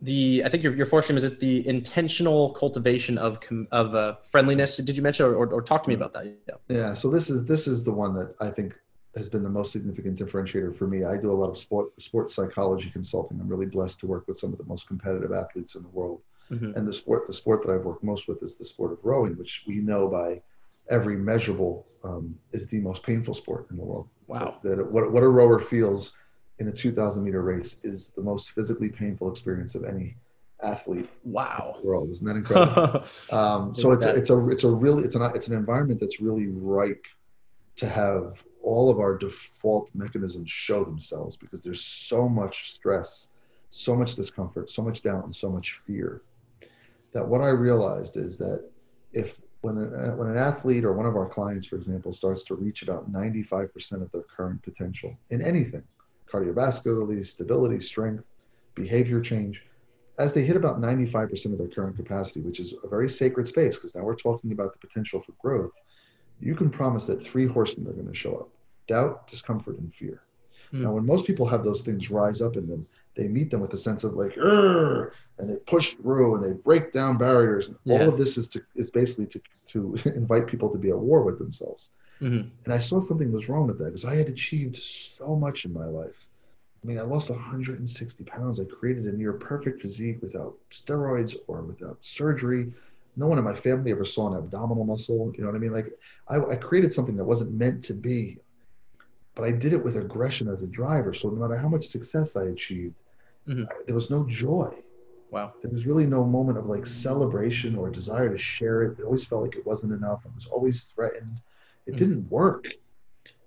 the 0.02 0.42
I 0.44 0.48
think 0.48 0.62
your, 0.62 0.74
your 0.74 0.86
fourth 0.86 1.04
stream 1.04 1.16
is 1.16 1.24
it 1.24 1.40
the 1.40 1.66
intentional 1.66 2.50
cultivation 2.54 3.16
of 3.18 3.38
of 3.72 3.94
uh, 3.94 4.16
friendliness. 4.22 4.76
Did 4.76 4.96
you 4.96 5.02
mention 5.02 5.26
or, 5.26 5.34
or, 5.34 5.46
or 5.52 5.62
talk 5.62 5.82
to 5.84 5.88
me 5.88 5.94
about 5.94 6.12
that? 6.14 6.26
Yeah. 6.48 6.54
Yeah, 6.68 6.94
so 6.94 7.10
this 7.10 7.30
is 7.30 7.44
this 7.44 7.66
is 7.66 7.84
the 7.84 7.92
one 7.92 8.14
that 8.14 8.34
I 8.40 8.50
think 8.50 8.74
has 9.16 9.28
been 9.28 9.42
the 9.42 9.48
most 9.48 9.72
significant 9.72 10.18
differentiator 10.18 10.76
for 10.76 10.86
me. 10.86 11.04
I 11.04 11.16
do 11.16 11.30
a 11.30 11.32
lot 11.32 11.50
of 11.50 11.58
sport 11.58 12.00
sports 12.00 12.34
psychology 12.34 12.90
consulting. 12.90 13.40
I'm 13.40 13.48
really 13.48 13.66
blessed 13.66 14.00
to 14.00 14.06
work 14.06 14.26
with 14.26 14.38
some 14.38 14.52
of 14.52 14.58
the 14.58 14.64
most 14.64 14.86
competitive 14.86 15.32
athletes 15.32 15.74
in 15.74 15.82
the 15.82 15.88
world. 15.88 16.20
Mm-hmm. 16.50 16.76
And 16.76 16.86
the 16.86 16.92
sport 16.92 17.26
the 17.26 17.32
sport 17.32 17.64
that 17.64 17.72
I've 17.72 17.84
worked 17.84 18.04
most 18.04 18.28
with 18.28 18.42
is 18.42 18.56
the 18.56 18.64
sport 18.64 18.92
of 18.92 18.98
rowing, 19.02 19.36
which 19.36 19.62
we 19.66 19.76
know 19.76 20.08
by 20.08 20.42
every 20.90 21.16
measurable 21.16 21.86
um, 22.02 22.38
is 22.52 22.66
the 22.66 22.80
most 22.80 23.02
painful 23.02 23.34
sport 23.34 23.66
in 23.70 23.76
the 23.76 23.84
world. 23.84 24.08
Wow. 24.26 24.58
That, 24.62 24.76
that 24.76 24.90
what, 24.90 25.10
what 25.10 25.22
a 25.22 25.28
rower 25.28 25.58
feels 25.58 26.12
in 26.58 26.68
a 26.68 26.72
2,000 26.72 27.22
meter 27.22 27.42
race 27.42 27.76
is 27.82 28.10
the 28.10 28.22
most 28.22 28.50
physically 28.50 28.88
painful 28.88 29.30
experience 29.30 29.74
of 29.74 29.84
any 29.84 30.16
athlete. 30.62 31.08
Wow. 31.24 31.74
In 31.76 31.82
the 31.82 31.88
world 31.88 32.10
isn't 32.10 32.26
that 32.26 32.36
incredible? 32.36 33.04
um, 33.32 33.74
so 33.74 33.92
it's 33.92 34.04
a, 34.04 34.14
it's 34.14 34.30
a 34.30 34.48
it's 34.48 34.64
a 34.64 34.70
really 34.70 35.04
it's 35.04 35.14
an 35.14 35.22
it's 35.34 35.48
an 35.48 35.56
environment 35.56 36.00
that's 36.00 36.20
really 36.20 36.48
ripe 36.48 37.04
to 37.76 37.88
have 37.88 38.44
all 38.62 38.90
of 38.90 38.98
our 38.98 39.16
default 39.16 39.90
mechanisms 39.94 40.50
show 40.50 40.84
themselves 40.84 41.36
because 41.36 41.62
there's 41.62 41.84
so 41.84 42.28
much 42.28 42.72
stress, 42.72 43.30
so 43.70 43.94
much 43.94 44.14
discomfort, 44.14 44.70
so 44.70 44.82
much 44.82 45.02
doubt, 45.02 45.24
and 45.24 45.34
so 45.34 45.50
much 45.50 45.80
fear. 45.86 46.22
That 47.12 47.26
what 47.26 47.42
I 47.42 47.48
realized 47.48 48.16
is 48.16 48.38
that 48.38 48.68
if 49.12 49.40
when, 49.60 49.78
a, 49.78 49.82
uh, 49.82 50.16
when 50.16 50.28
an 50.28 50.36
athlete 50.36 50.84
or 50.84 50.92
one 50.92 51.06
of 51.06 51.16
our 51.16 51.28
clients, 51.28 51.66
for 51.66 51.76
example, 51.76 52.12
starts 52.12 52.44
to 52.44 52.54
reach 52.54 52.82
about 52.82 53.10
95% 53.10 54.02
of 54.02 54.10
their 54.12 54.22
current 54.22 54.62
potential 54.62 55.16
in 55.30 55.42
anything 55.42 55.82
cardiovascularly, 56.30 57.24
stability, 57.24 57.80
strength, 57.80 58.24
behavior 58.74 59.20
change 59.20 59.62
as 60.18 60.32
they 60.32 60.44
hit 60.44 60.56
about 60.56 60.80
95% 60.80 61.52
of 61.52 61.58
their 61.58 61.68
current 61.68 61.96
capacity, 61.96 62.40
which 62.40 62.60
is 62.60 62.74
a 62.84 62.88
very 62.88 63.08
sacred 63.08 63.48
space, 63.48 63.76
because 63.76 63.94
now 63.94 64.02
we're 64.02 64.14
talking 64.14 64.52
about 64.52 64.72
the 64.72 64.86
potential 64.86 65.20
for 65.20 65.32
growth, 65.40 65.72
you 66.40 66.54
can 66.54 66.70
promise 66.70 67.06
that 67.06 67.24
three 67.24 67.46
horsemen 67.46 67.88
are 67.88 67.94
going 67.94 68.08
to 68.08 68.14
show 68.14 68.36
up 68.36 68.48
doubt, 68.86 69.28
discomfort, 69.28 69.78
and 69.78 69.94
fear. 69.94 70.20
Mm. 70.72 70.80
Now, 70.80 70.92
when 70.92 71.06
most 71.06 71.26
people 71.26 71.46
have 71.46 71.64
those 71.64 71.82
things 71.82 72.10
rise 72.10 72.42
up 72.42 72.56
in 72.56 72.66
them, 72.68 72.86
they 73.16 73.28
meet 73.28 73.50
them 73.50 73.60
with 73.60 73.72
a 73.72 73.76
sense 73.76 74.04
of 74.04 74.14
like, 74.14 74.36
and 75.38 75.50
they 75.50 75.56
push 75.66 75.94
through 75.94 76.34
and 76.34 76.44
they 76.44 76.52
break 76.52 76.92
down 76.92 77.16
barriers. 77.16 77.68
And 77.68 77.76
yeah. 77.84 78.00
all 78.00 78.08
of 78.08 78.18
this 78.18 78.36
is 78.36 78.48
to 78.50 78.62
is 78.74 78.90
basically 78.90 79.26
to 79.26 79.40
to 79.68 79.96
invite 80.14 80.46
people 80.46 80.68
to 80.70 80.78
be 80.78 80.90
at 80.90 80.98
war 80.98 81.22
with 81.22 81.38
themselves. 81.38 81.90
Mm-hmm. 82.20 82.48
And 82.64 82.74
I 82.74 82.78
saw 82.78 83.00
something 83.00 83.32
was 83.32 83.48
wrong 83.48 83.66
with 83.66 83.78
that 83.78 83.86
because 83.86 84.04
I 84.04 84.16
had 84.16 84.28
achieved 84.28 84.76
so 84.76 85.36
much 85.36 85.64
in 85.64 85.72
my 85.72 85.86
life. 85.86 86.26
I 86.82 86.86
mean, 86.86 86.98
I 86.98 87.02
lost 87.02 87.30
160 87.30 88.24
pounds. 88.24 88.60
I 88.60 88.64
created 88.64 89.06
a 89.06 89.12
near 89.16 89.32
perfect 89.32 89.80
physique 89.80 90.18
without 90.20 90.54
steroids 90.70 91.34
or 91.46 91.62
without 91.62 91.96
surgery. 92.02 92.72
No 93.16 93.26
one 93.26 93.38
in 93.38 93.44
my 93.44 93.54
family 93.54 93.92
ever 93.92 94.04
saw 94.04 94.32
an 94.32 94.38
abdominal 94.38 94.84
muscle. 94.84 95.32
You 95.36 95.42
know 95.42 95.50
what 95.50 95.56
I 95.56 95.60
mean? 95.60 95.72
Like, 95.72 95.92
I, 96.28 96.36
I 96.36 96.56
created 96.56 96.92
something 96.92 97.16
that 97.16 97.24
wasn't 97.24 97.52
meant 97.52 97.82
to 97.84 97.94
be, 97.94 98.38
but 99.34 99.44
I 99.44 99.52
did 99.52 99.72
it 99.72 99.82
with 99.82 99.96
aggression 99.96 100.48
as 100.48 100.62
a 100.62 100.66
driver. 100.66 101.14
So 101.14 101.28
no 101.28 101.36
matter 101.36 101.56
how 101.56 101.68
much 101.68 101.86
success 101.86 102.36
I 102.36 102.44
achieved, 102.44 102.94
mm-hmm. 103.48 103.64
I, 103.70 103.74
there 103.86 103.94
was 103.94 104.10
no 104.10 104.24
joy. 104.24 104.74
Wow. 105.30 105.52
There 105.62 105.70
was 105.70 105.86
really 105.86 106.06
no 106.06 106.24
moment 106.24 106.58
of 106.58 106.66
like 106.66 106.86
celebration 106.86 107.76
or 107.76 107.90
desire 107.90 108.28
to 108.28 108.38
share 108.38 108.84
it. 108.84 108.98
It 108.98 109.04
always 109.04 109.24
felt 109.24 109.42
like 109.42 109.56
it 109.56 109.66
wasn't 109.66 109.92
enough. 109.92 110.22
I 110.24 110.34
was 110.34 110.46
always 110.46 110.82
threatened. 110.94 111.40
It 111.86 111.90
mm-hmm. 111.90 111.98
didn't 111.98 112.30
work. 112.30 112.66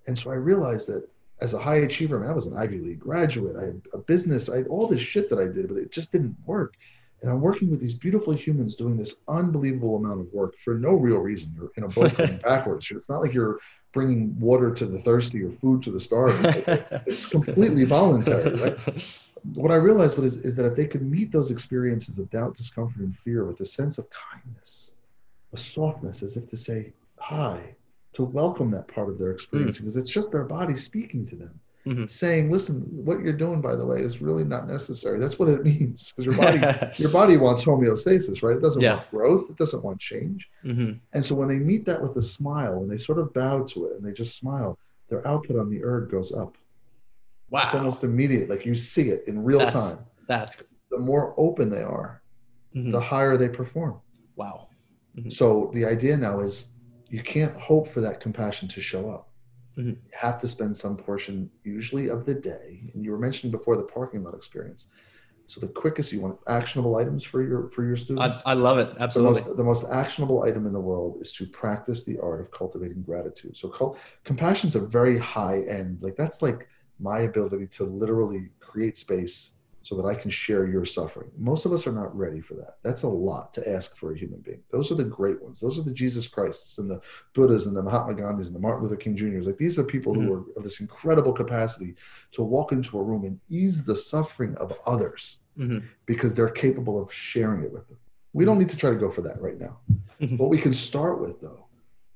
And 0.05 0.17
so 0.17 0.31
I 0.31 0.35
realized 0.35 0.87
that 0.87 1.07
as 1.39 1.53
a 1.53 1.59
high 1.59 1.77
achiever, 1.77 2.17
I 2.17 2.21
mean, 2.21 2.29
I 2.29 2.33
was 2.33 2.47
an 2.47 2.57
Ivy 2.57 2.79
League 2.79 2.99
graduate. 2.99 3.55
I 3.57 3.65
had 3.65 3.81
a 3.93 3.99
business. 3.99 4.49
I 4.49 4.57
had 4.57 4.67
all 4.67 4.87
this 4.87 5.01
shit 5.01 5.29
that 5.29 5.39
I 5.39 5.45
did, 5.45 5.67
but 5.67 5.77
it 5.77 5.91
just 5.91 6.11
didn't 6.11 6.35
work. 6.45 6.75
And 7.21 7.31
I'm 7.31 7.41
working 7.41 7.69
with 7.69 7.79
these 7.79 7.95
beautiful 7.95 8.33
humans 8.33 8.75
doing 8.75 8.95
this 8.95 9.15
unbelievable 9.27 9.95
amount 9.95 10.21
of 10.21 10.31
work 10.31 10.55
for 10.59 10.75
no 10.75 10.91
real 10.91 11.17
reason. 11.17 11.51
You're 11.55 11.71
in 11.75 11.83
a 11.83 11.87
boat 11.87 12.15
going 12.17 12.37
backwards. 12.37 12.91
It's 12.91 13.09
not 13.09 13.21
like 13.21 13.33
you're 13.33 13.59
bringing 13.91 14.39
water 14.39 14.73
to 14.73 14.85
the 14.85 15.01
thirsty 15.01 15.43
or 15.43 15.51
food 15.53 15.81
to 15.83 15.91
the 15.91 15.99
starving. 15.99 16.63
it's 17.07 17.25
completely 17.29 17.85
voluntary, 17.85 18.53
right? 18.59 19.23
What 19.55 19.71
I 19.71 19.75
realized 19.75 20.17
was 20.17 20.35
is 20.37 20.55
that 20.57 20.65
if 20.65 20.75
they 20.75 20.85
could 20.85 21.01
meet 21.01 21.31
those 21.31 21.51
experiences 21.51 22.17
of 22.19 22.29
doubt, 22.29 22.55
discomfort, 22.55 23.01
and 23.01 23.17
fear 23.17 23.45
with 23.45 23.59
a 23.61 23.65
sense 23.65 23.97
of 23.97 24.07
kindness, 24.09 24.91
a 25.53 25.57
softness, 25.57 26.21
as 26.21 26.37
if 26.37 26.49
to 26.49 26.57
say, 26.57 26.93
"Hi," 27.19 27.75
to 28.13 28.23
welcome 28.23 28.71
that 28.71 28.87
part 28.87 29.09
of 29.09 29.17
their 29.17 29.31
experience 29.31 29.77
mm. 29.77 29.81
because 29.81 29.95
it's 29.95 30.11
just 30.11 30.31
their 30.31 30.43
body 30.43 30.75
speaking 30.75 31.25
to 31.27 31.35
them. 31.35 31.59
Mm-hmm. 31.87 32.07
saying, 32.07 32.51
"Listen, 32.51 32.81
what 32.91 33.21
you're 33.21 33.31
doing, 33.31 33.61
by 33.61 33.75
the 33.75 33.85
way, 33.85 34.01
is 34.01 34.21
really 34.21 34.43
not 34.43 34.67
necessary." 34.67 35.19
That's 35.19 35.39
what 35.39 35.47
it 35.47 35.63
means 35.63 36.11
because 36.11 36.25
your 36.25 36.35
body, 36.35 36.91
your 37.01 37.09
body 37.11 37.37
wants 37.37 37.63
homeostasis, 37.63 38.43
right? 38.43 38.57
It 38.57 38.61
doesn't 38.61 38.81
yeah. 38.81 38.95
want 38.95 39.11
growth. 39.11 39.49
It 39.49 39.55
doesn't 39.55 39.83
want 39.83 39.99
change. 39.99 40.49
Mm-hmm. 40.65 40.93
And 41.13 41.25
so 41.25 41.35
when 41.35 41.47
they 41.47 41.55
meet 41.55 41.85
that 41.85 42.01
with 42.01 42.17
a 42.17 42.21
smile 42.21 42.79
and 42.81 42.91
they 42.91 42.97
sort 42.97 43.19
of 43.19 43.33
bow 43.33 43.63
to 43.63 43.85
it 43.85 43.95
and 43.95 44.05
they 44.05 44.11
just 44.11 44.37
smile, 44.37 44.77
their 45.09 45.25
output 45.25 45.57
on 45.57 45.69
the 45.69 45.81
erg 45.81 46.11
goes 46.11 46.33
up. 46.33 46.57
Wow! 47.49 47.61
It's 47.65 47.75
almost 47.75 48.03
immediate. 48.03 48.49
Like 48.49 48.65
you 48.65 48.75
see 48.75 49.09
it 49.09 49.23
in 49.27 49.41
real 49.41 49.59
that's, 49.59 49.73
time. 49.73 49.97
That's 50.27 50.63
the 50.91 50.99
more 50.99 51.33
open 51.37 51.69
they 51.69 51.83
are, 51.83 52.21
mm-hmm. 52.75 52.91
the 52.91 52.99
higher 52.99 53.37
they 53.37 53.47
perform. 53.47 54.01
Wow! 54.35 54.67
Mm-hmm. 55.17 55.29
So 55.29 55.71
the 55.73 55.85
idea 55.85 56.17
now 56.17 56.41
is 56.41 56.67
you 57.09 57.23
can't 57.23 57.55
hope 57.55 57.87
for 57.87 58.01
that 58.01 58.19
compassion 58.19 58.67
to 58.67 58.81
show 58.81 59.09
up. 59.09 59.26
Mm-hmm. 59.77 59.89
You 59.89 59.97
have 60.11 60.39
to 60.41 60.47
spend 60.47 60.75
some 60.75 60.97
portion, 60.97 61.49
usually 61.63 62.09
of 62.09 62.25
the 62.25 62.33
day. 62.33 62.89
And 62.93 63.03
you 63.03 63.11
were 63.11 63.19
mentioning 63.19 63.51
before 63.51 63.77
the 63.77 63.83
parking 63.83 64.23
lot 64.23 64.33
experience. 64.33 64.87
So 65.47 65.61
the 65.61 65.67
quickest 65.67 66.11
you 66.11 66.19
want 66.19 66.37
actionable 66.47 66.97
items 66.97 67.23
for 67.23 67.41
your 67.41 67.69
for 67.69 67.85
your 67.85 67.95
students. 67.95 68.41
I, 68.45 68.51
I 68.51 68.53
love 68.53 68.79
it. 68.79 68.89
Absolutely. 68.99 69.41
The 69.41 69.47
most, 69.47 69.57
the 69.57 69.63
most, 69.63 69.85
actionable 69.89 70.43
item 70.43 70.65
in 70.65 70.73
the 70.73 70.79
world 70.79 71.19
is 71.21 71.31
to 71.33 71.45
practice 71.45 72.03
the 72.03 72.19
art 72.19 72.41
of 72.41 72.51
cultivating 72.51 73.01
gratitude. 73.01 73.55
So 73.55 73.95
compassion 74.25 74.67
is 74.67 74.75
a 74.75 74.81
very 74.81 75.17
high 75.17 75.61
end. 75.61 75.99
Like 76.01 76.17
that's 76.17 76.41
like 76.41 76.67
my 76.99 77.19
ability 77.19 77.67
to 77.67 77.85
literally 77.85 78.49
create 78.59 78.97
space 78.97 79.53
so 79.87 79.95
that 79.95 80.05
I 80.05 80.15
can 80.15 80.29
share 80.29 80.67
your 80.67 80.83
suffering. 80.83 81.31
Most 81.37 81.65
of 81.65 81.71
us 81.71 81.87
are 81.87 81.93
not 81.93 82.13
ready 82.13 82.41
for 82.41 82.55
that. 82.55 82.75
That's 82.83 83.03
a 83.03 83.07
lot 83.07 83.53
to 83.53 83.69
ask 83.69 83.95
for 83.95 84.11
a 84.11 84.17
human 84.17 84.41
being. 84.41 84.61
Those 84.69 84.91
are 84.91 84.95
the 84.95 85.05
great 85.05 85.41
ones. 85.41 85.61
Those 85.61 85.79
are 85.79 85.81
the 85.81 85.93
Jesus 85.93 86.27
Christs 86.27 86.77
and 86.77 86.91
the 86.91 86.99
Buddhas 87.33 87.67
and 87.67 87.75
the 87.75 87.81
Mahatma 87.81 88.13
Gandhis 88.15 88.47
and 88.47 88.55
the 88.55 88.59
Martin 88.59 88.83
Luther 88.83 88.97
King 88.97 89.15
Jr.'s. 89.15 89.47
Like 89.47 89.57
these 89.57 89.79
are 89.79 89.85
people 89.85 90.13
mm-hmm. 90.13 90.27
who 90.27 90.33
are 90.33 90.43
of 90.57 90.63
this 90.63 90.81
incredible 90.81 91.31
capacity 91.31 91.95
to 92.33 92.43
walk 92.43 92.73
into 92.73 92.99
a 92.99 93.01
room 93.01 93.23
and 93.23 93.39
ease 93.47 93.85
the 93.85 93.95
suffering 93.95 94.55
of 94.55 94.73
others 94.85 95.37
mm-hmm. 95.57 95.85
because 96.05 96.35
they're 96.35 96.49
capable 96.49 97.01
of 97.01 97.11
sharing 97.13 97.63
it 97.63 97.71
with 97.71 97.87
them. 97.87 97.97
We 98.33 98.43
don't 98.43 98.59
need 98.59 98.69
to 98.69 98.77
try 98.77 98.89
to 98.89 98.97
go 98.97 99.09
for 99.09 99.21
that 99.21 99.41
right 99.41 99.57
now. 99.57 99.77
Mm-hmm. 100.19 100.35
What 100.35 100.49
we 100.49 100.57
can 100.57 100.73
start 100.73 101.21
with 101.21 101.39
though 101.39 101.65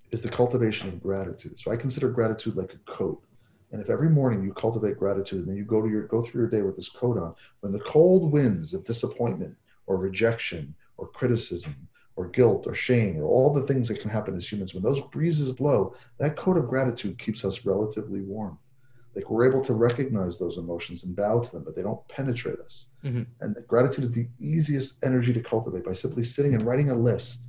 is 0.10 0.22
the 0.22 0.30
cultivation 0.30 0.90
of 0.90 1.02
gratitude. 1.02 1.58
So 1.58 1.72
I 1.72 1.78
consider 1.78 2.10
gratitude 2.10 2.58
like 2.58 2.74
a 2.74 2.92
coat 2.92 3.24
and 3.72 3.82
if 3.82 3.90
every 3.90 4.10
morning 4.10 4.44
you 4.44 4.54
cultivate 4.54 5.00
gratitude 5.00 5.40
and 5.40 5.48
then 5.48 5.56
you 5.56 5.64
go 5.64 5.82
to 5.82 5.90
your 5.90 6.04
go 6.04 6.22
through 6.22 6.42
your 6.42 6.50
day 6.50 6.62
with 6.62 6.76
this 6.76 6.90
coat 6.90 7.18
on, 7.18 7.34
when 7.62 7.72
the 7.72 7.80
cold 7.80 8.32
winds 8.32 8.74
of 8.74 8.86
disappointment 8.86 9.56
or 9.88 9.98
rejection 9.98 10.76
or 10.98 11.08
criticism 11.08 11.76
or 12.18 12.28
guilt 12.28 12.68
or 12.68 12.76
shame 12.76 13.18
or 13.18 13.26
all 13.26 13.54
the 13.54 13.66
things 13.66 13.88
that 13.88 14.02
can 14.02 14.10
happen 14.10 14.36
as 14.36 14.52
humans, 14.52 14.74
when 14.74 14.84
those 14.84 15.00
breezes 15.00 15.52
blow, 15.54 15.96
that 16.18 16.36
coat 16.36 16.58
of 16.58 16.68
gratitude 16.68 17.18
keeps 17.18 17.46
us 17.46 17.66
relatively 17.66 18.22
warm. 18.22 18.58
Like 19.16 19.30
we're 19.30 19.50
able 19.50 19.64
to 19.66 19.74
recognize 19.74 20.38
those 20.38 20.58
emotions 20.58 21.04
and 21.04 21.16
bow 21.16 21.40
to 21.40 21.52
them, 21.52 21.64
but 21.64 21.76
they 21.76 21.82
don't 21.82 22.06
penetrate 22.08 22.60
us. 22.60 22.88
Mm-hmm. 23.04 23.24
And 23.40 23.56
gratitude 23.68 24.04
is 24.04 24.12
the 24.12 24.28
easiest 24.40 25.04
energy 25.04 25.34
to 25.34 25.42
cultivate 25.42 25.86
by 25.86 25.94
simply 25.94 26.24
sitting 26.24 26.54
and 26.54 26.64
writing 26.64 26.90
a 26.90 26.96
list. 26.96 27.44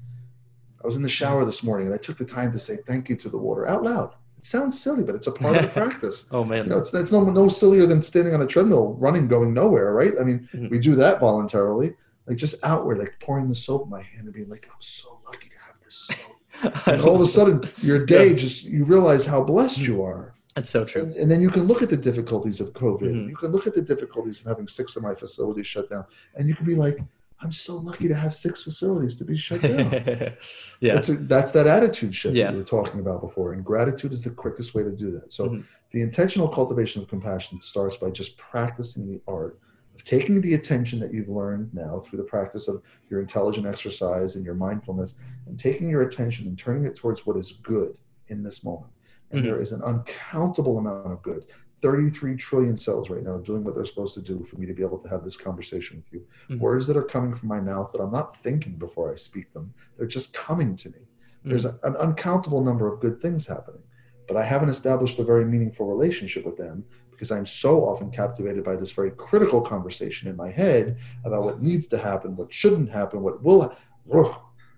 I 0.83 0.87
was 0.87 0.97
in 0.97 1.03
the 1.03 1.09
shower 1.09 1.45
this 1.45 1.63
morning 1.63 1.87
and 1.87 1.95
I 1.95 1.99
took 1.99 2.19
the 2.19 2.25
time 2.25 2.53
to 2.53 2.59
say 2.59 2.79
thank 2.87 3.09
you 3.09 3.17
to 3.17 3.29
the 3.29 3.39
water 3.39 3.69
out 3.69 3.83
loud. 3.83 4.15
It 4.43 4.47
sounds 4.47 4.81
silly, 4.81 5.05
but 5.05 5.15
it's 5.15 5.29
a 5.29 5.33
part 5.33 5.57
of 5.57 5.63
the 5.63 5.69
practice. 5.81 6.27
oh 6.33 6.43
man, 6.43 6.65
you 6.65 6.71
know, 6.71 6.79
it's 6.79 6.93
it's 6.93 7.13
no 7.13 7.23
no 7.23 7.49
sillier 7.49 7.87
than 7.87 8.03
standing 8.03 8.35
on 8.35 8.43
a 8.43 8.47
treadmill, 8.47 8.95
running, 8.95 9.29
going 9.29 9.55
nowhere, 9.55 9.93
right? 9.93 10.15
I 10.21 10.25
mean, 10.25 10.49
mm-hmm. 10.53 10.69
we 10.69 10.81
do 10.81 10.97
that 10.97 11.21
voluntarily, 11.21 11.95
like 12.27 12.39
just 12.39 12.57
outward, 12.65 12.99
like 12.99 13.15
pouring 13.21 13.49
the 13.49 13.55
soap 13.55 13.85
in 13.85 13.91
my 13.91 14.03
hand 14.03 14.25
and 14.25 14.33
being 14.33 14.49
like, 14.49 14.69
I'm 14.69 14.81
so 14.81 15.21
lucky 15.25 15.49
to 15.49 15.55
have 15.65 15.77
this 15.85 16.11
soap. 16.11 16.87
and 16.89 17.03
all 17.03 17.15
of 17.15 17.21
a 17.21 17.27
sudden, 17.27 17.71
your 17.83 18.05
day 18.05 18.31
yeah. 18.31 18.37
just 18.37 18.65
you 18.65 18.83
realize 18.85 19.25
how 19.25 19.45
blessed 19.45 19.79
mm-hmm. 19.79 19.93
you 19.93 20.03
are. 20.03 20.35
That's 20.57 20.71
so 20.71 20.85
true. 20.85 21.05
And, 21.05 21.15
and, 21.15 21.31
then 21.31 21.41
you 21.41 21.49
can 21.49 21.69
look 21.69 21.81
at 21.81 21.89
the 21.89 21.97
difficulties 21.97 22.61
of 22.61 22.73
COVID. 22.73 23.03
Mm-hmm. 23.03 23.29
You 23.29 23.37
can 23.37 23.53
look 23.53 23.69
at 23.69 23.75
the 23.75 23.81
difficulties 23.81 24.41
of 24.41 24.47
having 24.47 24.67
six 24.67 24.97
of 24.97 25.05
my 25.05 25.15
facilities 25.15 25.69
shut 25.69 25.89
down, 25.89 26.05
and 26.35 26.49
you 26.49 26.57
can 26.57 26.67
be 26.67 26.75
like, 26.75 26.99
I'm 27.43 27.53
so 27.53 27.77
lucky 27.77 28.07
to 28.09 28.15
have 28.15 28.35
six 28.35 28.63
facilities 28.63 29.17
to 29.19 29.25
be 29.25 29.37
shut 29.37 29.63
down. 29.63 29.91
yeah, 30.81 30.95
that's, 30.95 31.09
a, 31.09 31.15
that's 31.15 31.51
that 31.53 31.67
attitude 31.67 32.15
shift 32.15 32.37
yeah. 32.37 32.47
that 32.47 32.53
we 32.53 32.59
were 32.61 32.65
talking 32.65 33.01
about 33.01 33.21
before, 33.21 33.53
and 33.53 33.65
gratitude 33.65 34.13
is 34.13 34.23
the 34.23 34.31
quickest 34.31 34.75
way 34.75 34.85
to 34.85 34.93
do 34.93 35.11
that. 35.11 35.33
So, 35.33 35.47
mm-hmm. 35.47 35.63
the 35.91 36.03
intentional 36.03 36.49
cultivation 36.49 37.03
of 37.03 37.09
compassion 37.09 37.61
starts 37.61 37.97
by 37.97 38.11
just 38.11 38.37
practicing 38.37 39.11
the 39.11 39.21
art 39.27 39.59
of 39.95 40.05
taking 40.05 40.41
the 40.41 40.55
attention 40.55 41.01
that 41.01 41.13
you've 41.13 41.29
learned 41.29 41.75
now 41.75 42.01
through 42.01 42.19
the 42.19 42.25
practice 42.25 42.69
of 42.69 42.81
your 43.11 43.21
intelligent 43.21 43.67
exercise 43.67 44.37
and 44.37 44.45
your 44.45 44.55
mindfulness, 44.55 45.17
and 45.47 45.59
taking 45.59 45.91
your 45.91 46.03
attention 46.03 46.47
and 46.47 46.59
turning 46.59 46.85
it 46.85 46.95
towards 46.95 47.27
what 47.27 47.37
is 47.37 47.53
good 47.63 47.97
in 48.29 48.43
this 48.43 48.63
moment. 48.63 48.91
And 49.33 49.41
mm-hmm. 49.41 49.49
there 49.49 49.61
is 49.61 49.73
an 49.73 49.83
uncountable 49.83 50.79
amount 50.79 51.11
of 51.11 51.23
good 51.23 51.47
33 51.83 52.37
trillion 52.37 52.77
cells 52.77 53.11
right 53.11 53.23
now 53.23 53.39
doing 53.39 53.65
what 53.65 53.75
they're 53.75 53.85
supposed 53.85 54.15
to 54.15 54.23
do 54.23 54.45
for 54.49 54.57
me 54.57 54.67
to 54.67 54.73
be 54.73 54.83
able 54.83 54.99
to 54.99 55.09
have 55.09 55.25
this 55.25 55.37
conversation 55.37 55.97
with 55.97 56.13
you. 56.13 56.27
Mm-hmm. 56.49 56.63
Words 56.63 56.87
that 56.87 56.97
are 56.97 57.03
coming 57.03 57.35
from 57.35 57.49
my 57.49 57.61
mouth 57.61 57.93
that 57.93 58.01
I'm 58.01 58.13
not 58.13 58.37
thinking 58.43 58.75
before 58.75 59.13
I 59.13 59.17
speak 59.17 59.53
them, 59.53 59.75
they're 59.99 60.07
just 60.07 60.33
coming 60.33 60.77
to 60.77 60.89
me. 60.91 60.99
Mm-hmm. 60.99 61.51
There's 61.51 61.65
a, 61.65 61.79
an 61.83 61.97
uncountable 61.97 62.63
number 62.63 62.93
of 62.93 63.01
good 63.01 63.21
things 63.21 63.47
happening. 63.47 63.83
but 64.29 64.37
I 64.37 64.45
haven't 64.45 64.71
established 64.71 65.19
a 65.19 65.25
very 65.25 65.45
meaningful 65.45 65.87
relationship 65.87 66.47
with 66.47 66.57
them 66.57 66.85
because 67.11 67.31
I'm 67.31 67.47
so 67.47 67.85
often 67.85 68.11
captivated 68.11 68.65
by 68.65 68.77
this 68.77 68.93
very 68.93 69.11
critical 69.13 69.61
conversation 69.61 70.29
in 70.29 70.37
my 70.37 70.51
head 70.51 70.99
about 71.25 71.45
what 71.45 71.63
needs 71.63 71.87
to 71.89 71.99
happen, 71.99 72.37
what 72.37 72.53
shouldn't 72.53 72.91
happen, 72.91 73.23
what 73.23 73.43
will. 73.43 73.77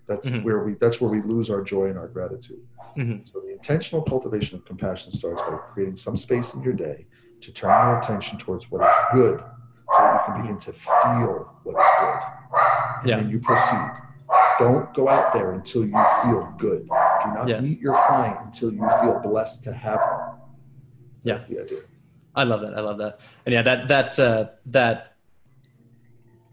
That's 0.07 0.29
mm-hmm. 0.29 0.43
where 0.43 0.63
we. 0.63 0.75
That's 0.75 1.01
where 1.01 1.09
we 1.09 1.21
lose 1.21 1.49
our 1.49 1.63
joy 1.63 1.85
and 1.85 1.97
our 1.97 2.07
gratitude. 2.07 2.61
Mm-hmm. 2.97 3.25
So 3.25 3.39
the 3.41 3.53
intentional 3.53 4.03
cultivation 4.03 4.57
of 4.57 4.65
compassion 4.65 5.11
starts 5.11 5.41
by 5.41 5.57
creating 5.73 5.97
some 5.97 6.15
space 6.15 6.53
in 6.53 6.61
your 6.61 6.73
day 6.73 7.07
to 7.41 7.51
turn 7.51 7.69
your 7.69 7.99
attention 7.99 8.37
towards 8.37 8.69
what 8.69 8.81
is 8.81 8.93
good, 9.13 9.39
so 9.39 9.97
that 9.97 10.13
you 10.13 10.33
can 10.33 10.41
begin 10.41 10.59
to 10.59 10.73
feel 10.73 11.51
what 11.63 11.75
is 11.79 11.87
good, 11.99 12.19
and 13.01 13.09
yeah. 13.09 13.17
then 13.17 13.29
you 13.29 13.39
proceed. 13.39 13.91
Don't 14.59 14.93
go 14.93 15.09
out 15.09 15.33
there 15.33 15.53
until 15.53 15.85
you 15.85 16.05
feel 16.23 16.53
good. 16.57 16.83
Do 16.83 17.33
not 17.33 17.47
yeah. 17.47 17.59
meet 17.59 17.79
your 17.79 17.97
client 18.07 18.37
until 18.41 18.71
you 18.71 18.87
feel 19.01 19.19
blessed 19.23 19.63
to 19.65 19.73
have 19.73 19.99
them. 19.99 20.39
That's 21.23 21.49
yeah. 21.49 21.55
the 21.57 21.63
idea. 21.63 21.79
I 22.35 22.43
love 22.43 22.61
that. 22.61 22.77
I 22.77 22.81
love 22.81 22.97
that. 22.99 23.19
And 23.45 23.53
yeah, 23.53 23.63
that 23.63 23.87
that 23.87 24.19
uh, 24.19 24.49
that. 24.67 25.14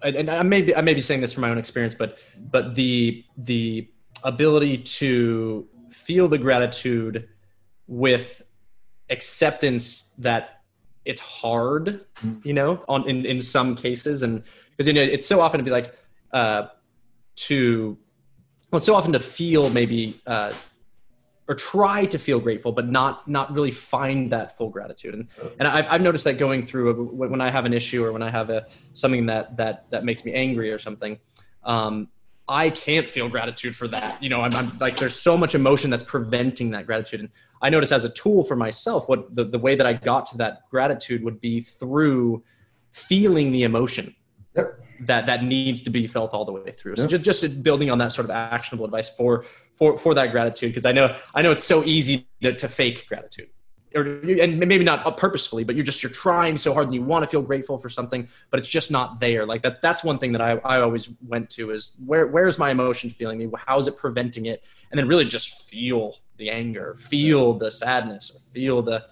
And 0.02 0.30
I 0.30 0.42
may 0.42 0.62
be 0.62 0.74
I 0.74 0.80
may 0.80 0.94
be 0.94 1.00
saying 1.00 1.20
this 1.20 1.32
from 1.32 1.42
my 1.42 1.50
own 1.50 1.58
experience, 1.58 1.94
but 1.94 2.18
but 2.50 2.74
the 2.74 3.24
the 3.36 3.88
ability 4.24 4.78
to 4.78 5.66
feel 5.90 6.28
the 6.28 6.38
gratitude 6.38 7.28
with 7.86 8.42
acceptance 9.10 10.12
that 10.18 10.62
it's 11.04 11.20
hard, 11.20 12.04
you 12.44 12.54
know, 12.54 12.84
on 12.88 13.08
in, 13.08 13.24
in 13.26 13.40
some 13.40 13.74
cases, 13.74 14.22
and 14.22 14.42
because 14.70 14.86
you 14.86 14.92
know 14.92 15.02
it's 15.02 15.26
so 15.26 15.40
often 15.40 15.58
to 15.58 15.64
be 15.64 15.70
like 15.70 15.94
uh, 16.32 16.68
to 17.36 17.96
well, 18.70 18.80
so 18.80 18.94
often 18.94 19.12
to 19.12 19.20
feel 19.20 19.68
maybe 19.70 20.20
uh, 20.26 20.52
or 21.52 21.54
try 21.54 22.06
to 22.06 22.18
feel 22.18 22.40
grateful, 22.40 22.72
but 22.72 22.88
not 22.88 23.28
not 23.28 23.52
really 23.52 23.70
find 23.70 24.32
that 24.32 24.56
full 24.56 24.70
gratitude. 24.70 25.12
And 25.14 25.28
and 25.58 25.68
I've, 25.68 25.86
I've 25.90 26.00
noticed 26.00 26.24
that 26.24 26.38
going 26.38 26.64
through 26.64 26.94
when 27.04 27.42
I 27.42 27.50
have 27.50 27.66
an 27.66 27.74
issue 27.74 28.02
or 28.06 28.10
when 28.10 28.22
I 28.22 28.30
have 28.30 28.48
a 28.48 28.66
something 28.94 29.26
that 29.26 29.58
that 29.58 29.84
that 29.90 30.02
makes 30.02 30.24
me 30.24 30.32
angry 30.32 30.72
or 30.72 30.78
something, 30.78 31.18
um, 31.62 32.08
I 32.48 32.70
can't 32.70 33.08
feel 33.08 33.28
gratitude 33.28 33.76
for 33.76 33.86
that. 33.88 34.22
You 34.22 34.30
know, 34.30 34.40
I'm, 34.40 34.54
I'm, 34.54 34.78
like 34.78 34.96
there's 34.96 35.14
so 35.14 35.36
much 35.36 35.54
emotion 35.54 35.90
that's 35.90 36.02
preventing 36.02 36.70
that 36.70 36.86
gratitude. 36.86 37.20
And 37.20 37.28
I 37.60 37.68
notice 37.68 37.92
as 37.92 38.04
a 38.04 38.10
tool 38.10 38.42
for 38.44 38.56
myself, 38.56 39.08
what 39.10 39.34
the, 39.34 39.44
the 39.44 39.58
way 39.58 39.74
that 39.74 39.86
I 39.86 39.92
got 39.92 40.24
to 40.26 40.38
that 40.38 40.62
gratitude 40.70 41.22
would 41.22 41.38
be 41.38 41.60
through 41.60 42.42
feeling 42.92 43.52
the 43.52 43.64
emotion. 43.64 44.14
Yep 44.56 44.82
that 45.06 45.26
that 45.26 45.44
needs 45.44 45.82
to 45.82 45.90
be 45.90 46.06
felt 46.06 46.32
all 46.32 46.44
the 46.44 46.52
way 46.52 46.72
through. 46.72 46.96
So 46.96 47.06
just 47.06 47.24
just 47.42 47.62
building 47.62 47.90
on 47.90 47.98
that 47.98 48.12
sort 48.12 48.24
of 48.24 48.30
actionable 48.30 48.84
advice 48.84 49.10
for 49.10 49.44
for 49.72 49.98
for 49.98 50.14
that 50.14 50.32
gratitude 50.32 50.70
because 50.70 50.86
I 50.86 50.92
know 50.92 51.16
I 51.34 51.42
know 51.42 51.52
it's 51.52 51.64
so 51.64 51.84
easy 51.84 52.26
to, 52.42 52.54
to 52.54 52.68
fake 52.68 53.06
gratitude. 53.08 53.48
Or, 53.94 54.04
and 54.04 54.58
maybe 54.58 54.84
not 54.84 55.18
purposefully, 55.18 55.64
but 55.64 55.74
you're 55.74 55.84
just 55.84 56.02
you're 56.02 56.12
trying 56.12 56.56
so 56.56 56.72
hard 56.72 56.86
and 56.86 56.94
you 56.94 57.02
want 57.02 57.24
to 57.24 57.26
feel 57.26 57.42
grateful 57.42 57.76
for 57.76 57.90
something, 57.90 58.26
but 58.50 58.58
it's 58.58 58.68
just 58.68 58.90
not 58.90 59.20
there. 59.20 59.44
Like 59.44 59.60
that. 59.62 59.82
That's 59.82 60.02
one 60.02 60.18
thing 60.18 60.32
that 60.32 60.40
I, 60.40 60.52
I 60.64 60.80
always 60.80 61.10
went 61.28 61.50
to 61.50 61.72
is 61.72 62.00
where 62.06 62.26
where's 62.26 62.58
my 62.58 62.70
emotion 62.70 63.10
feeling 63.10 63.36
me? 63.36 63.50
How 63.54 63.78
is 63.78 63.88
it 63.88 63.98
preventing 63.98 64.46
it? 64.46 64.64
And 64.90 64.98
then 64.98 65.08
really 65.08 65.26
just 65.26 65.68
feel 65.68 66.16
the 66.38 66.48
anger, 66.48 66.94
feel 66.94 67.52
the 67.52 67.70
sadness, 67.70 68.34
or 68.34 68.40
feel 68.52 68.80
the 68.80 69.04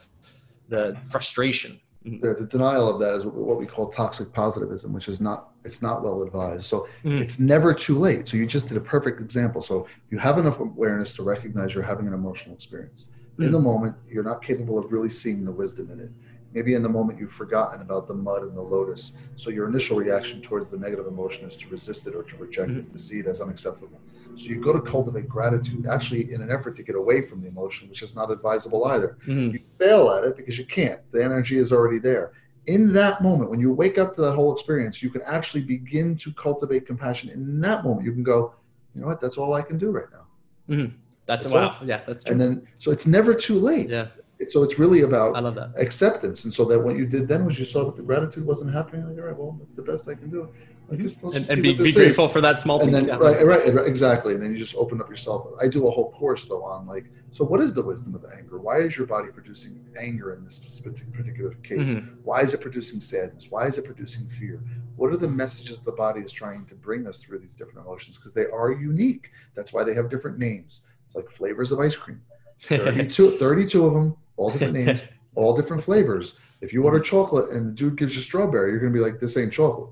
the 0.70 0.96
frustration 1.10 1.78
Mm-hmm. 2.06 2.26
The, 2.26 2.34
the, 2.34 2.46
denial 2.46 2.88
of 2.88 2.98
that 3.00 3.14
is 3.14 3.26
what 3.26 3.58
we 3.58 3.66
call 3.66 3.90
toxic 3.90 4.32
positivism, 4.32 4.90
which 4.92 5.06
is 5.06 5.20
not 5.20 5.50
it's 5.64 5.82
not 5.82 6.02
well 6.02 6.22
advised. 6.22 6.64
So 6.64 6.88
mm-hmm. 7.04 7.18
it's 7.18 7.38
never 7.38 7.74
too 7.74 7.98
late. 7.98 8.26
So 8.26 8.38
you 8.38 8.46
just 8.46 8.68
did 8.68 8.78
a 8.78 8.80
perfect 8.80 9.20
example. 9.20 9.60
So 9.60 9.86
you 10.08 10.16
have 10.16 10.38
enough 10.38 10.60
awareness 10.60 11.14
to 11.16 11.22
recognize 11.22 11.74
you're 11.74 11.82
having 11.82 12.06
an 12.06 12.14
emotional 12.14 12.54
experience. 12.54 13.08
Mm-hmm. 13.32 13.42
In 13.42 13.52
the 13.52 13.60
moment, 13.60 13.96
you're 14.08 14.24
not 14.24 14.42
capable 14.42 14.78
of 14.78 14.90
really 14.90 15.10
seeing 15.10 15.44
the 15.44 15.52
wisdom 15.52 15.90
in 15.90 16.00
it. 16.00 16.10
Maybe 16.54 16.74
in 16.74 16.82
the 16.82 16.88
moment 16.88 17.18
you've 17.20 17.32
forgotten 17.32 17.82
about 17.82 18.08
the 18.08 18.14
mud 18.14 18.42
and 18.42 18.56
the 18.56 18.62
lotus. 18.62 19.12
So 19.36 19.50
your 19.50 19.68
initial 19.68 19.98
reaction 19.98 20.40
towards 20.40 20.70
the 20.70 20.78
negative 20.78 21.06
emotion 21.06 21.46
is 21.46 21.56
to 21.58 21.68
resist 21.68 22.06
it 22.06 22.14
or 22.14 22.22
to 22.22 22.36
reject 22.38 22.70
mm-hmm. 22.70 22.80
it, 22.80 22.92
to 22.92 22.98
see 22.98 23.20
it 23.20 23.26
as 23.26 23.42
unacceptable. 23.42 24.00
So 24.36 24.48
you 24.48 24.60
go 24.60 24.72
to 24.72 24.80
cultivate 24.80 25.28
gratitude, 25.28 25.86
actually 25.86 26.32
in 26.32 26.42
an 26.42 26.50
effort 26.50 26.76
to 26.76 26.82
get 26.82 26.94
away 26.94 27.22
from 27.22 27.42
the 27.42 27.48
emotion, 27.48 27.88
which 27.88 28.02
is 28.02 28.14
not 28.14 28.30
advisable 28.30 28.86
either. 28.86 29.18
Mm-hmm. 29.26 29.54
You 29.54 29.60
fail 29.78 30.10
at 30.10 30.24
it 30.24 30.36
because 30.36 30.58
you 30.58 30.64
can't. 30.64 31.00
The 31.12 31.22
energy 31.22 31.58
is 31.58 31.72
already 31.72 31.98
there. 31.98 32.32
In 32.66 32.92
that 32.92 33.22
moment, 33.22 33.50
when 33.50 33.60
you 33.60 33.72
wake 33.72 33.98
up 33.98 34.14
to 34.14 34.20
that 34.22 34.34
whole 34.34 34.52
experience, 34.52 35.02
you 35.02 35.10
can 35.10 35.22
actually 35.22 35.62
begin 35.62 36.16
to 36.18 36.32
cultivate 36.32 36.86
compassion. 36.86 37.30
In 37.30 37.60
that 37.62 37.84
moment, 37.84 38.04
you 38.06 38.12
can 38.12 38.22
go, 38.22 38.54
you 38.94 39.00
know 39.00 39.06
what? 39.06 39.20
That's 39.20 39.38
all 39.38 39.54
I 39.54 39.62
can 39.62 39.78
do 39.78 39.90
right 39.90 40.06
now. 40.12 40.74
Mm-hmm. 40.74 40.96
That's, 41.26 41.44
that's 41.44 41.54
wow. 41.54 41.76
All. 41.80 41.86
Yeah, 41.86 42.02
that's 42.06 42.24
true. 42.24 42.32
And 42.32 42.40
then, 42.40 42.68
so 42.78 42.90
it's 42.90 43.06
never 43.06 43.34
too 43.34 43.58
late. 43.58 43.88
Yeah 43.88 44.08
so 44.48 44.62
it's 44.62 44.78
really 44.78 45.02
about 45.02 45.36
I 45.36 45.40
love 45.40 45.54
that. 45.56 45.72
acceptance. 45.76 46.44
And 46.44 46.54
so 46.54 46.64
that 46.66 46.78
what 46.78 46.96
you 46.96 47.06
did 47.06 47.28
then 47.28 47.44
was 47.44 47.58
you 47.58 47.64
saw 47.64 47.84
that 47.84 47.96
the 47.96 48.02
gratitude 48.02 48.46
wasn't 48.46 48.72
happening. 48.72 49.06
Like, 49.06 49.18
all 49.18 49.24
right, 49.24 49.36
well, 49.36 49.56
that's 49.60 49.74
the 49.74 49.82
best 49.82 50.08
I 50.08 50.14
can 50.14 50.30
do. 50.30 50.48
Like, 50.88 51.00
just, 51.00 51.22
and, 51.22 51.48
and 51.48 51.62
be, 51.62 51.72
be 51.74 51.92
grateful 51.92 52.26
for 52.26 52.40
that 52.40 52.58
small 52.58 52.80
and 52.80 52.92
piece. 52.92 53.06
Then, 53.06 53.18
right, 53.20 53.44
right, 53.46 53.72
right, 53.72 53.86
exactly. 53.86 54.34
And 54.34 54.42
then 54.42 54.52
you 54.52 54.58
just 54.58 54.74
open 54.74 55.00
up 55.00 55.08
yourself. 55.08 55.46
I 55.60 55.68
do 55.68 55.86
a 55.86 55.90
whole 55.90 56.10
course 56.12 56.46
though 56.46 56.64
on 56.64 56.86
like, 56.86 57.04
so 57.30 57.44
what 57.44 57.60
is 57.60 57.74
the 57.74 57.82
wisdom 57.82 58.14
of 58.16 58.24
anger? 58.36 58.58
Why 58.58 58.80
is 58.80 58.96
your 58.96 59.06
body 59.06 59.28
producing 59.30 59.86
anger 59.96 60.34
in 60.34 60.44
this 60.44 60.58
particular 60.80 61.54
case? 61.62 61.80
Mm-hmm. 61.80 62.16
Why 62.24 62.40
is 62.40 62.52
it 62.54 62.60
producing 62.60 62.98
sadness? 62.98 63.46
Why 63.50 63.66
is 63.66 63.78
it 63.78 63.84
producing 63.84 64.28
fear? 64.30 64.64
What 64.96 65.12
are 65.12 65.16
the 65.16 65.28
messages 65.28 65.80
the 65.80 65.92
body 65.92 66.22
is 66.22 66.32
trying 66.32 66.66
to 66.66 66.74
bring 66.74 67.06
us 67.06 67.22
through 67.22 67.38
these 67.38 67.54
different 67.54 67.86
emotions? 67.86 68.16
Because 68.16 68.32
they 68.32 68.46
are 68.46 68.72
unique. 68.72 69.30
That's 69.54 69.72
why 69.72 69.84
they 69.84 69.94
have 69.94 70.10
different 70.10 70.38
names. 70.38 70.80
It's 71.06 71.14
like 71.14 71.30
flavors 71.30 71.70
of 71.70 71.78
ice 71.78 71.94
cream. 71.94 72.20
32, 72.62 73.30
32 73.38 73.86
of 73.86 73.94
them 73.94 74.16
all 74.36 74.50
different 74.50 74.74
names, 74.86 75.02
all 75.34 75.56
different 75.56 75.82
flavors. 75.82 76.36
If 76.60 76.72
you 76.72 76.82
order 76.84 77.00
chocolate 77.00 77.50
and 77.50 77.68
the 77.68 77.72
dude 77.72 77.96
gives 77.96 78.14
you 78.16 78.22
strawberry, 78.22 78.70
you're 78.70 78.80
going 78.80 78.92
to 78.92 78.98
be 78.98 79.04
like, 79.04 79.20
this 79.20 79.36
ain't 79.36 79.52
chocolate. 79.52 79.90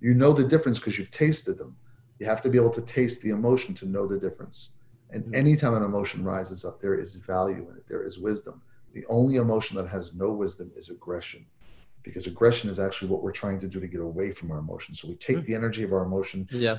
You 0.00 0.14
know 0.14 0.32
the 0.32 0.44
difference 0.44 0.78
because 0.78 0.98
you've 0.98 1.10
tasted 1.10 1.58
them. 1.58 1.76
You 2.18 2.26
have 2.26 2.42
to 2.42 2.48
be 2.48 2.58
able 2.58 2.70
to 2.70 2.82
taste 2.82 3.22
the 3.22 3.30
emotion 3.30 3.74
to 3.76 3.86
know 3.86 4.06
the 4.06 4.18
difference. 4.18 4.70
And 5.10 5.24
mm-hmm. 5.24 5.34
anytime 5.34 5.74
an 5.74 5.82
emotion 5.82 6.24
rises 6.24 6.64
up, 6.64 6.80
there 6.80 6.98
is 6.98 7.14
value 7.14 7.66
in 7.70 7.76
it, 7.76 7.84
there 7.88 8.02
is 8.02 8.18
wisdom. 8.18 8.62
The 8.94 9.04
only 9.08 9.36
emotion 9.36 9.76
that 9.76 9.88
has 9.88 10.14
no 10.14 10.30
wisdom 10.30 10.70
is 10.76 10.90
aggression 10.90 11.46
because 12.02 12.26
aggression 12.26 12.68
is 12.68 12.80
actually 12.80 13.08
what 13.08 13.22
we're 13.22 13.32
trying 13.32 13.60
to 13.60 13.68
do 13.68 13.78
to 13.78 13.86
get 13.86 14.00
away 14.00 14.32
from 14.32 14.50
our 14.50 14.58
emotion. 14.58 14.94
So 14.94 15.08
we 15.08 15.14
take 15.14 15.36
mm-hmm. 15.36 15.46
the 15.46 15.54
energy 15.54 15.82
of 15.82 15.92
our 15.92 16.02
emotion, 16.02 16.48
yeah 16.50 16.78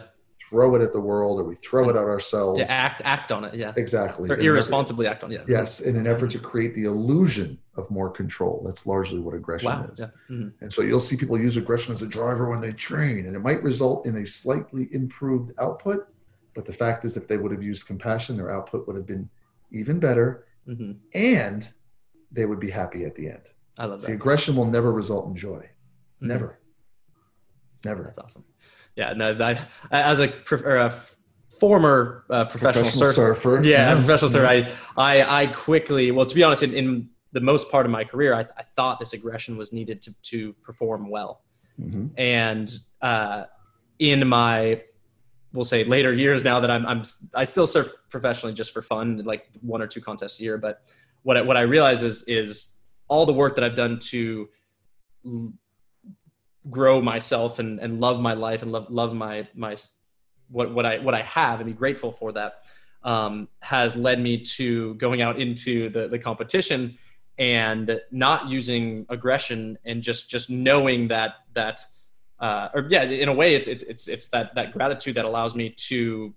throw 0.54 0.76
it 0.76 0.84
at 0.84 0.94
the 0.94 1.00
world 1.00 1.40
or 1.40 1.44
we 1.44 1.56
throw 1.56 1.90
it 1.90 1.96
at 1.96 2.04
ourselves. 2.04 2.60
Yeah, 2.60 2.68
act 2.70 3.02
act 3.06 3.32
on 3.32 3.44
it. 3.44 3.56
Yeah, 3.56 3.74
exactly. 3.76 4.30
Or 4.30 4.38
irresponsibly 4.38 5.08
act 5.08 5.24
on 5.24 5.32
it. 5.32 5.42
Yeah. 5.48 5.58
Yes, 5.58 5.80
in 5.80 5.96
an 5.96 6.06
effort 6.06 6.30
to 6.32 6.40
create 6.40 6.76
the 6.76 6.84
illusion 6.84 7.58
of 7.76 7.90
more 7.90 8.12
control. 8.12 8.62
That's 8.64 8.86
largely 8.86 9.20
what 9.20 9.34
aggression 9.34 9.72
wow. 9.72 9.90
is. 9.92 10.00
Yeah. 10.00 10.06
Mm-hmm. 10.30 10.50
And 10.62 10.72
so 10.72 10.84
you'll 10.84 11.00
see 11.00 11.18
people 11.18 11.40
use 11.40 11.58
aggression 11.58 11.92
as 11.92 12.04
a 12.04 12.08
driver 12.08 12.52
when 12.52 12.62
they 12.62 12.72
train, 12.72 13.26
and 13.26 13.36
it 13.36 13.40
might 13.40 13.64
result 13.64 14.06
in 14.06 14.18
a 14.18 14.28
slightly 14.28 14.90
improved 14.92 15.54
output. 15.60 16.08
But 16.54 16.66
the 16.66 16.74
fact 16.74 17.04
is, 17.04 17.18
if 17.18 17.28
they 17.28 17.38
would 17.38 17.52
have 17.52 17.64
used 17.64 17.88
compassion, 17.88 18.38
their 18.38 18.52
output 18.56 18.86
would 18.86 18.96
have 18.96 19.08
been 19.08 19.28
even 19.72 20.00
better, 20.00 20.46
mm-hmm. 20.68 20.92
and 21.16 21.68
they 22.32 22.46
would 22.46 22.60
be 22.60 22.70
happy 22.70 23.06
at 23.06 23.16
the 23.16 23.28
end. 23.28 23.42
I 23.80 23.86
love 23.86 24.02
that. 24.02 24.08
The 24.08 24.14
aggression 24.14 24.56
will 24.56 24.68
never 24.68 24.92
result 24.92 25.26
in 25.26 25.36
joy. 25.36 25.68
Mm-hmm. 26.22 26.28
Never. 26.28 26.60
Never. 27.84 28.04
That's 28.04 28.20
awesome 28.20 28.46
yeah, 28.96 29.14
no, 29.14 29.36
I, 29.40 29.60
as 29.92 30.20
a, 30.20 30.32
a 30.52 30.94
former 31.60 32.26
uh, 32.30 32.46
professional, 32.46 32.84
professional 32.84 33.14
surfer, 33.14 33.36
surfer, 33.36 33.64
yeah, 33.64 33.90
yeah. 33.90 33.96
professional 33.96 34.30
surfer, 34.30 34.48
I, 34.48 34.70
I, 34.98 35.44
I 35.44 35.48
quickly, 35.48 36.12
well, 36.12 36.26
to 36.26 36.36
be 36.36 36.44
honest, 36.44 36.64
in, 36.64 36.74
in 36.74 37.10
the 37.32 37.40
most 37.40 37.72
part 37.72 37.86
of 37.86 37.92
my 37.92 38.04
career, 38.04 38.34
I, 38.34 38.42
I, 38.42 38.64
thought 38.76 39.00
this 39.00 39.14
aggression 39.14 39.58
was 39.58 39.74
needed 39.74 40.02
to, 40.04 40.22
to 40.22 40.54
perform 40.62 41.10
well. 41.10 41.42
Mm-hmm. 41.80 42.08
And 42.18 42.72
uh, 43.02 43.46
in 44.00 44.28
my, 44.28 44.82
we'll 45.54 45.66
say 45.66 45.84
later 45.84 46.14
years 46.14 46.44
now 46.44 46.60
that 46.60 46.70
I'm, 46.70 46.86
I'm, 46.86 47.04
I 47.34 47.44
still 47.44 47.66
surf 47.66 47.92
professionally 48.10 48.54
just 48.54 48.74
for 48.74 48.82
fun, 48.82 49.24
like 49.26 49.48
one 49.62 49.82
or 49.82 49.88
two 49.88 50.02
contests 50.02 50.40
a 50.40 50.44
year. 50.44 50.58
But 50.58 50.84
what 51.24 51.38
I, 51.38 51.42
what 51.42 51.58
I 51.58 51.62
realize 51.62 52.04
is, 52.04 52.24
is 52.28 52.80
all 53.08 53.26
the 53.26 53.34
work 53.34 53.56
that 53.56 53.64
I've 53.64 53.76
done 53.76 54.00
to 54.00 54.50
grow 56.70 57.02
myself 57.02 57.60
and, 57.60 57.80
and 57.80 58.00
love 58.00 58.20
my 58.20 58.34
life 58.34 58.62
and 58.62 58.72
love, 58.72 58.88
love 58.90 59.14
my, 59.14 59.48
my, 59.56 59.76
what, 60.50 60.74
what 60.74 60.86
I, 60.86 61.00
what 61.00 61.14
I 61.14 61.22
have 61.22 61.60
and 61.60 61.68
be 61.68 61.74
grateful 61.74 62.12
for 62.12 62.32
that 62.34 62.64
um, 63.04 63.48
has 63.60 63.96
led 63.96 64.22
me 64.22 64.40
to 64.40 64.96
going 64.96 65.22
out 65.22 65.40
into 65.40 65.90
the, 65.90 66.08
the 66.08 66.20
competition 66.20 66.98
and 67.38 68.00
not 68.12 68.48
using 68.48 69.06
aggression 69.10 69.78
and 69.84 70.02
just, 70.02 70.30
just 70.30 70.50
knowing 70.50 71.08
that, 71.10 71.36
that, 71.54 71.82
uh, 72.40 72.70
or 72.74 72.88
yeah, 72.90 73.04
in 73.04 73.28
a 73.28 73.34
way 73.34 73.56
it's, 73.56 73.68
it's, 73.68 73.84
it's, 73.84 74.08
it's 74.08 74.30
that, 74.30 74.56
that 74.56 74.72
gratitude 74.72 75.16
that 75.16 75.26
allows 75.26 75.56
me 75.56 75.70
to, 75.70 76.34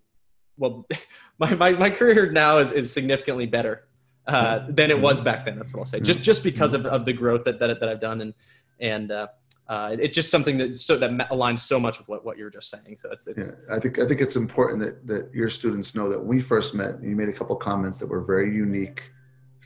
well, 0.57 0.87
my, 1.39 1.55
my, 1.55 1.71
my 1.71 1.91
career 1.91 2.31
now 2.33 2.59
is, 2.59 2.73
is 2.73 2.93
significantly 2.93 3.47
better 3.47 3.87
uh, 4.27 4.67
than 4.69 4.91
it 4.91 5.01
was 5.01 5.21
back 5.21 5.45
then. 5.45 5.57
That's 5.57 5.73
what 5.73 5.81
I'll 5.81 5.85
say. 5.85 6.01
Just 6.01 6.23
just 6.23 6.43
because 6.43 6.75
of, 6.75 6.85
of 6.87 7.05
the 7.05 7.13
growth 7.13 7.45
that, 7.45 7.59
that 7.61 7.79
that 7.79 7.89
I've 7.89 8.01
done 8.01 8.21
and 8.21 8.35
and 8.81 9.13
uh, 9.13 9.29
uh, 9.69 9.97
it's 9.99 10.15
just 10.15 10.31
something 10.31 10.59
that 10.59 10.77
so 10.77 10.97
that 10.97 11.11
aligns 11.31 11.61
so 11.61 11.81
much 11.81 11.99
with 11.99 12.09
what, 12.09 12.25
what 12.25 12.39
you 12.39 12.45
were 12.45 12.51
just 12.51 12.71
saying. 12.71 12.97
So 12.97 13.11
it's, 13.11 13.27
it's 13.27 13.57
yeah, 13.69 13.75
I 13.75 13.81
think 13.81 13.99
I 13.99 14.07
think 14.07 14.21
it's 14.21 14.37
important 14.37 14.81
that 14.81 15.07
that 15.07 15.35
your 15.35 15.51
students 15.51 15.95
know 15.95 16.09
that 16.09 16.19
when 16.19 16.29
we 16.29 16.41
first 16.41 16.75
met, 16.75 17.03
you 17.03 17.17
made 17.17 17.29
a 17.29 17.33
couple 17.33 17.57
comments 17.57 17.99
that 17.99 18.07
were 18.07 18.23
very 18.23 18.55
unique 18.55 19.03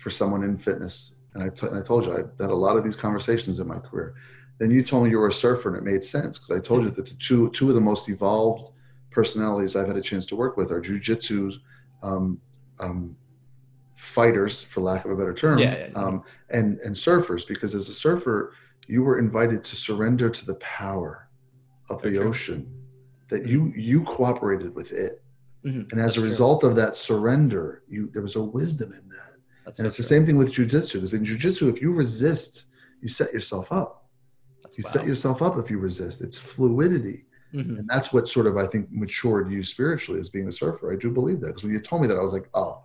for 0.01 0.11
someone 0.11 0.43
in 0.43 0.57
fitness, 0.57 1.17
and 1.35 1.43
I, 1.43 1.49
t- 1.51 1.67
and 1.67 1.79
I 1.79 1.83
told 1.83 2.07
you 2.07 2.13
I 2.15 2.43
had 2.43 2.51
a 2.51 2.55
lot 2.55 2.77
of 2.77 2.85
these 2.85 2.97
conversations 2.97 3.59
in 3.59 3.69
my 3.69 3.79
career. 3.79 4.15
Then 4.59 4.71
you 4.71 4.83
told 4.83 5.05
me 5.05 5.11
you 5.11 5.19
were 5.19 5.29
a 5.29 5.33
surfer, 5.33 5.69
and 5.69 5.77
it 5.77 5.91
made 5.91 6.03
sense 6.03 6.39
because 6.39 6.57
I 6.57 6.61
told 6.61 6.85
you 6.85 6.91
that 6.91 7.07
the 7.07 7.15
two 7.15 7.51
two 7.51 7.69
of 7.69 7.75
the 7.75 7.81
most 7.81 8.09
evolved 8.09 8.73
personalities 9.11 9.77
I've 9.77 9.87
had 9.87 9.97
a 9.97 10.03
chance 10.03 10.25
to 10.27 10.37
work 10.37 10.57
with 10.57 10.71
are 10.71 10.81
jujitsu 10.81 11.59
um, 12.03 12.41
um, 12.79 13.17
fighters, 13.97 14.63
for 14.63 14.81
lack 14.81 15.05
of 15.05 15.11
a 15.11 15.17
better 15.17 15.35
term, 15.35 15.59
yeah, 15.59 15.77
yeah, 15.77 15.89
yeah. 15.93 15.99
Um, 15.99 16.25
and 16.49 16.79
and 16.81 16.97
surfers. 16.97 17.47
Because 17.47 17.75
as 17.75 17.91
a 17.91 17.95
surfer, 17.95 18.55
you 18.91 19.03
were 19.03 19.19
invited 19.19 19.63
to 19.65 19.77
surrender 19.77 20.29
to 20.31 20.47
the 20.47 20.55
power 20.57 21.29
of 21.89 22.03
Very 22.03 22.15
the 22.15 22.21
true. 22.21 22.29
ocean. 22.29 22.77
That 23.31 23.47
you 23.47 23.73
you 23.77 24.03
cooperated 24.03 24.75
with 24.75 24.91
it, 24.91 25.23
mm-hmm. 25.65 25.83
and 25.91 26.01
as 26.01 26.15
That's 26.15 26.17
a 26.17 26.21
result 26.23 26.61
true. 26.61 26.71
of 26.71 26.77
that 26.77 26.97
surrender, 26.97 27.85
you 27.87 28.11
there 28.13 28.23
was 28.23 28.37
a 28.37 28.43
wisdom 28.43 28.93
in 28.93 29.09
that. 29.09 29.37
That's 29.65 29.79
and 29.79 29.85
so 29.85 29.87
it's 29.87 29.97
true. 29.97 30.03
the 30.03 30.09
same 30.09 30.27
thing 30.27 30.37
with 30.37 30.53
jujitsu. 30.53 30.95
Because 30.95 31.13
in 31.13 31.25
jujitsu, 31.25 31.71
if 31.71 31.81
you 31.81 31.93
resist, 31.93 32.65
you 33.01 33.09
set 33.09 33.33
yourself 33.33 33.71
up. 33.71 34.09
That's 34.65 34.79
you 34.79 34.83
set 34.83 35.07
yourself 35.07 35.43
up 35.43 35.59
if 35.59 35.71
you 35.71 35.79
resist. 35.79 36.23
It's 36.23 36.39
fluidity. 36.39 37.27
Mm-hmm. 37.55 37.79
And 37.79 37.89
that's 37.89 38.13
what 38.13 38.29
sort 38.29 38.47
of 38.47 38.57
I 38.57 38.67
think 38.67 38.89
matured 38.91 39.51
you 39.51 39.65
spiritually 39.65 40.21
as 40.21 40.29
being 40.29 40.49
a 40.49 40.53
surfer. 40.53 40.93
I 40.93 40.97
do 40.97 41.11
believe 41.11 41.41
that 41.41 41.49
because 41.49 41.63
when 41.65 41.73
you 41.73 41.81
told 41.81 42.03
me 42.03 42.09
that, 42.09 42.17
I 42.17 42.23
was 42.23 42.33
like, 42.33 42.49
oh, 42.55 42.83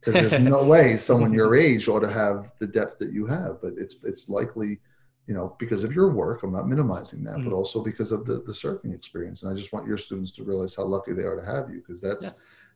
because 0.00 0.30
there's 0.30 0.42
no 0.54 0.64
way 0.64 0.96
someone 0.96 1.32
your 1.32 1.56
age 1.56 1.88
ought 1.88 2.00
to 2.00 2.10
have 2.10 2.52
the 2.60 2.66
depth 2.66 2.98
that 2.98 3.12
you 3.12 3.26
have. 3.26 3.60
But 3.60 3.74
it's 3.76 3.96
it's 4.04 4.28
likely, 4.28 4.80
you 5.26 5.34
know, 5.34 5.56
because 5.58 5.84
of 5.84 5.92
your 5.92 6.10
work. 6.10 6.42
I'm 6.42 6.52
not 6.52 6.68
minimizing 6.68 7.24
that, 7.24 7.36
mm-hmm. 7.36 7.48
but 7.48 7.54
also 7.54 7.82
because 7.82 8.12
of 8.12 8.26
the 8.26 8.34
the 8.34 8.52
surfing 8.52 8.94
experience. 8.94 9.42
And 9.42 9.52
I 9.52 9.54
just 9.54 9.72
want 9.72 9.86
your 9.86 9.98
students 9.98 10.32
to 10.32 10.44
realize 10.44 10.74
how 10.74 10.84
lucky 10.84 11.12
they 11.12 11.22
are 11.22 11.36
to 11.36 11.46
have 11.46 11.70
you 11.70 11.76
because 11.80 12.00
that's 12.00 12.26
yeah. 12.26 12.30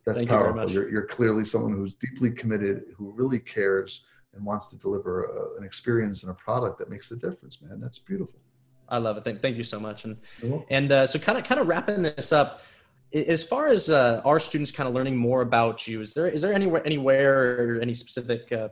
that's 0.04 0.18
Thank 0.18 0.30
powerful. 0.30 0.70
You 0.70 0.80
are 0.80 0.82
you're, 0.82 0.90
you're 0.90 1.06
clearly 1.06 1.44
someone 1.44 1.72
who's 1.72 1.94
deeply 1.94 2.30
committed, 2.30 2.84
who 2.96 3.12
really 3.12 3.38
cares 3.38 4.04
and 4.34 4.44
wants 4.44 4.68
to 4.68 4.76
deliver 4.76 5.24
a, 5.24 5.58
an 5.58 5.64
experience 5.64 6.22
and 6.22 6.30
a 6.30 6.34
product 6.34 6.78
that 6.78 6.88
makes 6.88 7.10
a 7.10 7.16
difference. 7.16 7.60
Man, 7.60 7.80
that's 7.80 7.98
beautiful. 7.98 8.38
I 8.88 8.98
love 8.98 9.18
it. 9.18 9.24
Thank, 9.24 9.42
thank 9.42 9.56
you 9.56 9.64
so 9.64 9.78
much. 9.78 10.04
And 10.04 10.16
and 10.70 10.90
uh, 10.90 11.06
so 11.06 11.18
kind 11.18 11.38
of 11.38 11.44
kind 11.44 11.60
of 11.60 11.66
wrapping 11.66 12.02
this 12.02 12.32
up, 12.32 12.62
as 13.12 13.44
far 13.44 13.68
as 13.68 13.90
uh, 13.90 14.22
our 14.24 14.38
students 14.38 14.70
kind 14.70 14.88
of 14.88 14.94
learning 14.94 15.16
more 15.16 15.42
about 15.42 15.86
you, 15.86 16.00
is 16.00 16.14
there 16.14 16.26
is 16.26 16.42
there 16.42 16.54
anywhere 16.54 16.84
anywhere 16.86 17.76
or 17.76 17.80
any 17.80 17.92
specific 17.92 18.50
uh, 18.52 18.68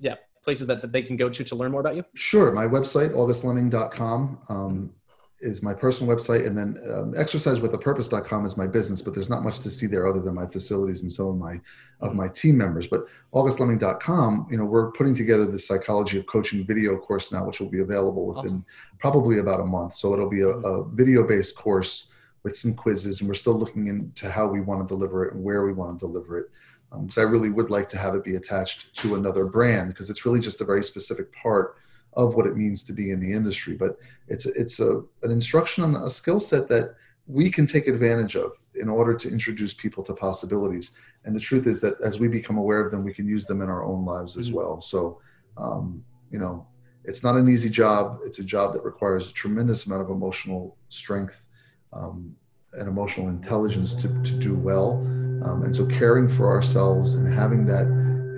yeah 0.00 0.16
places 0.42 0.66
that, 0.66 0.80
that 0.82 0.92
they 0.92 1.02
can 1.02 1.16
go 1.16 1.28
to 1.28 1.44
to 1.44 1.54
learn 1.54 1.72
more 1.72 1.80
about 1.80 1.96
you? 1.96 2.04
Sure. 2.14 2.52
My 2.52 2.66
website 2.66 3.12
augustleming.com. 3.14 4.38
Um, 4.48 4.94
is 5.40 5.62
my 5.62 5.72
personal 5.72 6.14
website, 6.14 6.46
and 6.46 6.56
then 6.56 6.76
um, 6.92 7.12
exercisewithapurpose.com 7.12 8.44
is 8.44 8.56
my 8.56 8.66
business. 8.66 9.00
But 9.00 9.14
there's 9.14 9.30
not 9.30 9.42
much 9.42 9.60
to 9.60 9.70
see 9.70 9.86
there 9.86 10.06
other 10.06 10.20
than 10.20 10.34
my 10.34 10.46
facilities 10.46 11.02
and 11.02 11.12
some 11.12 11.28
of 11.28 11.36
my 11.36 11.60
of 12.00 12.14
my 12.14 12.28
team 12.28 12.58
members. 12.58 12.86
But 12.86 13.06
augustleming.com, 13.34 14.48
you 14.50 14.58
know, 14.58 14.64
we're 14.64 14.92
putting 14.92 15.14
together 15.14 15.46
the 15.46 15.58
psychology 15.58 16.18
of 16.18 16.26
coaching 16.26 16.66
video 16.66 16.96
course 16.96 17.32
now, 17.32 17.46
which 17.46 17.60
will 17.60 17.70
be 17.70 17.80
available 17.80 18.26
within 18.26 18.44
awesome. 18.44 18.66
probably 18.98 19.38
about 19.38 19.60
a 19.60 19.66
month. 19.66 19.94
So 19.94 20.12
it'll 20.12 20.30
be 20.30 20.42
a, 20.42 20.48
a 20.48 20.88
video 20.88 21.26
based 21.26 21.56
course 21.56 22.08
with 22.42 22.56
some 22.56 22.74
quizzes, 22.74 23.20
and 23.20 23.28
we're 23.28 23.34
still 23.34 23.58
looking 23.58 23.88
into 23.88 24.30
how 24.30 24.46
we 24.46 24.60
want 24.60 24.86
to 24.86 24.94
deliver 24.94 25.26
it 25.26 25.34
and 25.34 25.42
where 25.42 25.64
we 25.64 25.72
want 25.72 25.98
to 25.98 26.06
deliver 26.06 26.38
it. 26.38 26.46
Because 26.90 27.18
um, 27.18 27.26
I 27.26 27.30
really 27.30 27.50
would 27.50 27.70
like 27.70 27.88
to 27.90 27.98
have 27.98 28.14
it 28.14 28.24
be 28.24 28.36
attached 28.36 28.94
to 28.96 29.14
another 29.14 29.44
brand 29.44 29.88
because 29.90 30.10
it's 30.10 30.26
really 30.26 30.40
just 30.40 30.60
a 30.60 30.64
very 30.64 30.82
specific 30.82 31.32
part 31.32 31.76
of 32.14 32.34
what 32.34 32.46
it 32.46 32.56
means 32.56 32.82
to 32.84 32.92
be 32.92 33.12
in 33.12 33.20
the 33.20 33.32
industry. 33.32 33.74
But 33.74 33.96
it's 34.28 34.46
it's 34.46 34.80
a 34.80 35.02
an 35.22 35.30
instruction 35.30 35.84
on 35.84 35.94
a 35.94 36.10
skill 36.10 36.40
set 36.40 36.68
that 36.68 36.96
we 37.26 37.50
can 37.50 37.66
take 37.66 37.86
advantage 37.86 38.34
of 38.34 38.52
in 38.74 38.88
order 38.88 39.14
to 39.14 39.30
introduce 39.30 39.74
people 39.74 40.02
to 40.04 40.14
possibilities. 40.14 40.92
And 41.24 41.34
the 41.34 41.40
truth 41.40 41.66
is 41.66 41.80
that 41.82 42.00
as 42.00 42.18
we 42.18 42.28
become 42.28 42.56
aware 42.56 42.84
of 42.84 42.90
them, 42.90 43.04
we 43.04 43.14
can 43.14 43.28
use 43.28 43.46
them 43.46 43.62
in 43.62 43.68
our 43.68 43.84
own 43.84 44.04
lives 44.04 44.36
as 44.36 44.48
mm-hmm. 44.48 44.56
well. 44.56 44.80
So, 44.80 45.20
um, 45.56 46.02
you 46.30 46.38
know, 46.38 46.66
it's 47.04 47.22
not 47.22 47.36
an 47.36 47.48
easy 47.48 47.70
job. 47.70 48.18
It's 48.24 48.38
a 48.38 48.44
job 48.44 48.72
that 48.74 48.84
requires 48.84 49.30
a 49.30 49.32
tremendous 49.32 49.86
amount 49.86 50.02
of 50.02 50.10
emotional 50.10 50.76
strength 50.88 51.46
um, 51.92 52.34
and 52.72 52.88
emotional 52.88 53.28
intelligence 53.28 53.94
to, 53.94 54.08
to 54.08 54.32
do 54.38 54.54
well. 54.54 55.04
Um, 55.44 55.62
and 55.62 55.74
so, 55.74 55.86
caring 55.86 56.28
for 56.28 56.48
ourselves 56.48 57.14
and 57.14 57.32
having 57.32 57.64
that 57.66 57.86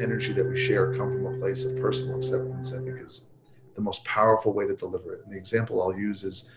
energy 0.01 0.33
that 0.33 0.45
we 0.45 0.57
share 0.57 0.95
come 0.95 1.11
from 1.11 1.27
a 1.27 1.39
place 1.39 1.65
of 1.65 1.77
personal 1.81 2.17
acceptance, 2.17 2.73
I 2.73 2.79
think, 2.79 3.01
is 3.01 3.27
the 3.75 3.81
most 3.81 4.05
powerful 4.05 4.53
way 4.53 4.67
to 4.67 4.75
deliver 4.75 5.15
it. 5.15 5.25
And 5.25 5.33
the 5.33 5.39
example 5.39 5.83
I'll 5.83 5.97
use 5.97 6.25
is 6.25 6.51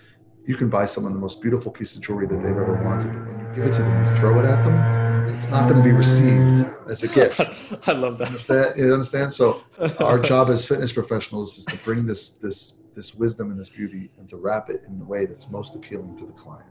you 0.45 0.55
can 0.55 0.69
buy 0.69 0.85
someone 0.85 1.13
the 1.13 1.19
most 1.19 1.41
beautiful 1.41 1.71
piece 1.71 1.95
of 1.95 2.01
jewelry 2.01 2.27
that 2.27 2.35
they've 2.35 2.45
ever 2.45 2.83
wanted, 2.83 3.13
but 3.13 3.27
when 3.27 3.39
you 3.39 3.55
give 3.55 3.65
it 3.65 3.73
to 3.73 3.79
them, 3.79 4.05
you 4.05 4.19
throw 4.19 4.39
it 4.39 4.45
at 4.45 4.63
them, 4.63 5.27
it's 5.27 5.49
not 5.49 5.67
going 5.67 5.81
to 5.81 5.83
be 5.83 5.91
received 5.91 6.67
as 6.89 7.01
a 7.03 7.07
gift. 7.07 7.39
I 7.87 7.93
love 7.93 8.19
that. 8.19 8.27
Understand? 8.27 8.77
You 8.77 8.93
understand? 8.93 9.33
So 9.33 9.63
our 9.99 10.19
job 10.19 10.49
as 10.49 10.65
fitness 10.65 10.93
professionals 10.93 11.57
is 11.57 11.65
to 11.65 11.77
bring 11.77 12.05
this 12.05 12.31
this 12.31 12.77
this 12.93 13.13
wisdom 13.13 13.51
and 13.51 13.59
this 13.59 13.69
beauty 13.69 14.09
and 14.17 14.29
to 14.29 14.37
wrap 14.37 14.69
it 14.69 14.83
in 14.87 14.97
the 14.99 15.05
way 15.05 15.25
that's 15.25 15.49
most 15.49 15.75
appealing 15.75 16.15
to 16.17 16.25
the 16.25 16.31
client. 16.31 16.69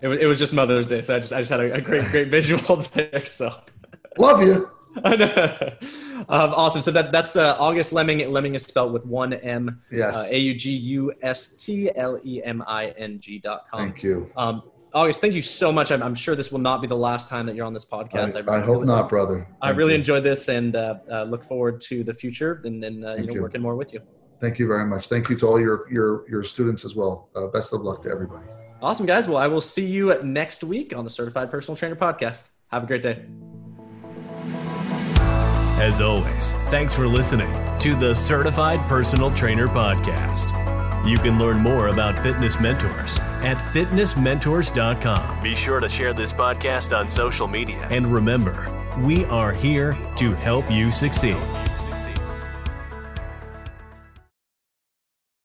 It 0.00 0.08
was, 0.08 0.18
it 0.20 0.26
was 0.26 0.38
just 0.38 0.54
Mother's 0.54 0.86
Day, 0.86 1.02
so 1.02 1.16
I 1.16 1.20
just 1.20 1.32
I 1.32 1.40
just 1.40 1.50
had 1.50 1.60
a, 1.60 1.74
a 1.74 1.80
great 1.80 2.08
great 2.10 2.28
visual 2.38 2.76
there. 2.94 3.24
So 3.24 3.54
love 4.16 4.42
you. 4.42 4.70
um, 5.04 6.54
awesome. 6.54 6.82
So 6.82 6.90
that 6.90 7.12
that's 7.12 7.36
uh, 7.36 7.56
August 7.58 7.92
Leming. 7.92 8.30
Leming 8.30 8.54
is 8.54 8.64
spelled 8.64 8.92
with 8.92 9.04
one 9.04 9.32
M. 9.34 9.82
Yes. 9.90 10.16
Uh, 10.16 10.26
A 10.30 10.38
U 10.38 10.54
G 10.54 10.70
U 10.70 11.12
S 11.22 11.56
T 11.56 11.90
L 11.96 12.20
E 12.24 12.42
M 12.42 12.62
I 12.66 12.88
N 12.96 13.20
G 13.20 13.38
dot 13.38 13.66
com. 13.70 13.80
Thank 13.80 14.02
you. 14.02 14.30
Um, 14.36 14.62
August, 14.94 15.20
thank 15.20 15.34
you 15.34 15.42
so 15.42 15.70
much. 15.70 15.92
I'm, 15.92 16.02
I'm, 16.02 16.14
sure 16.14 16.34
this 16.34 16.50
will 16.50 16.60
not 16.60 16.80
be 16.80 16.86
the 16.86 16.96
last 16.96 17.28
time 17.28 17.44
that 17.44 17.54
you're 17.54 17.66
on 17.66 17.74
this 17.74 17.84
podcast. 17.84 18.34
I, 18.34 18.50
I, 18.50 18.56
I 18.56 18.60
hope 18.60 18.84
not, 18.84 19.10
brother. 19.10 19.46
Thank 19.46 19.56
I 19.60 19.70
really 19.70 19.92
you. 19.92 19.98
enjoyed 19.98 20.24
this 20.24 20.48
and 20.48 20.74
uh, 20.74 20.94
uh, 21.12 21.24
look 21.24 21.44
forward 21.44 21.80
to 21.82 22.02
the 22.02 22.14
future 22.14 22.62
and, 22.64 22.82
and 22.82 23.04
uh, 23.04 23.14
you 23.16 23.26
know 23.26 23.34
you. 23.34 23.42
working 23.42 23.60
more 23.60 23.76
with 23.76 23.92
you. 23.92 24.00
Thank 24.40 24.58
you 24.58 24.66
very 24.66 24.86
much. 24.86 25.08
Thank 25.08 25.28
you 25.28 25.36
to 25.38 25.46
all 25.46 25.60
your 25.60 25.90
your 25.92 26.28
your 26.28 26.44
students 26.44 26.84
as 26.84 26.94
well. 26.94 27.28
Uh, 27.36 27.48
best 27.48 27.72
of 27.72 27.82
luck 27.82 28.02
to 28.02 28.10
everybody. 28.10 28.46
Awesome, 28.80 29.06
guys. 29.06 29.26
Well, 29.26 29.38
I 29.38 29.48
will 29.48 29.60
see 29.60 29.86
you 29.86 30.20
next 30.22 30.62
week 30.62 30.94
on 30.94 31.04
the 31.04 31.10
Certified 31.10 31.50
Personal 31.50 31.76
Trainer 31.76 31.96
Podcast. 31.96 32.48
Have 32.68 32.84
a 32.84 32.86
great 32.86 33.02
day. 33.02 33.24
As 35.80 36.00
always, 36.00 36.52
thanks 36.70 36.94
for 36.94 37.06
listening 37.06 37.52
to 37.78 37.94
the 37.94 38.14
Certified 38.14 38.80
Personal 38.88 39.30
Trainer 39.32 39.68
Podcast. 39.68 40.52
You 41.08 41.18
can 41.18 41.38
learn 41.38 41.58
more 41.58 41.88
about 41.88 42.22
fitness 42.22 42.58
mentors 42.60 43.18
at 43.42 43.56
fitnessmentors.com. 43.72 45.40
Be 45.42 45.54
sure 45.54 45.80
to 45.80 45.88
share 45.88 46.12
this 46.12 46.32
podcast 46.32 46.96
on 46.96 47.08
social 47.10 47.46
media. 47.46 47.86
And 47.90 48.12
remember, 48.12 48.68
we 48.98 49.24
are 49.26 49.52
here 49.52 49.96
to 50.16 50.34
help 50.34 50.70
you 50.70 50.90
succeed. 50.90 51.36